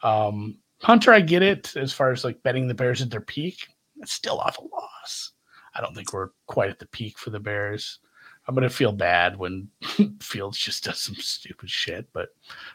[0.02, 3.68] Um, Hunter, I get it as far as like betting the Bears at their peak.
[3.97, 5.32] It's still off a loss.
[5.74, 7.98] I don't think we're quite at the peak for the Bears.
[8.47, 9.69] I'm gonna feel bad when
[10.20, 12.31] Fields just does some stupid shit, but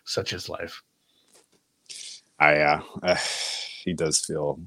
[0.06, 0.82] such is life.
[2.40, 3.18] I uh, uh,
[3.84, 4.60] he does feel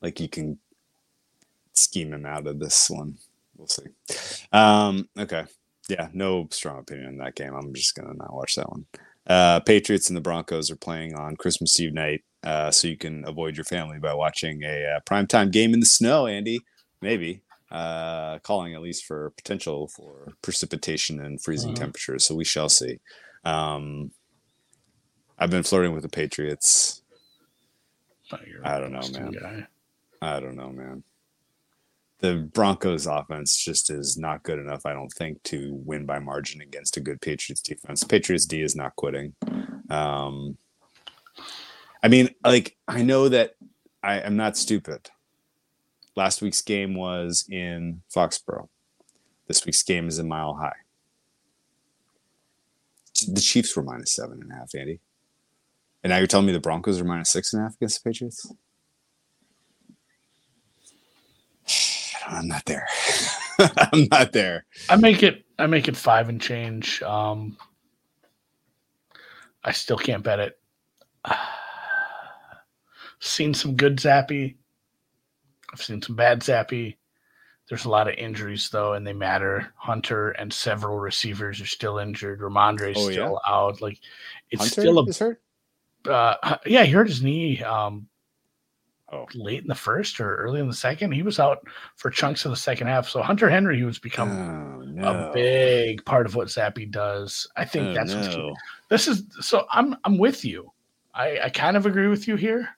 [0.00, 0.58] like you can
[1.72, 3.18] scheme him out of this one.
[3.56, 3.84] We'll see.
[4.52, 5.44] Um, okay.
[5.88, 7.54] Yeah, no strong opinion in that game.
[7.54, 8.86] I'm just gonna not watch that one.
[9.26, 13.24] Uh, Patriots and the Broncos are playing on Christmas Eve night, uh, so you can
[13.26, 16.26] avoid your family by watching a uh, primetime game in the snow.
[16.26, 16.58] Andy,
[17.00, 21.80] maybe uh, calling at least for potential for precipitation and freezing uh-huh.
[21.80, 22.24] temperatures.
[22.24, 23.00] So we shall see.
[23.44, 24.12] Um,
[25.38, 27.02] I've been flirting with the Patriots.
[28.64, 29.32] I don't know, man.
[29.32, 29.66] Guy.
[30.20, 31.02] I don't know, man.
[32.20, 36.60] The Broncos offense just is not good enough, I don't think, to win by margin
[36.60, 38.04] against a good Patriots defense.
[38.04, 39.34] Patriots D is not quitting.
[39.90, 40.56] Um,
[42.02, 43.54] I mean, like, I know that
[44.02, 45.10] I am not stupid.
[46.14, 48.68] Last week's game was in Foxborough.
[49.48, 50.76] This week's game is in Mile High.
[53.28, 55.00] The Chiefs were minus seven and a half, Andy.
[56.02, 58.10] And now you're telling me the Broncos are minus six and a half against the
[58.10, 58.52] Patriots?
[62.26, 62.86] I'm not there.
[63.58, 64.64] I'm not there.
[64.88, 65.44] I make it.
[65.58, 67.02] I make it five and change.
[67.02, 67.56] Um,
[69.64, 70.58] I still can't bet it.
[73.20, 74.56] Seen some good Zappe.
[75.72, 76.96] I've seen some bad Zappe.
[77.68, 79.72] There's a lot of injuries though, and they matter.
[79.76, 82.40] Hunter and several receivers are still injured.
[82.40, 83.52] Rhamondre's oh, still yeah?
[83.52, 83.80] out.
[83.80, 84.00] Like
[84.50, 85.40] it's Hunter still a is hurt.
[86.06, 87.62] Uh, yeah, he hurt his knee.
[87.62, 88.08] Um,
[89.14, 89.26] Oh.
[89.34, 91.12] late in the first or early in the second.
[91.12, 91.58] He was out
[91.96, 93.06] for chunks of the second half.
[93.06, 95.28] So Hunter Henry, who's become Oh, no.
[95.28, 97.46] a big part of what Zappe does.
[97.54, 98.54] I think Oh, that's what's no.
[98.88, 100.72] this is so I'm I'm with you.
[101.14, 102.70] I, I kind of agree with you here,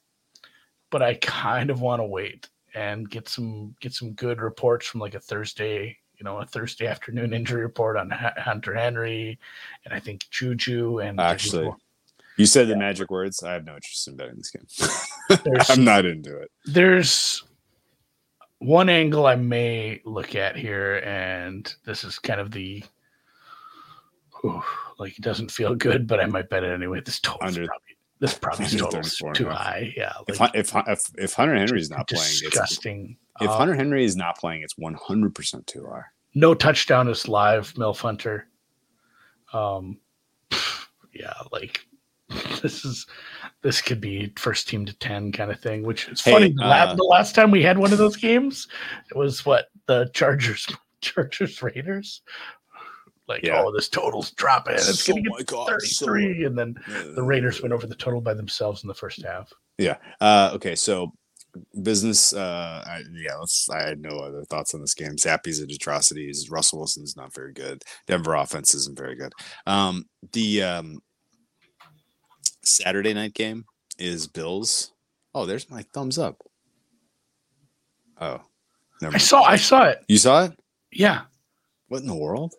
[0.90, 5.00] but I kind of want to wait and get some get some good reports from
[5.00, 9.38] like a Thursday, you know, a Thursday afternoon injury report on H- Hunter Henry,
[9.84, 11.70] and I think Juju and Actually,
[12.36, 13.42] You said the magic words.
[13.42, 14.66] I have no interest in betting this game.
[15.68, 16.50] I'm not into it.
[16.66, 17.44] there's
[18.58, 22.82] one angle I may look at here, and this is kind of the
[24.44, 24.62] ooh,
[24.98, 27.00] like it doesn't feel good, but I might bet it anyway.
[27.04, 29.92] This total Under- probably this probably under total's 34 and too high.
[29.96, 33.16] Yeah, If, like, if if if Hunter Henry is not playing, it's, disgusting.
[33.40, 36.02] if Uh, Hunter Henry is not playing, it's 100 percent too high.
[36.34, 38.48] no touchdown is live, Milf Hunter.
[39.52, 39.98] Um,
[41.12, 41.80] yeah, like
[42.62, 43.06] this is
[43.62, 45.82] this could be first team to ten kind of thing.
[45.82, 46.54] Which is Hey, funny.
[46.62, 48.68] Uh, the last time we had one of those games,
[49.10, 50.66] it was what the Chargers,
[51.00, 52.22] Chargers Raiders.
[53.26, 53.62] Like, Yeah.
[53.62, 54.74] oh, this total's dropping.
[54.74, 56.74] It's gonna Oh get my God, so- 33, and then
[57.14, 59.50] the Raiders went over the total by themselves in the first half.
[59.78, 59.96] Yeah.
[60.20, 60.74] Uh, okay.
[60.76, 61.12] So
[61.82, 62.32] business.
[62.34, 63.36] Uh, I, yeah.
[63.36, 63.68] Let's.
[63.70, 65.12] I had no other thoughts on this game.
[65.16, 66.50] Zappe's at atrocities.
[66.50, 67.82] Russell Wilson's not very good.
[68.06, 69.32] Denver offense isn't very good.
[69.66, 71.00] Um, the um,
[72.64, 73.64] Saturday night game
[73.98, 74.92] is Bills.
[75.34, 76.42] Oh, there's my thumbs up.
[78.20, 78.40] Oh,
[79.02, 79.22] never I mind.
[79.22, 79.98] saw, I saw it.
[80.08, 80.52] You saw it?
[80.92, 81.22] Yeah,
[81.88, 82.54] What in the world?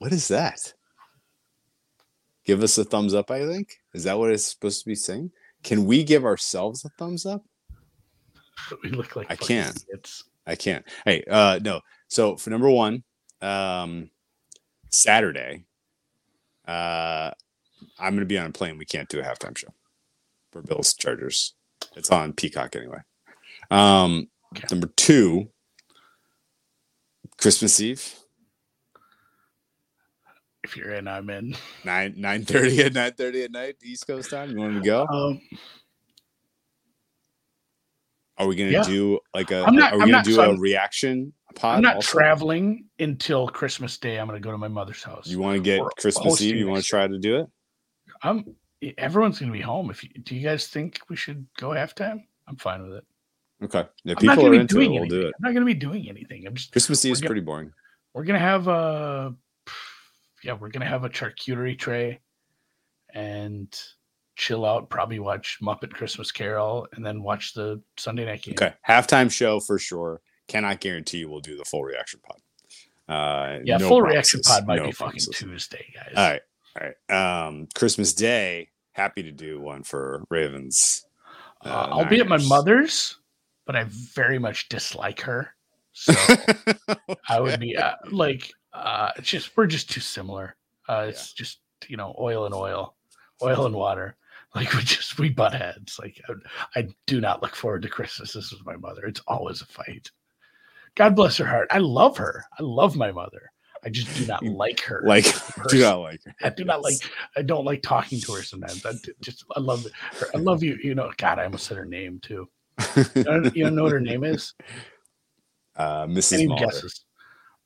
[0.00, 0.72] What is that?
[2.46, 3.76] Give us a thumbs up, I think.
[3.92, 5.30] Is that what it's supposed to be saying?
[5.62, 7.44] Can we give ourselves a thumbs up?
[8.82, 9.78] we look like I can't.
[10.46, 10.86] I can't.
[11.04, 11.82] Hey, uh no.
[12.08, 13.04] So for number one,
[13.42, 14.10] um
[14.88, 15.64] Saturday,
[16.66, 17.30] uh
[17.98, 18.78] I'm gonna be on a plane.
[18.78, 19.68] We can't do a halftime show
[20.50, 21.54] for Bills Chargers.
[21.94, 23.00] It's on Peacock anyway.
[23.70, 24.66] Um Okay.
[24.70, 25.50] number two,
[27.36, 28.19] Christmas Eve.
[30.62, 31.56] If you're in, I'm in.
[31.84, 34.50] nine nine thirty at nine thirty at night East Coast time.
[34.50, 35.06] You want to go?
[35.06, 35.40] Um,
[38.38, 38.82] Are we gonna yeah.
[38.84, 39.64] do like a?
[39.64, 41.76] I'm not- are we I'm gonna not- do so a I'm- reaction pod?
[41.76, 42.10] I'm not also?
[42.12, 44.18] traveling until Christmas Day.
[44.18, 45.26] I'm going to go to my mother's house.
[45.26, 46.56] You want to get Christmas Eve?
[46.56, 47.46] You want to try to do it?
[48.22, 48.44] I'm.
[48.96, 49.90] Everyone's going to be home.
[49.90, 52.22] If you, do you guys think we should go halftime?
[52.48, 53.04] I'm fine with it.
[53.64, 53.84] Okay.
[54.06, 55.08] If I'm people are into it, we'll anything.
[55.10, 55.34] do it.
[55.36, 56.46] I'm not going to be doing anything.
[56.46, 56.72] I'm just.
[56.72, 57.72] Christmas Eve is gonna- pretty boring.
[58.14, 59.34] We're going to have a.
[60.42, 62.20] Yeah, we're going to have a charcuterie tray,
[63.14, 63.74] and
[64.36, 64.88] chill out.
[64.90, 68.54] Probably watch Muppet Christmas Carol, and then watch the Sunday night game.
[68.54, 68.74] Okay.
[68.88, 70.20] Halftime show for sure.
[70.48, 72.38] Cannot guarantee we'll do the full reaction pod.
[73.08, 75.20] Uh, Yeah, no full reaction pod might No be fucking.
[75.32, 76.12] Tuesday, guys.
[76.16, 76.42] All right.
[76.80, 77.46] All right.
[77.46, 78.68] Um, Christmas Day.
[78.92, 81.04] Happy to do one for Ravens.
[81.64, 83.18] Uh, uh, I'll be at my mother's,
[83.66, 85.54] but I very much dislike her.
[85.92, 86.12] So
[87.28, 90.56] I would be uh, like, uh, it's just we're just too similar.
[90.88, 92.96] Uh, it's just you know oil and oil,
[93.42, 94.16] oil and water.
[94.52, 95.96] Like we just we butt heads.
[96.02, 98.32] Like I, I do not look forward to Christmas.
[98.32, 99.04] This is my mother.
[99.04, 100.10] It's always a fight.
[100.96, 101.68] God bless her heart.
[101.70, 102.44] I love her.
[102.58, 103.52] I love my mother.
[103.84, 105.02] I just do not like her.
[105.04, 105.24] like
[105.68, 106.34] do not like her.
[106.42, 106.96] I do not like.
[107.36, 108.84] I don't like talking to her sometimes.
[108.84, 109.86] I just I love
[110.18, 110.26] her.
[110.34, 110.76] I love you.
[110.82, 112.48] You know, God, I almost said her name too.
[113.14, 114.54] You don't, you know what her name is?
[115.76, 116.32] uh Mrs.
[116.34, 117.04] Any guesses?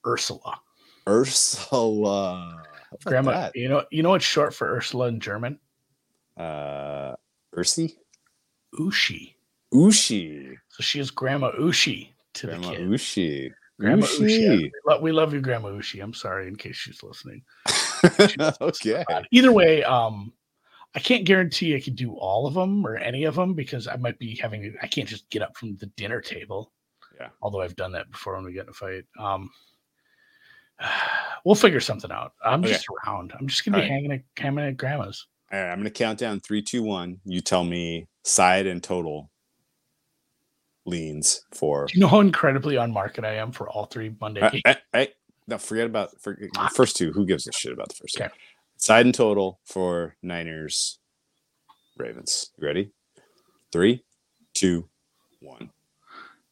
[0.07, 0.61] Ursula.
[1.09, 2.63] Ursula.
[2.91, 3.51] How Grandma.
[3.55, 3.85] You know.
[3.91, 5.59] You know what's short for Ursula in German?
[6.37, 7.15] Uh
[7.57, 7.95] Ursi?
[8.79, 9.35] Ushi.
[9.73, 10.57] Ushi.
[10.69, 12.89] So she is Grandma Ushi to Grandma the kid.
[12.89, 13.53] Ushi.
[13.81, 14.21] Grandma Ushi.
[14.21, 14.71] We Ushi.
[14.87, 16.03] lo- We love you, Grandma Ushi.
[16.03, 17.43] I'm sorry in case she's listening.
[18.61, 19.05] okay.
[19.11, 20.33] Uh, either way, um,
[20.95, 23.97] I can't guarantee I could do all of them or any of them because I
[23.97, 24.75] might be having.
[24.83, 26.73] I can't just get up from the dinner table.
[27.21, 27.29] Yeah.
[27.43, 29.05] Although I've done that before when we get in a fight.
[29.19, 29.51] Um,
[31.45, 32.33] we'll figure something out.
[32.45, 32.73] I'm Okay.
[32.73, 33.33] just around.
[33.39, 33.93] I'm just gonna be All right.
[33.93, 35.27] hanging at hanging at grandma's.
[35.53, 37.21] All right, I'm gonna count down three, two, one.
[37.25, 39.31] You tell me side and total
[40.87, 44.41] leans for Do you know how incredibly on market I am for all three Monday
[44.41, 44.63] uh, games?
[44.67, 45.09] hey, hey,
[45.47, 46.69] no, forget about for, ah.
[46.69, 47.13] the first two.
[47.13, 48.25] Who gives a shit about the first two?
[48.77, 50.99] Side and total for Niners,
[51.97, 52.51] Ravens.
[52.59, 52.91] You ready?
[53.73, 54.03] Three,
[54.53, 54.89] two,
[55.41, 55.71] one.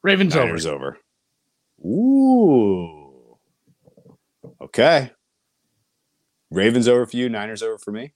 [0.02, 0.46] Ravens over.
[0.46, 0.98] Niners over.
[1.84, 3.01] Ooh.
[4.60, 5.10] Okay.
[6.50, 7.28] Ravens over for you.
[7.28, 8.12] Niners over for me.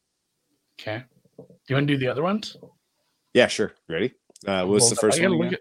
[0.81, 1.05] Okay.
[1.39, 2.57] Do you want to do the other ones?
[3.35, 3.73] Yeah, sure.
[3.89, 4.13] Ready?
[4.47, 5.33] Uh, what's Hold the first one?
[5.35, 5.55] again?
[5.55, 5.61] at-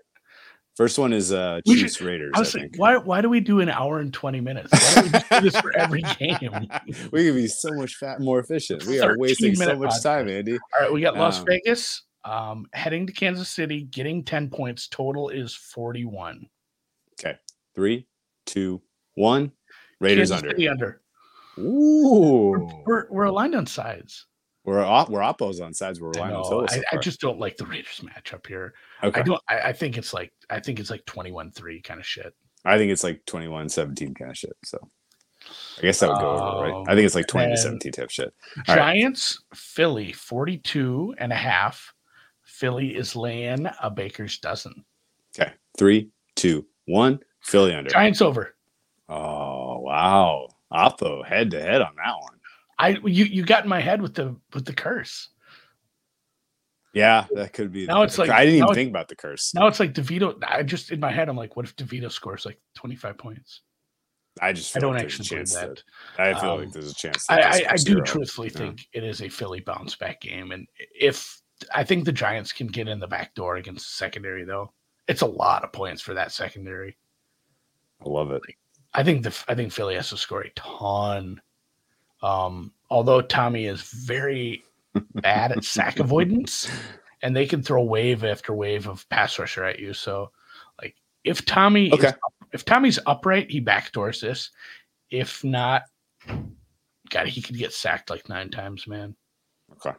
[0.76, 2.34] First one is uh, Chiefs Raiders.
[2.36, 2.74] I was think.
[2.76, 2.98] why?
[2.98, 4.74] Why do we do an hour and twenty minutes?
[4.74, 6.68] Why don't we do this for every game?
[7.14, 8.86] we could be so much fat, more efficient.
[8.86, 10.04] We are wasting so much podcast.
[10.04, 10.52] time, Andy.
[10.52, 12.04] All right, we got Las Um, Vegas.
[12.26, 14.90] Um, heading to Kansas City, getting 10 points.
[14.90, 16.46] Total is 41.
[17.14, 17.38] Okay.
[17.74, 18.06] Three,
[18.46, 18.82] two,
[19.14, 19.54] one.
[19.99, 20.49] Raiders Kansas under.
[20.49, 21.01] City under.
[21.57, 22.49] Ooh.
[22.49, 24.27] We're, we're, we're aligned on sides.
[24.65, 26.01] We're op- we're oppos on sides.
[26.01, 26.49] We're I, relying on know.
[26.49, 26.67] total.
[26.67, 28.73] so I, I just don't like the Raiders matchup here.
[29.03, 29.19] okay.
[29.19, 29.41] I don't.
[29.47, 32.34] I, I think it's like I think it's like 21-3 kind of shit.
[32.65, 34.57] I think it's like 21 17 kind of shit.
[34.63, 34.80] So
[35.77, 36.85] I guess that would go over, right?
[36.88, 38.34] I think it's like 20 to 17 type shit.
[38.67, 38.77] All right.
[38.77, 41.93] Giants, Philly, 42 and a half.
[42.43, 44.84] Philly is laying a baker's dozen.
[45.39, 45.51] Okay.
[45.77, 47.19] Three, two, one.
[47.41, 47.91] Philly under.
[47.91, 48.55] Giants over.
[49.09, 50.48] Oh, wow.
[50.74, 52.40] Oppo head to head on that one.
[52.78, 55.30] I you you got in my head with the with the curse.
[56.94, 57.86] Yeah, that could be.
[57.86, 59.53] Now it's like- I didn't even think about the curse.
[59.53, 60.41] Now it's like DeVito.
[60.48, 63.62] I just in my head, I'm like, what if DeVito scores like 25 points?
[64.41, 65.84] I just I don't like actually believe chance that.
[66.18, 67.26] I feel Um, like there's a chance.
[67.30, 68.60] I, that I, I do truthfully Yeah.
[68.60, 70.68] think it is a Philly bounce back game, and
[70.99, 71.41] if
[71.74, 74.74] I think the Giants can get in the back door against the secondary, though,
[75.07, 76.98] it's a lot of points for that secondary.
[78.06, 78.41] I love it.
[78.95, 81.41] I think the I think Philly has to score a ton.
[82.22, 84.63] Um, although Tommy is very
[85.15, 86.69] bad at sack avoidance,
[87.22, 89.93] and they can throw wave after wave of pass rusher at you.
[89.93, 90.31] So,
[90.81, 92.07] like, if Tommy Okay.
[92.07, 92.13] is,
[92.53, 94.51] if Tommy's upright, he backdoors this.
[95.11, 95.84] If not,
[97.09, 99.15] God, he could get sacked like nine times, man.
[99.73, 99.95] Okay.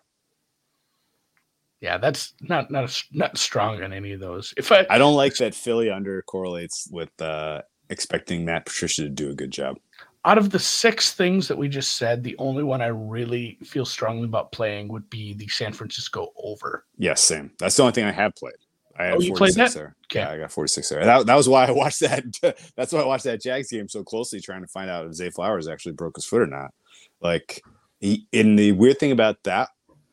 [1.81, 4.55] Yeah, that's not not a, not strong on any of those.
[4.57, 7.61] If I I don't like that Philly under correlates with uh,
[7.91, 9.79] expecting Matt Patricia to do a good job.
[10.25, 13.85] out of the six things that we just said, the only one I really feel
[13.85, 16.85] strongly about playing would be the San Francisco over.
[16.99, 17.53] Yes, same.
[17.61, 18.55] That's the only thing I have played.
[18.99, 19.79] I have Oh, you played 46 that?
[19.79, 19.97] there.
[20.11, 20.21] Okay.
[20.21, 21.05] Yeah, I got 46 there.
[21.05, 22.25] That, that was why I watched that.
[22.77, 25.31] That's why I watched that Jags game so closely, trying to find out if Zay
[25.31, 26.73] Flowers actually broke his foot or not.
[27.21, 27.63] Like,
[28.01, 29.69] he, in the weird thing about that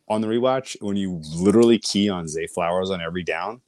[0.09, 3.61] on the rewatch, when you literally key on Zay Flowers on every down,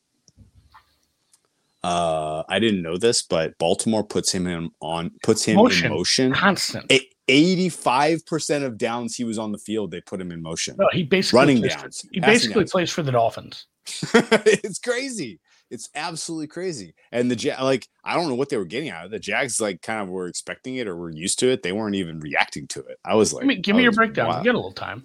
[1.86, 5.88] uh, I didn't know this, but Baltimore puts him in on puts him Motion.
[5.88, 6.34] in motion.
[6.34, 6.91] Constant.
[6.91, 10.76] A- 85% of downs he was on the field, they put him in motion.
[10.78, 12.72] no, he basically running downs, For, he basically downs.
[12.72, 13.66] plays for the Dolphins.
[14.14, 15.40] it's crazy.
[15.72, 16.94] It's absolutely crazy.
[17.12, 19.12] And the like, I don't know what they were getting out of.
[19.12, 21.64] The Jags like kind of were expecting it or were used to it.
[21.64, 22.99] They weren't even reacting to it.
[23.03, 24.28] I was like, give me, give me your breakdown.
[24.30, 24.38] wow.
[24.40, 25.03] You got a little time.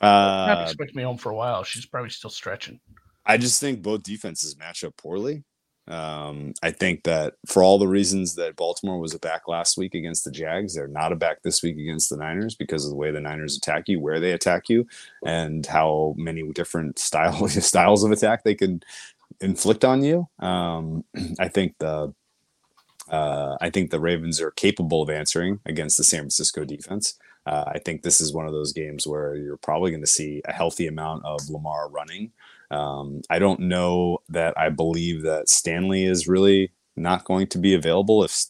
[0.00, 1.62] Not Uh, expect me home for a while.
[1.64, 2.80] She's probably still stretching.
[3.26, 5.44] I just think both defenses match up poorly.
[5.88, 9.94] Um, I think that for all the reasons that Baltimore was a back last week
[9.94, 12.96] against the Jags, they're not a back this week against the Niners because of the
[12.96, 14.86] way the Niners attack you, where they attack you,
[15.24, 18.82] and how many different style styles of attack they can
[19.40, 20.28] inflict on you.
[20.38, 21.04] Um,
[21.40, 22.14] I think the
[23.10, 27.18] uh, I think the Ravens are capable of answering against the San Francisco defense.
[27.44, 30.40] Uh, I think this is one of those games where you're probably going to see
[30.44, 32.30] a healthy amount of Lamar running.
[32.72, 37.74] Um, I don't know that I believe that Stanley is really not going to be
[37.74, 38.24] available.
[38.24, 38.46] If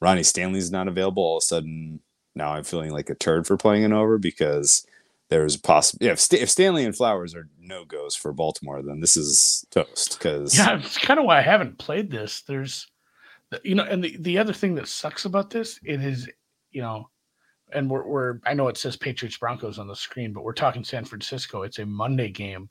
[0.00, 2.00] Ronnie Stanley's not available, all of a sudden
[2.34, 4.86] now I'm feeling like a turd for playing it over because
[5.30, 6.04] there's possible.
[6.04, 9.64] Yeah, if, Sta- if Stanley and Flowers are no goes for Baltimore, then this is
[9.70, 10.18] toast.
[10.18, 12.42] Because Yeah, it's kind of why I haven't played this.
[12.42, 12.86] There's,
[13.62, 16.28] you know, and the, the other thing that sucks about this, it is,
[16.70, 17.08] you know,
[17.72, 20.84] and we're, we're I know it says Patriots Broncos on the screen, but we're talking
[20.84, 21.62] San Francisco.
[21.62, 22.68] It's a Monday game.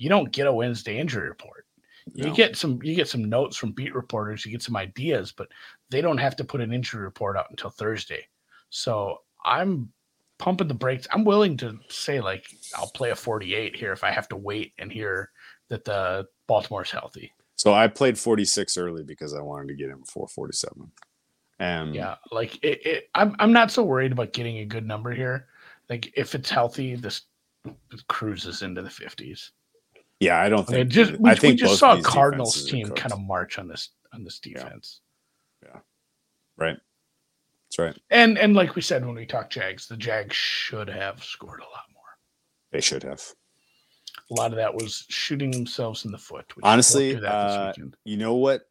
[0.00, 1.66] You don't get a Wednesday injury report.
[2.14, 2.34] You No.
[2.34, 5.48] get some you get some notes from beat reporters, you get some ideas, but
[5.90, 8.26] they don't have to put an injury report out until Thursday.
[8.70, 9.92] So I'm
[10.38, 11.06] pumping the brakes.
[11.12, 14.72] I'm willing to say like I'll play a 48 here if I have to wait
[14.78, 15.30] and hear
[15.68, 17.30] that the Baltimore's healthy.
[17.56, 20.90] So I played 46 early because I wanted to get him before 47.
[21.58, 25.12] And Yeah, like it, it, I'm I'm not so worried about getting a good number
[25.12, 25.48] here.
[25.90, 27.26] Like if it's healthy, this
[28.08, 29.50] cruises into the 50s.
[30.20, 30.90] Yeah, I don't I mean, think.
[30.90, 34.22] just we, I we just saw a Cardinals team kind of march on this on
[34.22, 35.00] this defense.
[35.64, 35.80] Yeah.
[36.58, 36.76] Right.
[37.64, 37.98] That's right.
[38.10, 41.64] And and like we said when we talked Jags, the Jags should have scored a
[41.64, 42.02] lot more.
[42.70, 43.22] They should have.
[44.30, 46.44] A lot of that was shooting themselves in the foot.
[46.62, 47.88] Honestly, won't do that this uh.
[48.04, 48.62] You know what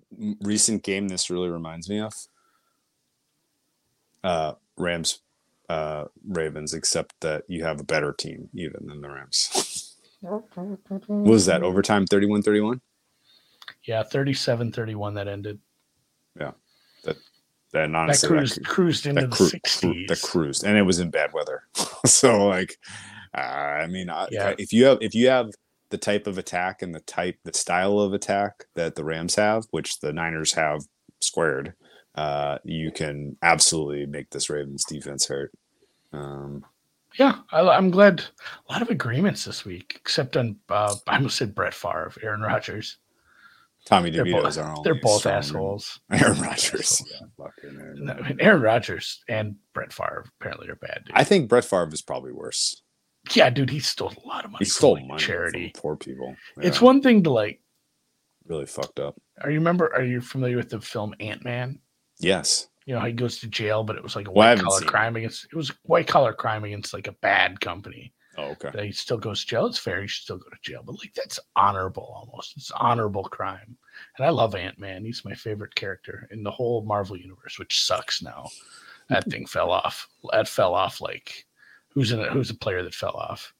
[0.42, 2.14] recent game this really reminds me of?
[4.24, 5.20] Uh, Rams,
[5.68, 9.86] uh, Ravens, except that you have a better team even than the Rams.
[10.22, 10.44] what
[11.10, 11.64] was that?
[11.64, 12.82] Overtime 31 31?
[13.86, 15.60] yeah, 37-31 that ended.
[16.40, 16.52] Yeah.
[17.72, 19.80] That honestly, cruised, that, cruised into that, the cru- sixties.
[19.92, 21.62] cru- that cruised, and it was in bad weather.
[22.06, 22.76] so, like,
[23.38, 24.56] uh, I mean, I, Yeah.
[24.58, 25.52] if you have if you have
[25.92, 29.66] the type of attack and the type the style of attack that the Rams have,
[29.70, 30.82] which the Niners have
[31.22, 31.76] squared,
[32.16, 35.52] uh, you can absolutely make this Ravens defense hurt.
[36.12, 36.66] Um,
[37.20, 38.24] yeah, I, I'm glad.
[38.68, 42.42] A lot of agreements this week, except on uh, I almost said Brett Favre, Aaron
[42.42, 42.98] Rodgers.
[43.86, 46.00] Tommy DeVito is our they're both assholes.
[46.12, 47.02] Aaron Rodgers.
[47.12, 47.46] Yeah.
[47.64, 48.30] Aaron No, I Rodgers.
[48.30, 51.04] mean, Aaron Rodgers and Brett Favre apparently are bad.
[51.06, 51.16] Dude.
[51.16, 52.82] I think Brett Favre is probably worse.
[53.34, 54.66] yeah, dude, he stole a lot of money.
[54.66, 55.72] He from, stole like, money charity.
[55.74, 56.36] from poor people.
[56.58, 57.62] It's one thing to like.
[58.48, 59.16] really fucked up.
[59.42, 59.94] Are you remember?
[59.94, 61.80] Are you familiar with the film Ant Man?
[62.20, 62.68] Yes.
[62.90, 64.88] You know he goes to jail, but it was like a white haven't collar seen
[64.88, 64.92] it.
[64.92, 65.46] crime against.
[65.46, 68.12] It was white collar crime against like a bad company.
[68.36, 68.72] Oh, okay.
[68.74, 69.68] That he still goes to jail.
[69.68, 70.02] It's fair.
[70.02, 72.58] He should still go to jail, but like that's honorable almost.
[72.58, 73.78] It's honorable crime.
[74.18, 75.06] And I love Ant Man.
[75.06, 78.48] He's my favorite character in the whole Marvel universe, which sucks now.
[79.08, 80.08] That thing fell off.
[80.32, 81.46] That fell off like
[81.90, 82.32] who's in it?
[82.32, 83.54] Who's the player that fell off?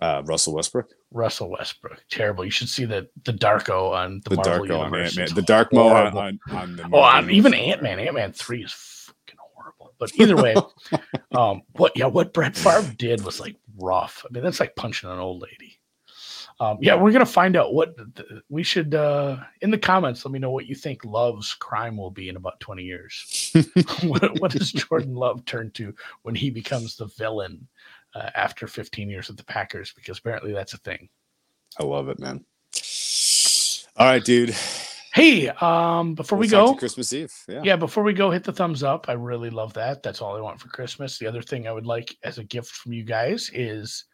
[0.00, 0.90] Uh, Russell Westbrook.
[1.14, 2.04] Russell Westbrook.
[2.10, 2.44] Terrible.
[2.44, 5.16] You should see the the Darko on the, The, Marvel dark on universe.
[5.18, 5.34] Ant-Man.
[5.34, 7.54] The dark mo on, on, on the Oh, Marvel um, even.
[7.54, 7.98] Ant Man.
[8.00, 9.94] Ant Man three is fucking horrible.
[9.98, 10.54] But either way,
[11.34, 14.24] um, what yeah, what Brett Favre did was like rough.
[14.28, 15.78] I mean, that's like punching an old lady.
[16.60, 20.24] Um, yeah, we're gonna find out what th- we should uh, in the comments.
[20.24, 23.52] Let me know what you think Love's crime will be in about twenty years.
[24.02, 25.92] what, what does Jordan Love turn to
[26.22, 27.66] when he becomes the villain
[28.14, 29.92] uh, after fifteen years with the Packers?
[29.94, 31.08] Because apparently that's a thing.
[31.78, 32.44] I love it, man.
[33.96, 34.54] All right, dude.
[35.14, 37.32] Hey, um, before we go, Christmas Eve.
[37.48, 37.60] Yeah.
[37.62, 40.40] yeah before we go hit the thumbs up i really love that that's all i
[40.40, 43.50] want for christmas the other thing i would like as a gift from you guys
[43.54, 44.06] is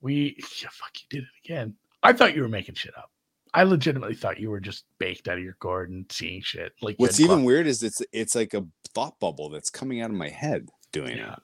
[0.00, 3.10] we yeah, fuck you did it again i thought you were making shit up
[3.52, 6.96] i legitimately thought you were just baked out of your gourd and seeing shit like
[6.96, 8.64] What's even Gluck- weird is it's it's like a
[8.94, 11.36] thought bubble that's coming out of my head doing yeah.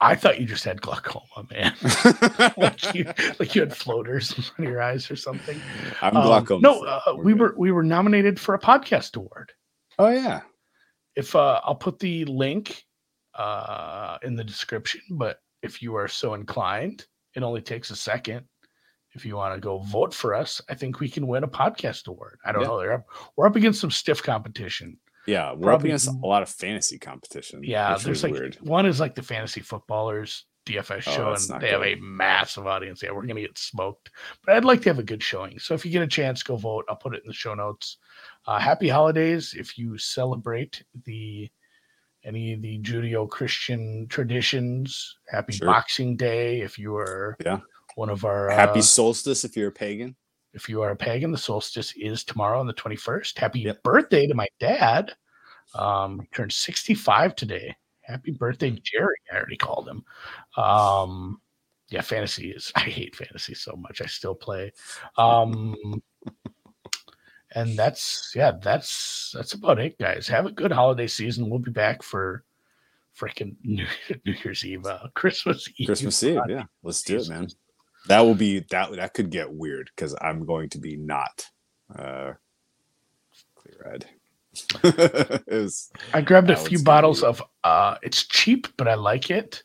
[0.00, 1.74] I thought you just had glaucoma man
[2.56, 3.04] like you
[3.40, 5.60] like you had floaters in front of your eyes or something
[6.02, 6.60] I'm Um, glaucoma.
[6.60, 7.40] no uh, We're we good.
[7.40, 9.52] were we were nominated for a podcast award
[9.98, 10.42] Oh yeah.
[11.16, 12.84] if uh, I'll put the link
[13.34, 18.44] uh, in the description, but if you are so inclined, it only takes a second.
[19.14, 22.06] If you want to go vote for us, I think we can win a podcast
[22.06, 22.38] award.
[22.44, 22.68] I don't Yeah.
[22.68, 22.94] know.
[22.94, 23.06] Up,
[23.36, 24.98] we're up against some stiff competition.
[25.28, 27.60] Yeah, we're up against a lot of fantasy competition.
[27.62, 28.56] Yeah, there's like weird.
[28.62, 33.02] one is like the fantasy footballers DFS Oh, show, and they have a massive audience.
[33.02, 34.10] Yeah, we're gonna get smoked,
[34.44, 35.58] but I'd like to have a good showing.
[35.58, 36.86] So if you get a chance, go vote.
[36.88, 37.98] I'll put it in the show notes.
[38.46, 41.50] Uh, happy holidays if you celebrate the
[42.24, 45.16] any of the Judeo-Christian traditions.
[45.28, 45.66] Happy Sure.
[45.68, 47.60] Boxing Day if you are Yeah.
[47.94, 50.16] one of our Happy uh, solstice if you're a pagan.
[50.58, 53.38] If you are a pagan, the solstice is tomorrow on the 21st.
[53.38, 53.82] Happy Yep.
[53.84, 55.12] birthday to my dad.
[55.74, 57.76] Um, he turned 65 today.
[58.00, 59.14] Happy birthday, Jerry.
[59.32, 60.04] I already called him.
[60.62, 61.40] Um,
[61.90, 64.00] yeah, fantasy is I hate fantasy so much.
[64.02, 64.72] I still play.
[65.16, 65.74] Um
[67.52, 70.26] and that's yeah, that's that's about it, guys.
[70.28, 71.48] Have a good holiday season.
[71.48, 72.44] We'll be back for
[73.18, 73.86] freaking New,
[74.26, 75.86] New Year's Eve, uh, Christmas Eve.
[75.86, 76.40] Christmas Eve.
[76.48, 77.48] Yeah, let's do it, man.
[78.06, 78.92] That will be that.
[78.92, 81.46] That could get weird because I'm going to be not
[81.94, 82.32] uh,
[83.54, 84.06] clear eyed.
[84.84, 89.62] it was, I grabbed a few bottles of uh it's cheap, but I like it.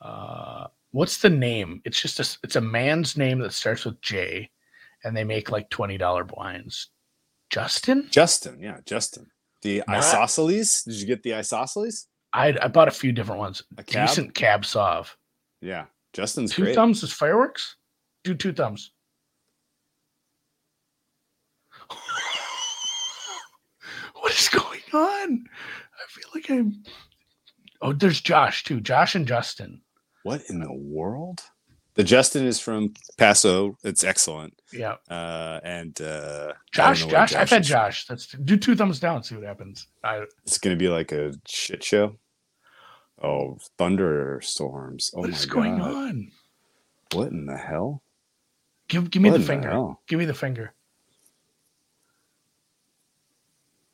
[0.00, 1.82] Uh what's the name?
[1.84, 4.50] It's just a, it's a man's name that starts with J
[5.02, 6.88] and they make like $20 wines.
[7.50, 8.06] Justin?
[8.10, 9.26] Justin, yeah, Justin.
[9.62, 10.82] The Not- isosceles.
[10.84, 12.06] Did you get the isosceles?
[12.32, 13.62] I I bought a few different ones.
[13.76, 14.08] A cab?
[14.08, 15.08] Decent cab sauv.
[15.60, 16.74] Yeah, Justin's Two great.
[16.74, 17.76] thumbs is fireworks?
[18.22, 18.92] Do two thumbs.
[24.14, 25.44] what is going on?
[25.44, 26.82] I feel like I'm
[27.82, 28.80] Oh, there's Josh too.
[28.80, 29.82] Josh and Justin.
[30.22, 31.42] What in the world?
[31.96, 33.76] The Justin is from Paso.
[33.84, 34.54] It's excellent.
[34.72, 34.94] Yeah.
[35.08, 37.62] Uh, and uh, Josh, Josh, I've had.
[37.62, 38.06] Josh.
[38.06, 39.22] That's do two thumbs down.
[39.22, 39.86] See what happens.
[40.02, 42.16] I, It's gonna be like a shit show.
[43.24, 45.10] Oh, thunderstorms!
[45.14, 45.54] Oh what my is god!
[45.54, 46.30] going on?
[47.12, 48.02] What in the hell?
[48.88, 49.94] Give give me What the finger.
[50.06, 50.72] give me the finger.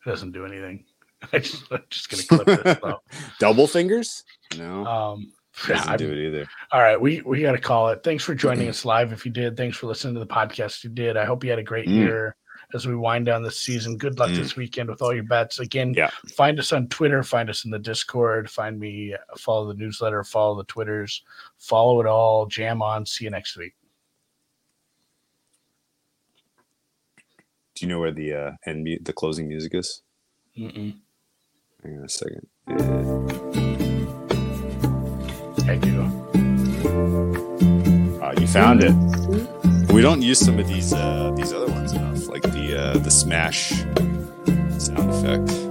[0.05, 0.85] It doesn't do anything.
[1.33, 2.79] I just, I'm just gonna clip this.
[2.83, 3.01] though.
[3.39, 4.25] Double fingers?
[4.57, 5.33] No, Um,
[5.69, 6.49] doesn't I'm- do it either.
[6.73, 8.03] all right, we we got to call it.
[8.03, 9.13] Thanks for joining us live.
[9.13, 10.83] If you did, thanks for listening to the podcast.
[10.85, 11.17] You did.
[11.17, 11.93] I hope you had a great Mm.
[11.95, 12.37] year
[12.75, 13.97] as we wind down this season.
[13.97, 14.37] Good luck Mm.
[14.37, 15.59] this weekend with all your bets.
[15.59, 16.11] Again, Yeah.
[16.29, 17.23] find us on Twitter.
[17.23, 18.51] Find us in the Discord.
[18.51, 19.15] Find me.
[19.37, 20.23] Follow the newsletter.
[20.25, 21.23] Follow the Twitters.
[21.59, 22.47] Follow it all.
[22.47, 23.05] Jam on.
[23.07, 23.75] See you next week.
[27.75, 30.03] Do you know where the uh, end mu- the closing music is?
[30.59, 30.95] Mm-mm.
[31.83, 32.47] Hang on a second.
[35.67, 36.01] I do.
[38.23, 38.93] Uh, you found it.
[39.93, 42.01] We don't use some of these uh, these other ones the
[42.81, 43.71] uh, the smash
[44.79, 45.70] sound effect.